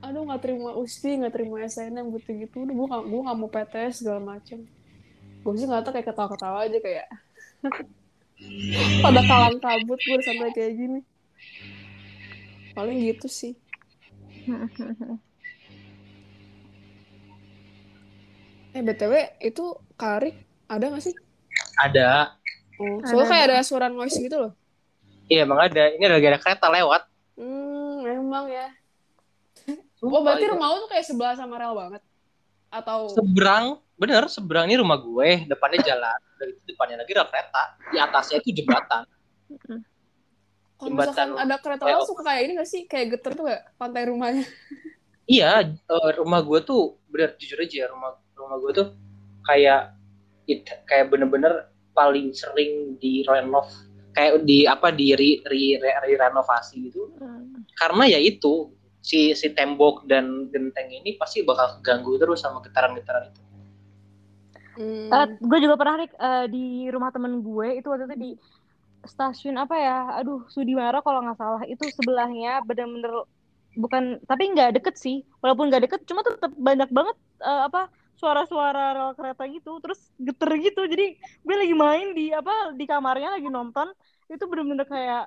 aduh 0.07 0.22
nggak 0.22 0.40
terima 0.44 0.70
usni 0.78 1.18
nggak 1.18 1.34
terima 1.34 1.57
SNM 1.66 2.14
gitu 2.14 2.30
gitu 2.47 2.57
udah 2.62 2.74
gue 2.78 2.86
gak, 2.94 3.03
gue 3.11 3.20
gak 3.26 3.36
mau 3.42 3.49
PTS 3.51 3.94
segala 4.07 4.20
macem. 4.22 4.59
Gue 5.42 5.53
sih 5.59 5.66
nggak 5.66 5.82
tau 5.82 5.90
kayak 5.90 6.07
ketawa-ketawa 6.14 6.59
aja 6.62 6.78
kayak. 6.78 7.07
Pada 9.03 9.20
kalang 9.26 9.59
kabut 9.59 9.99
gue 9.99 10.18
sampai 10.22 10.55
kayak 10.55 10.72
gini 10.78 11.01
paling 12.77 13.01
gitu 13.01 13.27
sih. 13.27 13.57
Eh 18.77 18.85
btw 18.85 19.12
itu 19.41 19.64
karik 19.97 20.37
ada 20.68 20.93
gak 20.93 21.01
sih? 21.01 21.16
Ada. 21.81 22.37
Oh, 22.77 23.01
soalnya 23.09 23.24
Ada. 23.24 23.33
kayak 23.33 23.45
ada. 23.49 23.59
suara 23.64 23.89
noise 23.89 24.20
gitu 24.20 24.37
loh. 24.37 24.53
Iya 25.33 25.49
emang 25.49 25.64
ada. 25.64 25.89
Ini 25.97 26.05
lagi 26.05 26.29
ada 26.29 26.37
kereta 26.37 26.68
lewat. 26.68 27.09
Hmm, 27.41 28.05
emang 28.05 28.53
ya. 28.53 28.68
Sumpah, 29.97 30.12
Oh, 30.12 30.20
berarti 30.20 30.45
iya. 30.45 30.53
rumah 30.53 30.66
lu 30.77 30.85
tuh 30.85 30.91
kayak 30.93 31.09
sebelah 31.09 31.33
sama 31.33 31.57
rel 31.57 31.72
banget? 31.72 32.05
Atau 32.68 33.09
seberang 33.16 33.81
bener 33.97 34.29
seberang 34.29 34.68
ini 34.68 34.77
rumah 34.77 35.01
gue. 35.01 35.49
Depannya 35.49 35.81
jalan 35.81 36.20
dari 36.37 36.53
itu 36.53 36.62
depannya 36.68 37.01
lagi 37.01 37.12
rel 37.16 37.29
kereta. 37.33 37.62
Di 37.89 37.97
atasnya 37.97 38.45
itu 38.45 38.61
jembatan 38.61 39.09
Kalau 40.77 40.93
misalkan 40.93 41.29
ada 41.41 41.57
kereta 41.57 41.85
lewat 41.89 42.05
suka 42.05 42.22
kayak 42.24 42.43
ini 42.45 42.53
gak 42.61 42.68
sih? 42.68 42.83
Kayak 42.85 43.07
geter 43.16 43.33
tuh 43.33 43.45
gak? 43.49 43.62
Pantai 43.81 44.12
rumahnya. 44.12 44.45
Iya, 45.27 45.74
eh, 45.74 46.11
rumah 46.22 46.41
gue 46.45 46.61
tuh 46.62 47.03
bener 47.11 47.35
jujur 47.41 47.59
aja 47.59 47.77
ya, 47.83 47.87
rumah 47.91 48.14
rumah 48.37 48.57
gue 48.62 48.72
tuh 48.77 48.89
kayak 49.43 49.97
it, 50.47 50.62
kayak 50.87 51.11
bener-bener 51.11 51.66
paling 51.97 52.31
sering 52.31 52.95
di 53.01 53.24
renov 53.27 53.66
kayak 54.12 54.45
di 54.45 54.64
apa 54.64 54.93
di 54.93 55.12
re, 55.12 55.41
re, 55.45 55.81
re- 55.81 55.99
re- 56.05 56.20
renovasi 56.20 56.89
gitu 56.89 57.12
karena 57.77 58.05
ya 58.09 58.20
itu 58.20 58.72
si 59.01 59.33
si 59.39 59.53
tembok 59.55 60.09
dan 60.09 60.51
genteng 60.51 60.91
ini 60.91 61.14
pasti 61.14 61.47
bakal 61.47 61.79
keganggu 61.79 62.18
terus 62.18 62.43
sama 62.43 62.59
getaran-getaran 62.64 63.31
itu. 63.31 63.43
Hmm. 64.77 65.41
gue 65.41 65.59
juga 65.64 65.81
pernah 65.81 66.05
Rik, 66.05 66.12
eh, 66.12 66.47
di 66.53 66.66
rumah 66.93 67.09
temen 67.09 67.41
gue 67.41 67.81
itu 67.81 67.89
waktu 67.89 68.12
itu 68.12 68.16
di 68.20 68.31
stasiun 69.05 69.57
apa 69.62 69.74
ya? 69.86 69.94
Aduh 70.18 70.40
Sudimara 70.55 70.99
kalau 71.05 71.20
nggak 71.24 71.38
salah. 71.42 71.62
Itu 71.72 71.84
sebelahnya 71.92 72.62
bener-bener 72.68 73.12
bukan 73.82 74.05
tapi 74.30 74.42
nggak 74.53 74.70
deket 74.80 74.94
sih. 75.05 75.16
Walaupun 75.42 75.64
nggak 75.70 75.82
deket 75.88 76.01
cuma 76.09 76.20
tetap 76.26 76.53
banyak 76.68 76.88
banget 76.99 77.16
eh, 77.44 77.61
apa 77.68 77.80
suara-suara 78.20 78.80
rel 78.97 79.11
kereta 79.18 79.42
gitu. 79.55 79.70
Terus 79.82 80.01
geter 80.26 80.51
gitu. 80.66 80.80
Jadi 80.92 81.05
gue 81.47 81.57
lagi 81.61 81.74
main 81.76 82.07
di 82.18 82.22
apa 82.40 82.53
di 82.78 82.84
kamarnya 82.90 83.28
lagi 83.36 83.49
nonton. 83.53 83.88
Itu 84.32 84.44
bener-bener 84.51 84.86
kayak 84.88 85.22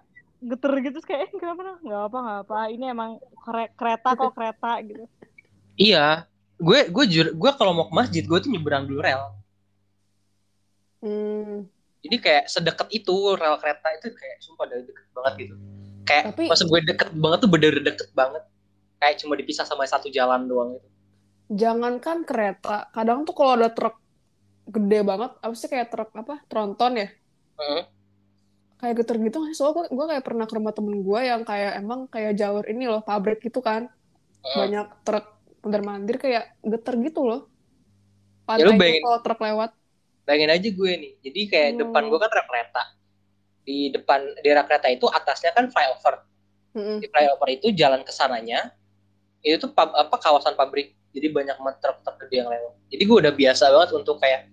geter 0.49 0.72
gitu. 0.84 0.93
Terus 0.99 1.07
kayak 1.09 1.22
eh, 1.28 1.32
kenapa 1.41 1.61
nah? 1.67 1.78
nggak 1.86 2.01
apa 2.09 2.17
nggak 2.26 2.39
apa. 2.47 2.57
Ini 2.74 2.86
emang 2.95 3.11
kere- 3.45 3.74
kereta 3.80 4.09
kok 4.20 4.32
kereta 4.38 4.70
gitu. 4.88 5.03
Iya, 5.86 6.05
gue 6.65 6.80
gue 6.93 7.03
jujur 7.11 7.28
gue 7.41 7.51
kalau 7.59 7.72
mau 7.78 7.86
ke 7.89 7.93
masjid 7.99 8.24
gue 8.30 8.38
tuh 8.43 8.49
nyebrang 8.53 8.84
dulu 8.89 8.99
rel. 9.07 9.22
Hmm. 11.01 11.70
Jadi 12.00 12.16
kayak 12.18 12.45
sedekat 12.47 12.88
itu 12.89 13.16
rel 13.36 13.60
kereta 13.60 13.88
itu 14.00 14.08
kayak 14.16 14.38
sumpah 14.39 14.66
dari 14.66 14.84
deket 14.88 15.08
banget 15.12 15.34
gitu. 15.36 15.56
Kayak 16.08 16.24
Tapi- 16.32 16.47
maksud 16.47 16.68
gue 16.68 16.82
deket 16.88 17.10
banget 17.14 17.39
tuh 17.43 17.52
bener 17.52 17.74
deket 17.84 18.10
banget. 18.16 18.43
Kayak 19.00 19.16
cuma 19.24 19.34
dipisah 19.36 19.66
sama 19.68 19.84
satu 19.84 20.08
jalan 20.08 20.47
doang 20.47 20.80
itu. 20.80 20.88
Jangankan 21.50 22.24
kereta, 22.24 22.88
kadang 22.93 23.26
tuh 23.26 23.34
kalau 23.34 23.58
ada 23.58 23.74
truk 23.74 23.97
gede 24.70 25.02
banget, 25.02 25.32
apa 25.41 25.54
sih 25.58 25.66
kayak 25.66 25.89
truk 25.89 26.14
apa? 26.14 26.45
Tronton 26.45 26.93
ya? 26.93 27.08
Heeh. 27.58 27.84
Kayak 28.80 28.95
geter 29.04 29.16
gitu 29.20 29.36
nggak 29.41 29.52
sih? 29.52 29.58
Soalnya 29.60 29.76
gue, 29.76 29.86
gue 29.91 30.06
kayak 30.08 30.24
pernah 30.24 30.45
ke 30.47 30.54
rumah 30.56 30.72
temen 30.72 30.95
gue 31.02 31.20
yang 31.20 31.41
kayak 31.43 31.72
emang 31.82 32.06
kayak 32.08 32.38
jalur 32.38 32.64
ini 32.64 32.86
loh, 32.88 33.02
pabrik 33.02 33.41
gitu 33.43 33.60
kan. 33.60 33.89
Heeh. 34.39 34.56
Banyak 34.56 34.88
truk 35.04 35.26
mondar-mandir 35.60 36.16
kayak 36.16 36.56
geter 36.64 36.95
gitu 37.04 37.28
loh. 37.28 37.41
Ya 38.47 38.56
Pantainya 38.66 38.80
bayangin. 38.80 39.04
kalau 39.04 39.20
truk 39.20 39.39
lewat. 39.41 39.72
Bayangin 40.30 40.53
aja 40.53 40.69
gue 40.69 40.91
nih. 40.93 41.13
Jadi 41.19 41.41
kayak 41.47 41.69
Hmm. 41.73 41.80
depan 41.82 42.03
gue 42.05 42.19
kan 42.21 42.30
rel 42.30 42.45
kereta. 42.45 42.84
Di 43.59 43.77
depan 43.89 44.19
di 44.38 44.47
rel 44.47 44.61
kereta 44.63 44.88
itu 44.88 45.09
atasnya 45.09 45.49
kan 45.51 45.65
flyover. 45.67 46.21
Mm-mm. 46.71 47.01
Di 47.01 47.09
flyover 47.09 47.47
itu 47.49 47.73
jalan 47.73 48.05
ke 48.05 48.13
sananya 48.13 48.69
itu 49.41 49.57
tuh 49.57 49.73
pab- 49.73 49.97
apa 49.97 50.13
kawasan 50.15 50.53
pabrik. 50.53 50.93
Jadi 51.09 51.34
banyak 51.34 51.57
truk-truk 51.82 52.21
gede 52.21 52.36
yang 52.38 52.47
lewat. 52.47 52.77
Jadi 52.88 53.01
gue 53.01 53.17
udah 53.17 53.34
biasa 53.34 53.63
banget 53.67 53.89
untuk 53.97 54.21
kayak 54.21 54.45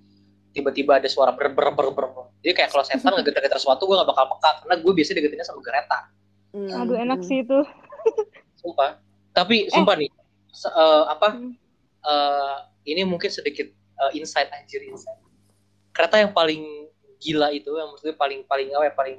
tiba-tiba 0.50 0.96
ada 0.96 1.04
suara 1.04 1.28
ber 1.28 1.52
ber 1.52 1.68
ber 1.68 1.92
ber. 1.92 2.06
Jadi 2.40 2.56
kayak 2.56 2.72
kalau 2.72 2.80
setan 2.80 3.12
ngegeter-geter 3.12 3.60
sesuatu 3.60 3.84
gue 3.84 3.92
gak 3.94 4.08
bakal 4.08 4.32
peka 4.32 4.50
karena 4.64 4.74
gue 4.80 4.92
biasa 4.94 5.10
deketinnya 5.12 5.44
sama 5.44 5.60
kereta. 5.60 5.98
Mm. 6.56 6.72
aduh 6.72 6.96
enak 6.96 7.20
sih 7.20 7.44
itu 7.44 7.58
Sumpah. 8.64 8.96
Tapi 9.30 9.68
sumpah 9.68 9.92
nih 9.92 10.08
se- 10.48 10.72
eh, 10.72 11.04
apa 11.06 11.36
Hmm. 11.36 11.52
eh, 12.00 12.56
ini 12.86 13.04
mungkin 13.04 13.28
sedikit 13.28 13.68
eh, 13.68 14.10
insight 14.16 14.48
anjir 14.48 14.80
insight. 14.80 15.20
Kereta 15.96 16.20
yang 16.20 16.36
paling 16.36 16.60
gila 17.16 17.48
itu 17.48 17.72
yang 17.72 17.88
maksudnya 17.88 18.12
paling 18.20 18.44
paling 18.44 18.68
apa 18.76 18.84
ya 18.84 18.92
paling 18.92 19.16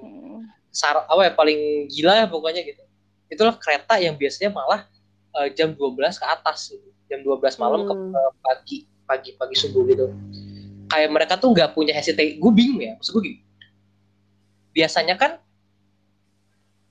sar 0.70 1.02
apa 1.10 1.22
ya 1.26 1.32
paling 1.34 1.90
gila 1.90 2.14
ya 2.14 2.26
pokoknya 2.30 2.62
gitu. 2.62 2.84
Itulah 3.34 3.58
kereta 3.58 3.98
yang 3.98 4.14
biasanya 4.14 4.54
malah 4.54 4.86
eh, 5.42 5.50
jam 5.58 5.74
12 5.74 6.22
ke 6.22 6.26
atas 6.30 6.70
gitu. 6.70 6.90
Jam 7.10 7.26
12 7.26 7.58
malam 7.58 7.90
ke 7.90 7.94
Hmm. 7.98 8.14
ke 8.14 8.22
pagi 8.46 8.78
pagi 9.08 9.30
pagi 9.34 9.56
subuh 9.58 9.84
gitu. 9.90 10.06
Kayak 10.88 11.10
mereka 11.12 11.34
tuh 11.42 11.52
nggak 11.52 11.74
punya 11.74 11.92
hesitate. 11.98 12.38
Gue 12.40 12.52
bingung 12.54 12.80
ya, 12.80 12.96
maksud 12.96 13.18
gue 13.18 13.24
gini. 13.34 13.40
Biasanya 14.72 15.16
kan 15.18 15.42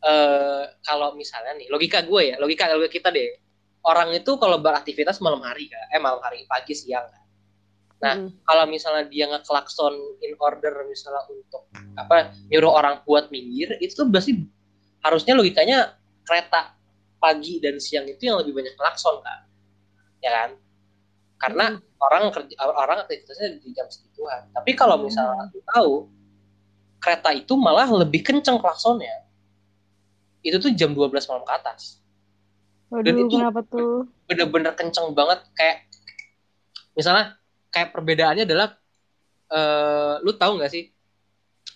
eh 0.06 0.64
kalau 0.86 1.16
misalnya 1.18 1.56
nih 1.58 1.66
logika 1.72 2.02
gue 2.04 2.34
ya, 2.34 2.36
logika 2.38 2.70
logika 2.74 2.92
kita 2.92 3.08
deh. 3.14 3.40
Orang 3.86 4.10
itu 4.10 4.34
kalau 4.42 4.58
beraktivitas 4.58 5.22
malam 5.22 5.38
hari 5.46 5.70
kan, 5.70 5.78
eh 5.94 6.00
malam 6.02 6.18
hari 6.18 6.42
pagi 6.50 6.74
siang 6.74 7.06
kan. 7.06 7.22
Nah, 7.96 8.12
Mm. 8.12 8.28
kalau 8.44 8.64
misalnya 8.68 9.08
dia 9.08 9.24
ngeklakson 9.24 9.94
in 10.20 10.36
order 10.36 10.84
misalnya 10.84 11.24
untuk 11.32 11.64
apa 11.96 12.36
nyuruh 12.52 12.68
orang 12.68 13.00
buat 13.08 13.32
minggir 13.32 13.80
itu 13.80 13.96
tuh 13.96 14.04
berarti 14.04 14.36
harusnya 15.00 15.32
logikanya 15.32 15.96
kereta 16.20 16.76
pagi 17.16 17.56
dan 17.56 17.80
siang 17.80 18.04
itu 18.04 18.28
yang 18.28 18.36
lebih 18.36 18.52
banyak 18.52 18.76
klakson 18.76 19.16
kan 19.24 19.48
ya 20.20 20.28
kan? 20.28 20.50
Karena 21.36 21.64
orang 21.96 22.32
kerja 22.32 22.52
orang 22.60 23.04
aktivitasnya 23.04 23.60
di 23.60 23.68
jam 23.72 23.88
segituan. 23.88 24.44
Tapi 24.52 24.72
kalau 24.72 25.00
misalnya 25.00 25.48
aku 25.48 25.60
tahu 25.64 25.92
kereta 26.96 27.32
itu 27.32 27.52
malah 27.56 27.88
lebih 27.88 28.20
kenceng 28.20 28.56
klaksonnya. 28.56 29.24
Itu 30.40 30.56
tuh 30.56 30.72
jam 30.72 30.92
12 30.92 31.28
malam 31.28 31.44
ke 31.44 31.52
atas. 31.52 32.00
Waduh 32.88 33.08
itu- 33.08 33.36
kenapa 33.36 33.60
tuh? 33.64 34.08
bener-bener 34.26 34.72
kenceng 34.74 35.12
banget 35.12 35.44
kayak 35.54 35.86
misalnya 36.92 37.36
kayak 37.76 37.92
perbedaannya 37.92 38.48
adalah 38.48 38.72
eh 39.52 40.14
lu 40.24 40.32
tahu 40.32 40.56
nggak 40.56 40.72
sih? 40.72 40.88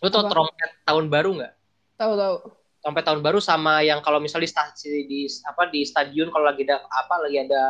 Lu 0.01 0.09
tau 0.09 0.25
Apa? 0.25 0.33
trompet 0.33 0.71
tahun 0.89 1.05
baru 1.13 1.31
nggak? 1.37 1.53
Tahu 2.01 2.13
tahu. 2.17 2.37
trompet 2.81 3.05
tahun 3.05 3.21
baru 3.21 3.45
sama 3.45 3.85
yang 3.85 4.01
kalau 4.01 4.25
misalnya 4.25 4.49
di 4.49 4.53
stasi 4.57 5.05
di 5.05 5.29
apa 5.45 5.69
di 5.69 5.85
stadion 5.85 6.33
kalau 6.33 6.49
lagi 6.49 6.65
ada 6.65 6.81
apa 6.89 7.15
lagi 7.21 7.37
ada 7.45 7.63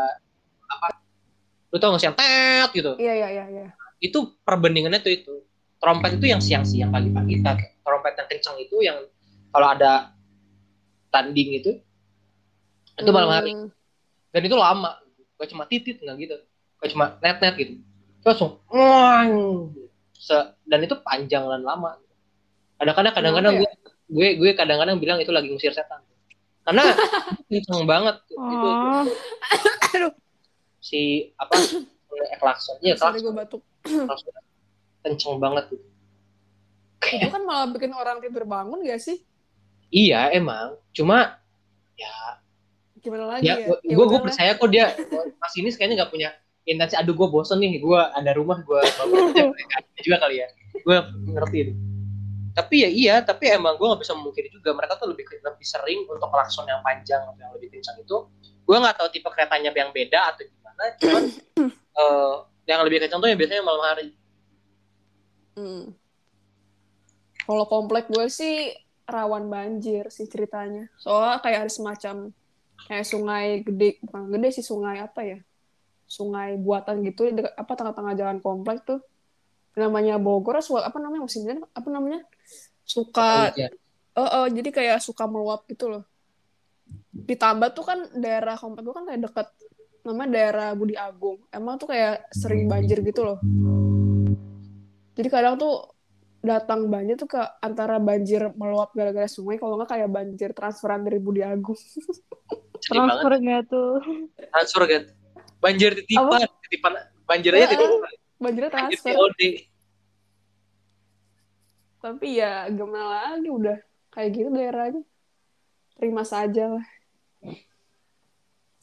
apa? 0.71 0.95
Lu 1.75 1.83
tau 1.83 1.91
nggak 1.91 1.99
sih 1.99 2.07
yang 2.07 2.15
tet 2.15 2.71
gitu? 2.71 2.95
Iya 2.95 3.15
iya 3.19 3.29
iya 3.35 3.45
iya. 3.51 3.67
itu 3.99 4.39
perbandingannya 4.47 5.03
tuh 5.03 5.11
itu. 5.11 5.35
Trompet 5.83 6.23
itu 6.23 6.31
yang 6.31 6.39
siang-siang 6.39 6.95
pagi-pagi 6.95 7.43
trompet 7.83 8.15
yang 8.15 8.29
kenceng 8.31 8.57
itu 8.63 8.77
yang 8.87 9.03
kalau 9.51 9.67
ada 9.75 10.15
tanding 11.11 11.59
itu 11.59 11.83
itu 12.95 13.11
malam 13.11 13.33
hari. 13.35 13.51
Hmm. 13.51 13.69
dan 14.31 14.41
itu 14.47 14.55
lama. 14.55 14.95
Gak 15.41 15.51
cuma 15.51 15.65
titit 15.67 15.99
nggak 15.99 16.17
gitu. 16.23 16.37
Gak 16.79 16.91
cuma 16.95 17.19
net 17.19 17.43
net 17.43 17.55
gitu. 17.59 17.75
Itu 17.83 17.90
langsung! 18.23 18.61
Se- 20.13 20.53
dan 20.63 20.81
itu 20.81 20.95
panjang 21.01 21.45
dan 21.45 21.61
lama 21.61 21.97
kadang-kadang 22.77 23.13
kadang-kadang 23.13 23.55
Kenapa 23.55 23.67
gue 23.67 23.71
gue 24.11 24.29
gue 24.37 24.51
kadang-kadang 24.53 24.97
bilang 24.97 25.17
itu 25.17 25.29
lagi 25.29 25.49
ngusir 25.49 25.71
setan 25.71 26.05
karena 26.61 26.85
kenceng 27.49 27.85
banget 27.85 28.17
itu, 28.29 28.37
Oh. 28.37 29.05
Aduh. 29.91 30.13
si 30.79 31.01
apa 31.35 31.57
klakson 32.37 32.77
iya 32.79 32.95
Sorry 32.95 33.19
gue 33.19 33.29
klakson 33.29 33.35
batuk. 33.35 33.63
klakson. 33.83 34.33
kenceng 35.01 35.37
banget 35.37 35.65
tuh 35.69 35.81
Itu 37.01 37.29
kan 37.29 37.43
malah 37.43 37.67
bikin 37.67 37.91
orang 37.91 38.21
tidur 38.21 38.45
bangun 38.45 38.81
gak 38.83 38.99
sih? 38.99 39.25
iya 39.89 40.29
emang 40.31 40.77
cuma 40.91 41.41
Gimana 43.01 43.25
lagi 43.31 43.49
ya 43.49 43.57
ya? 43.57 43.67
gue 43.67 43.77
Ya 43.83 43.97
gue 43.97 44.21
percaya 44.21 44.53
kok 44.55 44.69
dia 44.69 44.93
mas 45.35 45.53
ini 45.55 45.69
kayaknya 45.71 46.05
nggak 46.05 46.13
punya 46.13 46.29
intensi 46.71 46.95
aduh 46.95 47.13
gue 47.19 47.29
bosen 47.29 47.59
nih 47.59 47.83
gue 47.83 48.01
ada 48.01 48.31
rumah 48.39 48.63
gue 48.63 48.81
Kayaknya 49.71 50.03
juga 50.07 50.17
kali 50.23 50.37
ya 50.39 50.49
gue 50.71 50.97
ngerti 51.35 51.57
itu 51.67 51.73
tapi 52.51 52.83
ya 52.83 52.91
iya 52.91 53.15
tapi 53.23 53.51
emang 53.51 53.75
gue 53.79 53.87
nggak 53.87 54.03
bisa 54.03 54.15
memungkiri 54.15 54.49
juga 54.55 54.75
mereka 54.75 54.99
tuh 54.99 55.11
lebih 55.11 55.27
lebih 55.27 55.67
sering 55.67 56.07
untuk 56.07 56.31
klakson 56.31 56.67
yang 56.67 56.83
panjang 56.83 57.23
atau 57.23 57.39
yang 57.39 57.53
lebih 57.55 57.75
kencang 57.75 57.99
itu 57.99 58.17
gue 58.67 58.77
nggak 58.79 58.97
tahu 58.99 59.09
tipe 59.11 59.29
keretanya 59.31 59.71
yang 59.75 59.91
beda 59.91 60.35
atau 60.35 60.43
gimana 60.47 60.83
cuman 60.99 61.23
eh, 62.03 62.35
yang 62.71 62.81
lebih 62.87 63.03
kencang 63.03 63.19
tuh 63.19 63.29
yang 63.31 63.39
biasanya 63.39 63.63
malam 63.67 63.83
hari 63.83 64.15
Hmm. 65.61 65.93
Kalau 67.45 67.65
komplek 67.67 68.07
gue 68.09 68.27
sih 68.31 68.71
rawan 69.05 69.51
banjir 69.51 70.07
sih 70.09 70.31
ceritanya. 70.31 70.87
Soalnya 70.97 71.43
kayak 71.43 71.61
ada 71.67 71.73
semacam 71.73 72.17
kayak 72.87 73.07
sungai 73.07 73.47
gede, 73.67 73.99
bukan 74.07 74.31
gede 74.33 74.49
sih 74.61 74.65
sungai 74.65 75.03
apa 75.03 75.21
ya? 75.27 75.39
Sungai 76.11 76.59
buatan 76.59 77.07
gitu 77.07 77.31
di 77.31 77.39
dekat- 77.39 77.55
apa 77.55 77.73
tengah-tengah 77.79 78.15
jalan 78.19 78.39
komplek 78.43 78.83
tuh. 78.83 78.99
Namanya 79.79 80.19
Bogor, 80.19 80.59
apa 80.59 80.99
namanya 80.99 81.23
musimnya? 81.23 81.63
Apa 81.71 81.87
namanya? 81.87 82.27
Suka. 82.83 83.55
Oh, 84.19 84.27
oh, 84.27 84.47
jadi 84.51 84.75
kayak 84.75 84.99
suka 84.99 85.31
meluap 85.31 85.71
gitu 85.71 85.87
loh. 85.87 86.03
Ditambah 87.15 87.71
tuh 87.71 87.85
kan 87.87 87.99
daerah 88.19 88.59
komplek 88.59 88.83
gue 88.83 88.95
kan 88.99 89.07
kayak 89.07 89.23
deket 89.31 89.49
namanya 90.03 90.31
daerah 90.35 90.69
Budi 90.75 90.99
Agung. 90.99 91.39
Emang 91.55 91.79
tuh 91.79 91.95
kayak 91.95 92.27
sering 92.35 92.67
banjir 92.67 92.99
gitu 93.07 93.23
loh. 93.23 93.39
Jadi 95.15 95.29
kadang 95.31 95.55
tuh 95.55 95.95
datang 96.43 96.91
banjir 96.91 97.15
tuh 97.15 97.31
ke 97.31 97.39
antara 97.63 98.03
banjir 98.03 98.51
meluap 98.59 98.91
gara-gara 98.97 99.31
sungai, 99.31 99.61
kalau 99.61 99.79
nggak 99.79 99.95
kayak 99.95 100.11
banjir 100.11 100.51
transferan 100.51 101.07
dari 101.07 101.23
Budi 101.23 101.47
Agung. 101.47 101.79
Sedih 102.81 102.97
banget 103.05 103.21
transfer 103.21 103.33
nggak 103.45 103.63
tuh 103.69 103.91
transfer 104.51 104.83
kan 104.89 105.03
banjir 105.61 105.93
titipan 106.03 106.41
titipan 106.67 106.93
banjir 107.29 107.53
aja 107.55 107.69
titipan 107.71 108.11
Banjirnya 108.41 108.73
banjir 108.73 108.97
transfer. 109.05 109.29
Tapi 112.01 112.27
ya 112.41 112.65
gimana 112.73 113.37
lagi 113.37 113.53
udah 113.53 113.77
kayak 114.09 114.31
gitu 114.33 114.49
daerahnya. 114.49 115.05
terima 116.01 116.25
saja 116.25 116.81
lah. 116.81 116.87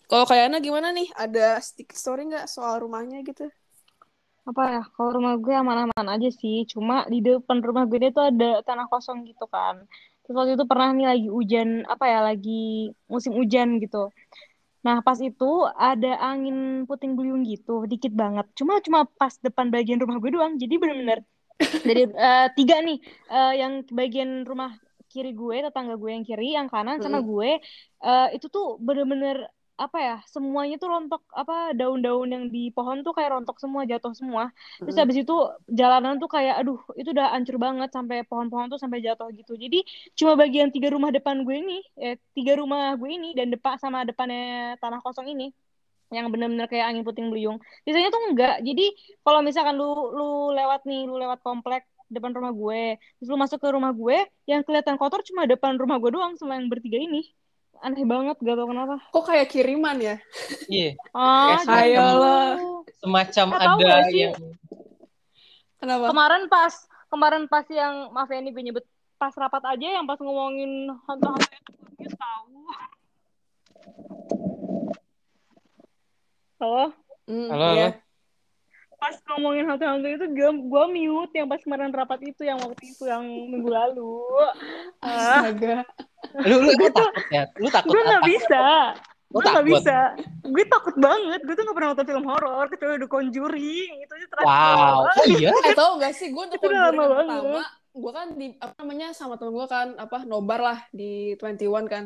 Kalau 0.06 0.30
kayaknya 0.30 0.62
gimana 0.62 0.94
nih? 0.94 1.10
Ada 1.18 1.58
stick 1.66 1.90
story 1.98 2.30
nggak 2.30 2.46
soal 2.46 2.86
rumahnya 2.86 3.26
gitu? 3.26 3.50
apa 4.48 4.64
ya 4.64 4.82
kalau 4.96 5.20
rumah 5.20 5.36
gue 5.36 5.52
aman-aman 5.52 6.08
aja 6.08 6.32
sih 6.32 6.64
cuma 6.72 7.04
di 7.12 7.20
depan 7.20 7.60
rumah 7.60 7.84
gue 7.84 8.00
itu 8.00 8.16
ada 8.16 8.64
tanah 8.64 8.88
kosong 8.88 9.28
gitu 9.28 9.44
kan 9.52 9.84
terus 10.24 10.36
waktu 10.40 10.56
itu 10.56 10.64
pernah 10.64 10.96
nih 10.96 11.08
lagi 11.12 11.28
hujan 11.28 11.84
apa 11.84 12.06
ya 12.08 12.20
lagi 12.24 12.96
musim 13.12 13.36
hujan 13.36 13.84
gitu 13.84 14.08
nah 14.88 15.04
pas 15.04 15.20
itu 15.20 15.52
ada 15.76 16.16
angin 16.24 16.88
puting 16.88 17.20
beliung 17.20 17.44
gitu 17.44 17.84
dikit 17.92 18.16
banget. 18.16 18.48
Cuma 18.56 18.80
cuma 18.80 19.04
pas 19.20 19.36
depan 19.44 19.68
bagian 19.68 20.00
rumah 20.00 20.18
gue 20.24 20.32
doang. 20.32 20.56
Jadi 20.56 20.80
bener-bener 20.80 21.20
dari 21.84 22.08
uh, 22.08 22.48
tiga 22.58 22.80
nih 22.80 22.98
uh, 23.28 23.54
yang 23.54 23.74
bagian 23.92 24.48
rumah 24.48 24.72
kiri 25.08 25.32
gue 25.34 25.64
tetangga 25.64 25.96
gue 25.96 26.12
yang 26.12 26.26
kiri 26.28 26.54
yang 26.54 26.68
kanan 26.68 27.00
sama 27.00 27.24
gue 27.24 27.58
uh, 28.04 28.28
itu 28.36 28.48
tuh 28.52 28.76
bener-bener 28.78 29.50
apa 29.78 29.98
ya 30.02 30.16
semuanya 30.26 30.76
tuh 30.82 30.90
rontok 30.90 31.22
apa 31.38 31.78
daun-daun 31.78 32.26
yang 32.34 32.46
di 32.50 32.74
pohon 32.74 33.06
tuh 33.06 33.14
kayak 33.14 33.38
rontok 33.38 33.62
semua 33.62 33.86
jatuh 33.86 34.14
semua. 34.18 34.50
Terus 34.82 34.98
habis 34.98 35.18
itu 35.22 35.36
jalanan 35.70 36.18
tuh 36.18 36.26
kayak 36.26 36.66
aduh 36.66 36.82
itu 36.98 37.14
udah 37.14 37.38
hancur 37.38 37.62
banget 37.62 37.90
sampai 37.94 38.26
pohon-pohon 38.26 38.74
tuh 38.74 38.82
sampai 38.82 39.06
jatuh 39.06 39.30
gitu. 39.38 39.54
Jadi 39.54 39.86
cuma 40.18 40.34
bagian 40.34 40.74
tiga 40.74 40.90
rumah 40.90 41.14
depan 41.14 41.46
gue 41.46 41.56
ini 41.62 41.78
eh, 42.02 42.18
tiga 42.34 42.58
rumah 42.58 42.98
gue 42.98 43.10
ini 43.10 43.38
dan 43.38 43.54
depan 43.54 43.78
sama 43.78 44.02
depannya 44.02 44.76
tanah 44.82 45.00
kosong 45.06 45.30
ini 45.30 45.54
yang 46.10 46.32
bener-bener 46.34 46.66
kayak 46.66 46.90
angin 46.90 47.06
puting 47.06 47.30
beliung. 47.30 47.62
Sisanya 47.86 48.10
tuh 48.10 48.22
enggak. 48.34 48.56
Jadi 48.66 48.98
kalau 49.22 49.46
misalkan 49.46 49.78
lu 49.78 49.94
lu 50.10 50.30
lewat 50.58 50.90
nih 50.90 51.06
lu 51.06 51.22
lewat 51.22 51.40
komplek 51.46 51.86
depan 52.08 52.32
rumah 52.32 52.56
gue 52.56 52.96
terus 53.20 53.28
lu 53.28 53.36
masuk 53.36 53.60
ke 53.60 53.68
rumah 53.68 53.92
gue 53.92 54.16
yang 54.48 54.64
kelihatan 54.64 54.96
kotor 54.96 55.20
cuma 55.28 55.44
depan 55.44 55.76
rumah 55.76 56.00
gue 56.00 56.12
doang 56.16 56.40
sama 56.40 56.56
yang 56.56 56.72
bertiga 56.72 56.96
ini 56.96 57.28
aneh 57.80 58.04
banget 58.04 58.38
gak 58.38 58.56
tau 58.56 58.68
kenapa 58.68 58.96
kok 59.04 59.26
kayak 59.26 59.48
kiriman 59.48 59.98
ya 59.98 60.16
Iya. 60.68 60.90
ah 61.12 61.58
Kayak 61.60 61.84
ayo 61.94 62.06
lah. 62.18 62.50
Semacam 62.98 63.46
Eh, 63.48 63.60
ada 63.60 63.88
yang 64.10 64.34
kenapa 65.78 66.04
kemarin 66.08 66.44
pas 66.48 66.74
kemarin 67.08 67.44
pas 67.46 67.66
yang 67.68 67.94
maaf 68.10 68.28
ya 68.28 68.38
ini 68.38 68.50
gue 68.50 68.64
nyebut 68.64 68.86
pas 69.16 69.32
rapat 69.32 69.64
aja 69.68 69.88
yang 69.94 70.06
pas 70.06 70.18
ngomongin 70.18 70.70
hantu-hantu 71.04 71.48
itu 71.48 71.72
gue 71.98 72.10
tahu 72.12 72.56
halo 76.58 76.86
Hmm, 77.28 77.52
Halo, 77.52 77.68
iya. 77.76 77.92
halo. 77.92 78.00
pas 78.98 79.16
ngomongin 79.28 79.68
hantu-hantu 79.68 80.08
itu 80.08 80.26
gue 80.28 80.50
gue 80.64 80.84
mute 80.90 81.34
yang 81.36 81.46
pas 81.46 81.60
kemarin 81.60 81.92
rapat 81.92 82.24
itu 82.26 82.42
yang 82.42 82.56
waktu 82.58 82.88
itu 82.88 83.04
yang 83.04 83.20
minggu 83.22 83.68
lalu 83.68 84.24
ah, 84.98 85.44
astaga 85.44 85.84
lu 86.46 86.56
lu, 86.62 86.72
lu 86.76 86.88
takut 86.94 87.14
ya? 87.34 87.44
Lu 87.58 87.68
takut 87.74 87.90
gue 87.90 88.02
nggak 88.04 88.26
bisa. 88.30 88.64
Lu 89.28 89.38
gue 89.38 89.42
nggak 89.44 89.56
takut? 89.60 89.72
bisa. 89.74 89.98
Gue 90.46 90.66
takut 90.70 90.96
banget. 91.00 91.40
Gue 91.44 91.54
tuh 91.58 91.64
nggak 91.66 91.76
pernah 91.78 91.90
nonton 91.94 92.08
film 92.08 92.26
horor 92.30 92.66
kecuali 92.70 92.96
The 93.02 93.10
Conjuring. 93.10 93.92
Itu 94.06 94.12
aja 94.14 94.28
terakhir. 94.30 94.48
Wow. 94.48 94.98
Oh 95.08 95.26
iya. 95.28 95.50
eh 95.52 95.76
tau 95.76 95.92
gak 95.98 96.14
sih? 96.14 96.28
Gue 96.30 96.46
lama 96.46 96.56
Conjuring 96.62 96.98
pertama 97.18 97.64
gue 97.98 98.12
kan 98.14 98.28
di 98.38 98.48
apa 98.62 98.74
namanya 98.78 99.08
sama 99.10 99.42
temen 99.42 99.58
gue 99.58 99.66
kan 99.66 99.98
apa 99.98 100.22
nobar 100.22 100.60
lah 100.62 100.80
di 100.94 101.34
21 101.42 101.90
kan. 101.90 102.04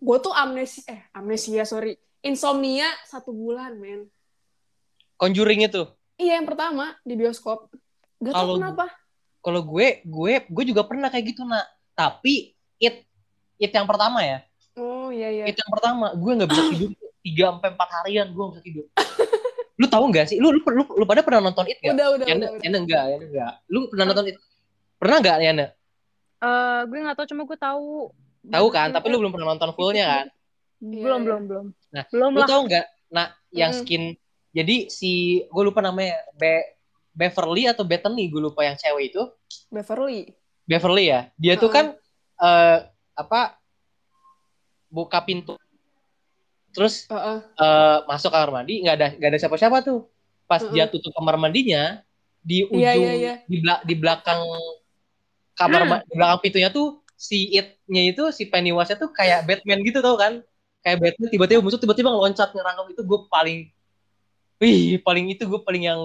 Gue 0.00 0.16
tuh 0.24 0.32
amnesia 0.32 0.82
eh 0.88 1.04
amnesia 1.12 1.62
sorry. 1.68 1.94
Insomnia 2.24 2.88
satu 3.04 3.30
bulan 3.30 3.76
men. 3.78 4.08
Conjuring 5.18 5.66
itu. 5.66 5.82
iya 6.18 6.38
yang 6.38 6.46
pertama 6.46 6.98
di 7.06 7.14
bioskop. 7.14 7.70
Gak 8.18 8.34
tau 8.34 8.42
Kalau- 8.42 8.58
kenapa. 8.58 8.86
Kalau 9.38 9.62
gue, 9.62 10.02
gue 10.02 10.32
gue 10.44 10.64
juga 10.66 10.82
pernah 10.82 11.08
kayak 11.08 11.32
gitu, 11.32 11.46
Nak. 11.46 11.66
Tapi 11.94 12.52
it 12.82 13.07
it 13.58 13.70
yang 13.70 13.84
pertama 13.84 14.22
ya. 14.22 14.38
oh 14.74 15.10
iya 15.10 15.28
iya 15.28 15.44
It 15.46 15.58
yang 15.58 15.70
pertama, 15.70 16.14
gue 16.14 16.32
nggak 16.38 16.48
bisa 16.48 16.62
tidur 16.70 16.90
3 16.94 17.50
sampai 17.50 17.68
4 17.74 17.96
harian 18.00 18.26
gue 18.30 18.42
nggak 18.42 18.54
bisa 18.54 18.64
tidur. 18.64 18.84
lu 19.78 19.86
tahu 19.86 20.04
nggak 20.10 20.26
sih? 20.26 20.38
Lu, 20.38 20.50
lu 20.50 20.58
lu 20.62 20.82
lu 20.82 21.04
pada 21.06 21.22
pernah 21.22 21.38
nonton 21.44 21.66
it 21.66 21.78
nggak? 21.78 21.94
udah 21.94 22.06
udah 22.14 22.26
Yana, 22.26 22.38
udah, 22.38 22.50
udah. 22.50 22.62
Yana 22.66 22.78
enggak, 22.78 23.04
Yana 23.10 23.24
enggak. 23.26 23.52
Lu 23.70 23.78
pernah 23.90 24.04
nonton 24.10 24.24
it? 24.26 24.36
Pernah 24.98 25.16
nggak, 25.22 25.36
Yana? 25.38 25.66
Eh, 26.38 26.80
gue 26.86 26.98
nggak 26.98 27.16
tahu 27.18 27.26
cuma 27.30 27.42
gue 27.46 27.58
tahu 27.58 27.90
Tahu 28.48 28.66
kan? 28.70 28.88
Tapi 28.90 29.06
lu 29.06 29.16
belum 29.18 29.32
pernah 29.34 29.48
nonton 29.52 29.70
fullnya 29.74 30.04
kan? 30.08 30.26
belum 30.78 30.94
Iya, 30.94 31.02
iya. 31.02 31.22
belum 31.26 31.40
belum 31.50 31.66
Nah, 31.90 32.04
belum 32.06 32.30
Lu 32.32 32.38
lah 32.38 32.48
tahu 32.48 32.60
nggak? 32.70 32.86
Nah, 33.10 33.26
yang 33.50 33.72
Mm. 33.74 33.78
skin. 33.82 34.02
Jadi 34.48 34.76
si 34.88 35.12
gue 35.44 35.62
lupa 35.62 35.82
namanya 35.82 36.16
Be 36.34 36.78
Beverly 37.10 37.66
atau 37.66 37.82
Bethany 37.82 38.30
gue 38.30 38.38
lupa 38.38 38.62
yang 38.62 38.78
cewek 38.78 39.10
itu. 39.10 39.22
Beverly 39.68 40.32
Beverly 40.64 41.04
ya. 41.10 41.20
Dia 41.34 41.54
tuh 41.54 41.66
Heeh. 41.66 41.74
kan 41.74 41.86
eh 42.38 42.78
apa 43.18 43.58
buka 44.88 45.18
pintu 45.26 45.58
terus 46.70 47.10
Heeh. 47.10 47.38
eh, 47.58 47.98
masuk 48.06 48.30
kamar 48.30 48.62
mandi 48.62 48.84
nggak 48.86 48.94
ada 48.94 49.08
nggak 49.18 49.30
ada 49.34 49.38
siapa-siapa 49.40 49.82
tuh. 49.82 50.06
Pas 50.46 50.62
Heeh. 50.62 50.72
dia 50.72 50.84
tutup 50.86 51.10
kamar 51.16 51.34
mandinya 51.34 52.00
di 52.38 52.62
ujung 52.64 52.80
Iya, 52.80 52.92
iya, 52.94 53.12
iya. 53.18 53.34
di 53.50 53.56
bela- 53.60 53.82
di 53.82 53.94
belakang 53.98 54.40
kamar 55.58 55.82
ma- 55.84 56.04
di 56.06 56.14
belakang 56.14 56.40
pintunya 56.44 56.70
tuh 56.70 57.02
si 57.18 57.50
it-nya 57.50 58.14
itu 58.14 58.30
si 58.30 58.46
Pennywise 58.46 58.94
tuh 58.94 59.10
kayak 59.10 59.42
Batman 59.44 59.82
gitu 59.82 59.98
tau 59.98 60.14
kan? 60.14 60.38
Kayak 60.86 60.98
Batman 61.02 61.28
tiba-tiba 61.34 61.60
musuh 61.60 61.80
tiba-tiba 61.82 62.14
ngeloncat 62.14 62.54
nyerang 62.54 62.86
itu 62.94 63.02
gue 63.02 63.18
paling 63.26 63.66
wih 64.62 65.02
paling 65.02 65.34
itu 65.34 65.42
gue 65.46 65.60
paling 65.66 65.82
yang 65.90 66.00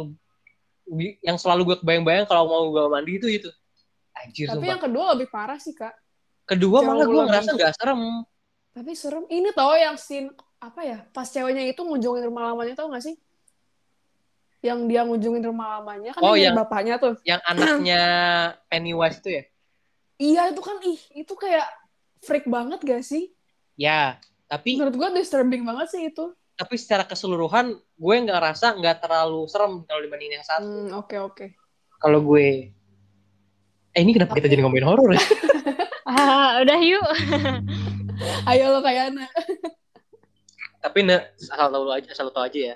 yang 1.24 1.38
selalu 1.38 1.74
gue 1.74 1.78
kebayang-bayang 1.86 2.26
kalau 2.26 2.49
mau 2.49 2.64
gue 2.70 2.84
mandi 2.89 3.18
itu 3.18 3.28
itu 3.30 3.49
anjir 4.14 4.45
tapi 4.49 4.57
sumpah. 4.61 4.70
yang 4.74 4.82
kedua 4.82 5.05
lebih 5.18 5.28
parah 5.32 5.57
sih 5.57 5.74
kak 5.74 5.93
kedua 6.44 6.80
jauh 6.80 6.88
malah 6.88 7.06
gue 7.06 7.24
ngerasa 7.26 7.50
nggak 7.52 7.74
serem. 7.76 8.02
Tapi 8.74 8.91
serem. 8.94 9.24
Ini 9.28 9.50
tau 9.52 9.74
yang 9.74 9.96
scene 9.96 10.32
apa 10.58 10.82
ya 10.82 11.04
pas 11.10 11.26
ceweknya 11.26 11.64
itu 11.66 11.80
ngunjungin 11.80 12.24
rumah 12.24 12.52
lamanya 12.52 12.74
tau 12.74 12.88
gak 12.88 13.04
sih? 13.04 13.16
Yang 14.64 14.80
dia 14.88 15.02
ngunjungin 15.04 15.44
rumah 15.44 15.78
lamanya 15.78 16.16
kan 16.16 16.22
Oh, 16.24 16.34
yang- 16.34 16.56
bapaknya 16.56 16.96
tuh. 16.96 17.20
yang 17.22 17.44
anaknya 17.44 18.02
Pennywise 18.72 19.20
itu 19.20 19.30
ya? 19.30 19.44
Iya 20.18 20.41
itu 20.56 20.62
kan 20.64 20.78
ih 20.82 21.00
itu 21.20 21.34
kayak 21.36 21.68
freak 22.24 22.48
banget 22.48 22.80
gak 22.80 23.04
sih? 23.04 23.36
Ya 23.76 24.18
tapi 24.48 24.78
menurut 24.78 24.96
gue 24.96 25.10
disturbing 25.18 25.62
banget 25.62 25.88
sih 25.91 26.02
itu. 26.08 26.32
Tapi 26.54 26.76
secara 26.78 27.04
keseluruhan 27.04 27.74
gue 27.76 28.16
nggak 28.22 28.38
ngerasa 28.38 28.78
nggak 28.78 28.98
terlalu 29.02 29.46
serem 29.46 29.82
kalau 29.84 30.00
dibandingin 30.00 30.39
yang 30.39 30.46
satu. 30.46 30.64
Hmm, 30.64 30.89
oke 30.96 31.16
oke. 31.20 31.46
Kalau 31.98 32.20
gue 32.22 32.72
eh 33.89 34.00
ini 34.00 34.12
kenapa 34.12 34.34
kita 34.34 34.46
Tapi- 34.46 34.54
jadi 34.54 34.62
ngomongin 34.64 34.86
horor 34.86 35.10
ya 35.12 35.22
ah 36.14 36.57
udah 36.61 36.80
yuk 36.80 37.07
ayo 38.49 38.66
lo 38.70 38.80
kayak 38.80 39.11
Ana 39.11 39.26
tapi 40.80 40.99
ne 41.01 41.18
asal 41.39 41.68
tahu 41.68 41.84
aja 41.89 42.07
asal 42.07 42.28
tahu 42.30 42.43
aja 42.43 42.59
ya 42.72 42.76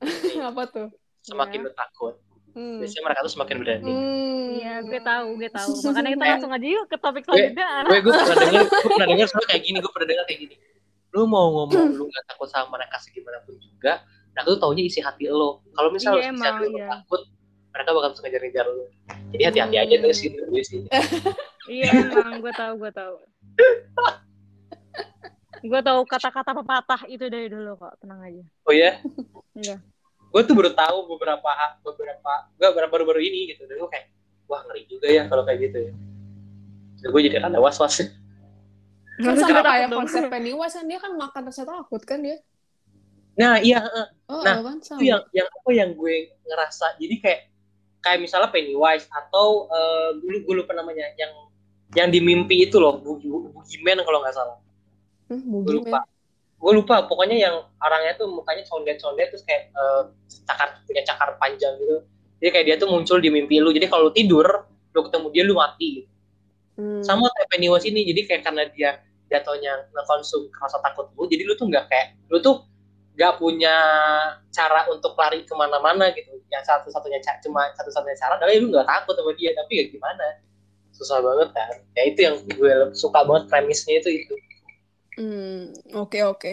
apa 0.48 0.62
tuh 0.66 0.88
semakin 1.20 1.58
Ya. 1.60 1.66
lu 1.66 1.72
takut 1.74 2.16
Hmm. 2.50 2.82
biasanya 2.82 3.02
mereka 3.06 3.22
tuh 3.22 3.32
semakin 3.32 3.56
berani 3.56 3.86
Hmm. 3.86 4.46
iya 4.52 4.74
gue 4.80 4.98
tahu 4.98 5.38
gue 5.38 5.46
tahu 5.48 5.70
makanya 5.86 6.10
kita 6.10 6.18
Eh. 6.20 6.30
langsung 6.34 6.50
aja 6.50 6.66
yuk 6.68 6.84
ke 6.84 6.96
topik 6.98 7.22
Gue- 7.22 7.30
selanjutnya 7.30 7.66
gue 7.80 7.98
gue 8.00 8.10
pernah 8.10 8.36
dengar 8.40 8.64
gue 8.66 8.90
pernah 8.90 9.06
dengar 9.06 9.26
soal 9.28 9.44
kayak 9.46 9.62
gini 9.62 9.76
gue 9.78 9.92
pernah 9.94 10.08
dengar 10.08 10.24
kayak 10.26 10.40
gini 10.40 10.54
lu 11.10 11.22
mau 11.24 11.46
ngomong 11.52 11.70
lu 11.94 12.04
nggak 12.06 12.24
takut 12.26 12.48
sama 12.48 12.74
mereka 12.74 12.98
segimanapun 12.98 13.54
juga 13.56 14.02
nah 14.30 14.42
itu 14.42 14.52
taunya 14.56 14.82
isi 14.82 14.98
hati 14.98 15.26
lo 15.26 15.62
kalau 15.70 15.90
misalnya 15.90 16.22
Iya, 16.22 16.32
isi 16.32 16.42
hati 16.44 16.64
lo 16.64 16.74
iya. 16.74 16.86
takut 16.90 17.22
mereka 17.70 17.88
bakal 17.92 18.08
terus 18.10 18.20
ngejar-ngejar 18.20 18.66
lu 18.66 18.84
jadi 19.30 19.42
hati-hati 19.46 19.76
aja 19.78 19.94
Hmm. 19.94 20.02
tuh 20.02 20.10
sih 20.12 20.28
gue 20.32 20.62
sih 20.66 20.80
iya 21.68 21.90
emang 21.92 22.40
gue 22.40 22.52
tahu 22.54 22.72
gue 22.80 22.92
tahu. 22.94 23.14
Gue 25.60 25.80
tahu 25.84 26.00
kata-kata 26.08 26.56
pepatah 26.56 27.00
itu 27.04 27.28
dari 27.28 27.52
dulu 27.52 27.76
kok 27.76 28.00
tenang 28.00 28.24
aja. 28.24 28.44
Oh 28.64 28.72
ya? 28.72 28.96
Iya. 29.52 29.76
gue 30.30 30.42
tuh 30.46 30.54
baru 30.54 30.70
tahu 30.70 31.10
beberapa 31.10 31.50
beberapa 31.82 32.32
gue 32.54 32.68
baru-baru 32.70 33.20
ini 33.20 33.50
gitu. 33.52 33.66
Dan 33.66 33.82
gue 33.82 33.90
kayak 33.90 34.08
wah 34.46 34.62
ngeri 34.64 34.86
juga 34.88 35.10
ya 35.10 35.26
kalau 35.28 35.42
kayak 35.44 35.58
gitu 35.68 35.78
ya. 35.90 35.92
Dan 37.02 37.08
gue 37.12 37.20
jadi 37.26 37.36
rada 37.44 37.58
was 37.60 37.76
was 37.76 37.98
kan 37.98 38.08
Maksudnya 39.20 39.60
sama 39.60 39.68
kayak 39.68 39.88
konsep 39.92 40.22
Pennywise 40.32 40.76
kan 40.80 40.84
dia 40.88 40.96
kan 40.96 41.12
makan 41.12 41.42
rasa 41.52 41.62
takut 41.68 42.02
kan 42.08 42.24
dia? 42.24 42.40
Nah 43.36 43.60
iya 43.60 43.84
heeh. 43.84 44.06
oh 44.32 44.40
Nah, 44.40 44.64
kan 44.64 44.78
sama 44.80 45.00
itu 45.02 45.12
yang 45.12 45.22
yang 45.36 45.48
apa 45.50 45.70
yang 45.76 45.90
gue 45.92 46.14
ngerasa 46.48 46.86
jadi 46.96 47.14
kayak 47.20 47.40
kayak 48.00 48.18
misalnya 48.24 48.48
Pennywise 48.48 49.06
atau 49.08 49.68
eh, 49.68 50.08
gue 50.20 50.44
gue 50.44 50.54
lupa 50.56 50.72
namanya 50.72 51.06
yang 51.16 51.32
yang 51.96 52.08
di 52.08 52.22
mimpi 52.22 52.64
itu 52.64 52.78
loh 52.78 53.00
Boogeyman 53.02 54.00
kalau 54.06 54.22
nggak 54.22 54.34
salah. 54.34 54.58
Hmm, 55.30 55.62
gue 55.64 55.74
lupa. 55.82 56.06
Gue 56.60 56.72
lupa 56.76 57.08
pokoknya 57.08 57.36
yang 57.40 57.56
orangnya 57.80 58.20
tuh 58.20 58.28
mukanya 58.28 58.62
condet-condet 58.68 59.32
terus 59.32 59.44
kayak 59.44 59.72
eh, 59.72 60.02
cakar 60.44 60.80
punya 60.84 61.02
cakar 61.06 61.28
panjang 61.36 61.74
gitu. 61.80 62.04
Jadi 62.40 62.50
kayak 62.56 62.66
dia 62.66 62.76
tuh 62.80 62.88
muncul 62.88 63.20
di 63.20 63.28
mimpi 63.28 63.60
lu. 63.60 63.72
Jadi 63.72 63.86
kalau 63.88 64.08
lu 64.08 64.12
tidur 64.12 64.46
lu 64.90 65.00
ketemu 65.06 65.26
dia 65.32 65.42
lu 65.46 65.54
mati. 65.56 66.02
Gitu. 66.02 66.08
Hmm. 66.80 67.04
sama 67.04 67.28
kayak 67.36 67.48
Pennywise 67.52 67.86
ini. 67.86 68.08
Jadi 68.08 68.20
kayak 68.24 68.42
karena 68.46 68.64
dia 68.72 68.90
jatuhnya 69.30 69.86
ngekonsum 69.94 70.50
rasa 70.58 70.82
takut 70.82 71.06
lu 71.14 71.30
jadi 71.30 71.46
lu 71.46 71.54
tuh 71.54 71.70
nggak 71.70 71.86
kayak 71.86 72.18
lu 72.28 72.42
tuh 72.42 72.66
nggak 73.20 73.36
punya 73.36 73.76
cara 74.48 74.88
untuk 74.88 75.12
lari 75.12 75.44
ke 75.44 75.52
mana-mana 75.52 76.08
gitu 76.16 76.40
yang 76.48 76.64
satu-satunya 76.64 77.20
cuma 77.44 77.68
satu-satunya 77.76 78.16
cara 78.16 78.40
adalah 78.40 78.56
lu 78.56 78.72
nggak 78.72 78.88
takut 78.88 79.12
sama 79.12 79.32
dia 79.36 79.52
tapi 79.52 79.72
ya 79.76 79.84
gimana 79.92 80.26
susah 80.96 81.20
banget 81.20 81.52
kan 81.52 81.72
ya 82.00 82.02
itu 82.08 82.20
yang 82.24 82.36
gue 82.48 82.96
suka 82.96 83.20
banget 83.28 83.44
premisnya 83.52 84.00
itu 84.00 84.24
itu 84.24 84.34
Hmm, 85.20 85.76
oke 86.00 86.16
oke. 86.24 86.52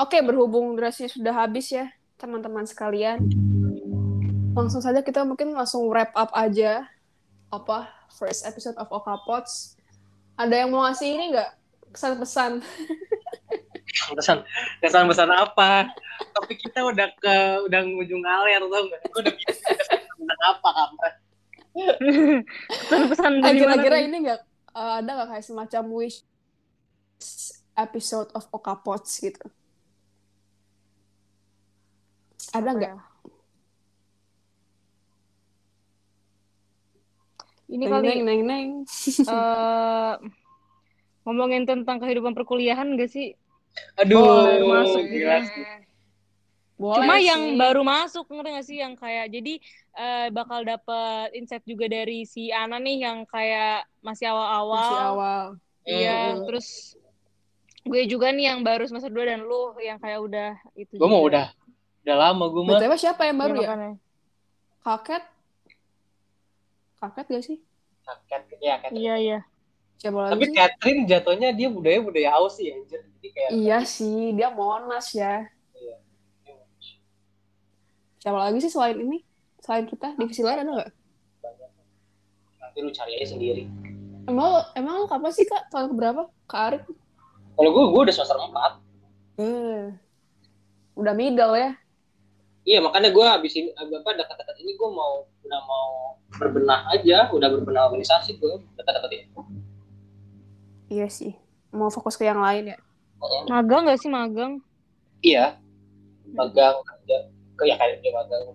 Oke, 0.00 0.18
berhubung 0.24 0.72
durasinya 0.72 1.12
sudah 1.12 1.34
habis 1.36 1.68
ya, 1.68 1.92
teman-teman 2.16 2.64
sekalian. 2.64 3.28
Langsung 4.56 4.80
saja 4.80 5.04
kita 5.04 5.20
mungkin 5.28 5.52
langsung 5.52 5.84
wrap 5.92 6.14
up 6.16 6.32
aja 6.32 6.88
apa 7.52 7.92
first 8.08 8.48
episode 8.48 8.72
of 8.80 8.88
Okapots. 8.88 9.76
Ada 10.40 10.64
yang 10.64 10.72
mau 10.72 10.88
ngasih 10.88 11.12
ini 11.12 11.36
nggak 11.36 11.50
pesan-pesan? 11.92 12.52
Pesan 13.94 14.42
kesan 14.82 15.06
pesan 15.06 15.30
apa? 15.30 15.88
Tapi 16.34 16.52
kita 16.58 16.82
udah 16.82 17.08
ke 17.18 17.36
udah 17.70 17.80
ujung 18.02 18.22
aler 18.26 18.62
tau 18.62 18.82
nggak? 18.90 19.00
Gue 19.10 19.20
udah 19.22 19.34
bisa 19.34 19.52
tentang 20.18 20.40
apa 20.42 20.68
kampret? 20.74 21.14
Pesan-pesan 22.86 23.32
dari 23.42 23.58
mana 23.62 23.82
kira-kira 23.82 23.98
ini 24.02 24.16
nggak 24.26 24.40
eh, 24.74 24.94
ada 25.02 25.10
nggak 25.10 25.28
kayak 25.30 25.44
semacam 25.46 25.82
wish 25.94 26.22
episode 27.74 28.30
of 28.34 28.46
Okapots 28.50 29.22
gitu? 29.22 29.42
Ada 32.54 32.70
nggak? 32.70 32.92
ya? 32.94 33.02
Ini 37.64 37.84
kali 37.90 38.06
neng 38.06 38.22
neng 38.22 38.42
neng. 38.46 38.68
eh, 39.34 40.14
ngomongin 41.24 41.64
tentang 41.64 41.98
kehidupan 41.98 42.36
perkuliahan 42.36 42.94
gak 42.94 43.10
sih? 43.10 43.34
Aduh, 43.98 44.22
baru 44.22 44.66
masuk 44.70 45.02
gitu. 45.10 45.14
gila. 45.22 45.38
Boleh 46.74 47.06
Cuma 47.06 47.14
sih. 47.22 47.26
yang 47.30 47.42
baru 47.54 47.82
masuk 47.86 48.26
ngerti 48.34 48.50
gak 48.50 48.66
sih 48.66 48.78
yang 48.82 48.94
kayak 48.98 49.30
jadi 49.30 49.54
eh, 49.94 50.26
bakal 50.34 50.66
dapet 50.66 51.30
insight 51.38 51.62
juga 51.62 51.86
dari 51.86 52.26
si 52.26 52.50
Ana 52.50 52.82
nih 52.82 53.06
yang 53.06 53.22
kayak 53.30 53.86
masih 54.02 54.26
awal-awal. 54.30 54.74
masih 54.82 54.98
awal. 54.98 55.44
Iya, 55.84 56.14
Mm-mm. 56.34 56.46
terus 56.50 56.66
gue 57.84 58.02
juga 58.10 58.32
nih 58.32 58.50
yang 58.50 58.60
baru 58.64 58.88
semester 58.88 59.12
2 59.12 59.22
dan 59.28 59.44
lu 59.44 59.76
yang 59.78 60.00
kayak 60.00 60.18
udah 60.18 60.50
itu 60.74 60.96
Gue 60.98 61.08
mau 61.08 61.22
udah 61.22 61.52
udah 62.02 62.16
lama 62.16 62.44
gue 62.50 62.62
mah. 62.66 62.80
BTW 62.80 62.92
siapa 62.98 63.22
yang 63.28 63.36
Iya, 63.38 63.42
baru 63.46 63.54
ya? 63.54 63.68
makanya. 63.70 63.92
Kaket? 64.82 65.22
Kaket 66.98 67.26
gak 67.30 67.44
sih? 67.44 67.58
Kayak 68.28 68.42
ya, 68.60 68.74
kayak 68.82 68.92
Iya, 68.92 69.14
iya. 69.20 69.38
Siapa 69.98 70.18
lagi 70.18 70.32
Tapi 70.36 70.44
sih? 70.44 70.54
Catherine 70.56 71.02
jatuhnya 71.08 71.48
dia 71.54 71.68
budaya 71.72 71.98
budaya 72.02 72.28
Aussie 72.36 72.70
ya, 72.70 72.74
anjir. 72.76 73.00
Jadi 73.00 73.28
kayak 73.32 73.50
Iya 73.54 73.78
sih, 73.86 74.32
dia 74.36 74.48
Monas 74.52 75.06
ya. 75.14 75.48
Iya. 75.74 75.96
Siapa 78.20 78.38
lagi 78.38 78.58
sih 78.60 78.72
selain 78.72 78.98
ini? 79.00 79.24
Selain 79.64 79.88
kita, 79.88 80.12
divisi 80.16 80.44
lain 80.44 80.60
ada 80.60 80.72
nggak? 80.72 80.92
nanti 82.74 82.82
lu 82.82 82.90
cari 82.90 83.14
aja 83.14 83.30
sendiri. 83.30 83.70
Emang 84.26 84.66
emang 84.74 85.04
lo 85.04 85.06
kapan 85.06 85.30
sih 85.30 85.46
kak? 85.46 85.70
Tahun 85.70 85.94
keberapa? 85.94 86.26
Kak 86.50 86.62
Arif? 86.74 86.82
Kalau 87.54 87.70
gue 87.70 87.84
gue 87.86 88.00
udah 88.02 88.14
semester 88.14 88.34
4. 88.34 88.82
Eh, 89.38 89.94
udah 90.98 91.14
middle 91.14 91.54
ya? 91.54 91.70
Iya 92.66 92.82
makanya 92.82 93.14
gue 93.14 93.22
abis 93.22 93.54
ini 93.54 93.70
apa 93.78 94.10
dekat-dekat 94.18 94.56
ini 94.58 94.74
gue 94.74 94.90
mau 94.90 95.22
udah 95.46 95.60
mau 95.70 96.18
berbenah 96.34 96.90
aja, 96.90 97.30
udah 97.30 97.46
berbenah 97.46 97.86
organisasi 97.92 98.42
gue 98.42 98.58
dekat-dekat 98.74 99.10
ini. 99.22 99.26
Iya 100.94 101.10
sih. 101.10 101.34
Mau 101.74 101.90
fokus 101.90 102.14
ke 102.14 102.22
yang 102.22 102.38
lain 102.38 102.70
ya? 102.70 102.78
Magang 103.50 103.90
gak 103.90 103.98
sih 103.98 104.06
magang? 104.06 104.62
Iya, 105.24 105.58
magang 106.30 106.78
kerja, 106.86 107.16
ke 107.58 107.62
ya 107.66 107.74
kayak 107.74 108.14
magang. 108.14 108.54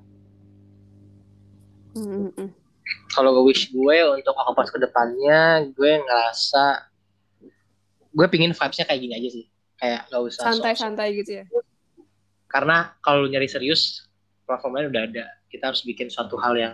Kalau 3.11 3.29
gue 3.35 3.43
wish 3.51 3.73
gue 3.75 3.97
untuk 4.15 4.31
aku 4.37 4.55
pas 4.55 4.69
ke 4.71 4.79
depannya, 4.79 5.67
gue 5.75 5.91
ngerasa 5.99 6.87
gue 8.15 8.27
pingin 8.31 8.55
vibes-nya 8.55 8.85
kayak 8.87 9.01
gini 9.03 9.13
aja 9.19 9.29
sih, 9.35 9.45
kayak 9.81 10.07
nggak 10.07 10.21
usah 10.21 10.43
Santai-santai 10.47 11.13
gitu 11.19 11.43
ya? 11.43 11.45
karena 12.49 12.97
kalau 13.05 13.29
nyari 13.29 13.45
serius 13.45 14.09
platform 14.49 14.81
lain 14.81 14.89
udah 14.89 15.03
ada 15.05 15.25
kita 15.53 15.69
harus 15.69 15.85
bikin 15.85 16.09
suatu 16.09 16.33
hal 16.41 16.57
yang 16.57 16.73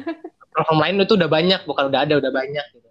platform 0.52 0.78
lain 0.84 1.00
itu 1.00 1.16
udah 1.16 1.30
banyak 1.32 1.60
bukan 1.64 1.88
udah 1.88 2.00
ada 2.04 2.14
udah 2.20 2.32
banyak 2.32 2.64
gitu 2.76 2.83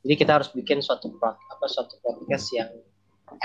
jadi 0.00 0.14
kita 0.16 0.32
harus 0.40 0.48
bikin 0.52 0.80
suatu 0.80 1.12
pro- 1.16 1.36
apa 1.36 1.66
suatu 1.68 2.00
podcast 2.00 2.50
yang 2.56 2.70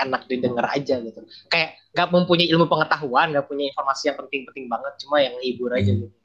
enak 0.02 0.26
didengar 0.26 0.66
aja 0.72 0.98
gitu. 0.98 1.20
Kayak 1.52 1.78
nggak 1.94 2.08
mempunyai 2.10 2.48
ilmu 2.50 2.66
pengetahuan 2.66 3.30
nggak 3.30 3.46
punya 3.46 3.70
informasi 3.70 4.10
yang 4.10 4.16
penting-penting 4.18 4.66
banget 4.66 4.92
cuma 5.06 5.16
yang 5.22 5.36
hibur 5.38 5.70
aja 5.70 5.92
gitu. 5.92 6.16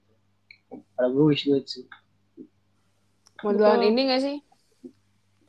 Kalau 0.71 1.09
gue 1.11 1.25
wish 1.29 1.45
gue 1.45 1.59
sih. 1.67 1.85
Modelan 3.41 3.81
ini 3.81 4.01
gak 4.05 4.21
sih? 4.21 4.37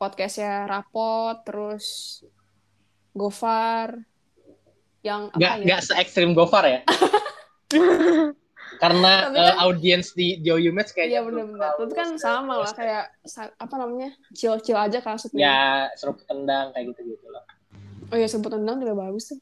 Podcastnya 0.01 0.65
Rapot, 0.65 1.45
terus 1.45 2.19
Gofar, 3.13 4.01
yang 5.03 5.29
apa 5.35 5.39
nggak 5.39 5.55
ya? 5.59 5.65
nggak 5.67 5.81
se 5.83 5.93
ekstrim 5.99 6.31
Gofar 6.33 6.65
ya 6.65 6.81
karena 8.81 9.13
eh, 9.29 9.53
kan- 9.53 9.59
audiens 9.65 10.15
di 10.15 10.39
di 10.41 10.49
Oyumets 10.49 10.93
kayaknya 10.95 11.21
Iya 11.21 11.27
benar-benar. 11.27 11.71
Itu 11.77 11.95
kan 11.95 12.09
sama 12.17 12.63
lah 12.63 12.73
kayak 12.73 13.05
apa 13.59 13.75
namanya? 13.77 14.11
Chill-chill 14.33 14.79
aja 14.79 14.99
kan 15.01 15.17
maksudnya. 15.19 15.41
ya 15.41 15.61
seruput 15.99 16.25
tendang 16.25 16.73
kayak 16.73 16.95
gitu 16.95 17.17
gitu 17.17 17.27
lah 17.29 17.45
Oh 18.13 18.17
iya 18.21 18.29
sebut 18.29 18.53
tendang 18.53 18.77
juga 18.77 18.93
bagus 19.09 19.33
tuh. 19.33 19.41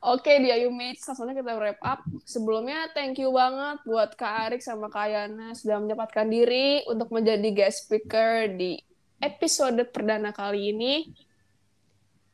Oke 0.00 0.40
di 0.40 0.48
Ayu 0.48 0.72
Mates, 0.72 1.04
langsung 1.04 1.28
aja 1.28 1.36
kita 1.36 1.54
wrap 1.54 1.78
up. 1.84 2.00
Sebelumnya 2.24 2.88
thank 2.90 3.20
you 3.20 3.30
banget 3.30 3.78
buat 3.84 4.16
Kak 4.16 4.50
Arik 4.50 4.62
sama 4.64 4.88
Kak 4.88 5.06
Yana 5.06 5.52
sudah 5.52 5.76
menyempatkan 5.78 6.26
diri 6.26 6.82
untuk 6.88 7.12
menjadi 7.12 7.44
guest 7.52 7.86
speaker 7.86 8.48
di 8.50 8.80
episode 9.20 9.78
perdana 9.92 10.32
kali 10.32 10.72
ini. 10.72 10.94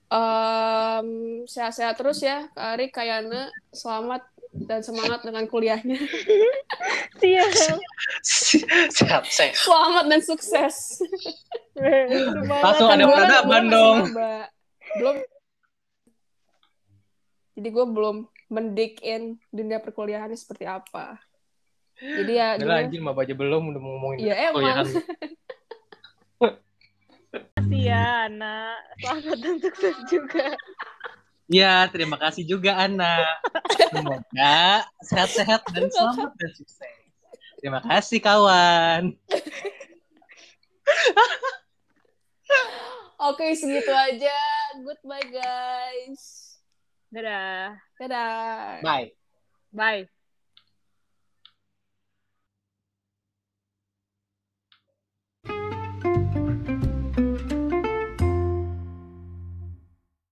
Em, 0.06 1.08
sehat-sehat 1.44 1.98
terus 1.98 2.22
ya 2.22 2.46
Kak 2.54 2.78
Arik, 2.78 2.94
Kak 2.94 3.04
Yana. 3.04 3.50
Selamat 3.68 4.22
dan 4.64 4.80
semangat 4.80 5.20
dengan 5.20 5.44
kuliahnya. 5.44 6.00
Siap. 7.16 7.80
sehat 8.22 9.24
sehat 9.24 9.56
Selamat 9.56 10.04
dan 10.08 10.20
sukses. 10.20 11.00
Langsung 12.44 12.88
ada 12.92 13.04
peradaban 13.08 13.64
dong. 13.72 13.98
Belum. 15.00 15.16
Jadi 17.56 17.68
gue 17.72 17.86
belum 17.88 18.16
mendik 18.52 19.00
in 19.00 19.40
dunia 19.48 19.80
perkuliahannya 19.80 20.36
seperti 20.36 20.68
apa. 20.68 21.16
Jadi 21.96 22.32
ya, 22.36 22.60
gimana? 22.60 22.84
anjir 22.84 23.00
mah 23.00 23.16
aja 23.16 23.32
belum 23.32 23.72
udah 23.72 23.80
mau 23.80 23.96
ngomongin 23.96 24.28
Iya, 24.28 24.34
emang. 24.52 24.60
kuliahan. 24.60 24.86
Makasih 27.56 27.82
ya, 27.82 28.30
Ana. 28.30 28.76
Selamat 29.00 29.38
dan 29.40 29.56
sukses 29.58 29.96
juga. 30.12 30.46
Ya, 31.46 31.86
terima 31.86 32.18
kasih 32.18 32.42
juga 32.42 32.74
Ana. 32.74 33.22
Semoga 33.94 34.82
sehat-sehat 35.06 35.62
dan 35.70 35.86
selamat 35.94 36.30
dan 36.34 36.50
sukses. 36.58 36.94
Terima 37.62 37.80
kasih 37.86 38.18
kawan. 38.18 39.14
Oke, 43.30 43.46
segitu 43.54 43.90
aja. 43.94 44.38
Goodbye, 44.82 45.30
guys. 45.30 46.22
Dadah. 47.14 47.78
Dadah. 47.96 48.82
Bye. 48.82 49.14
Bye. 49.72 50.15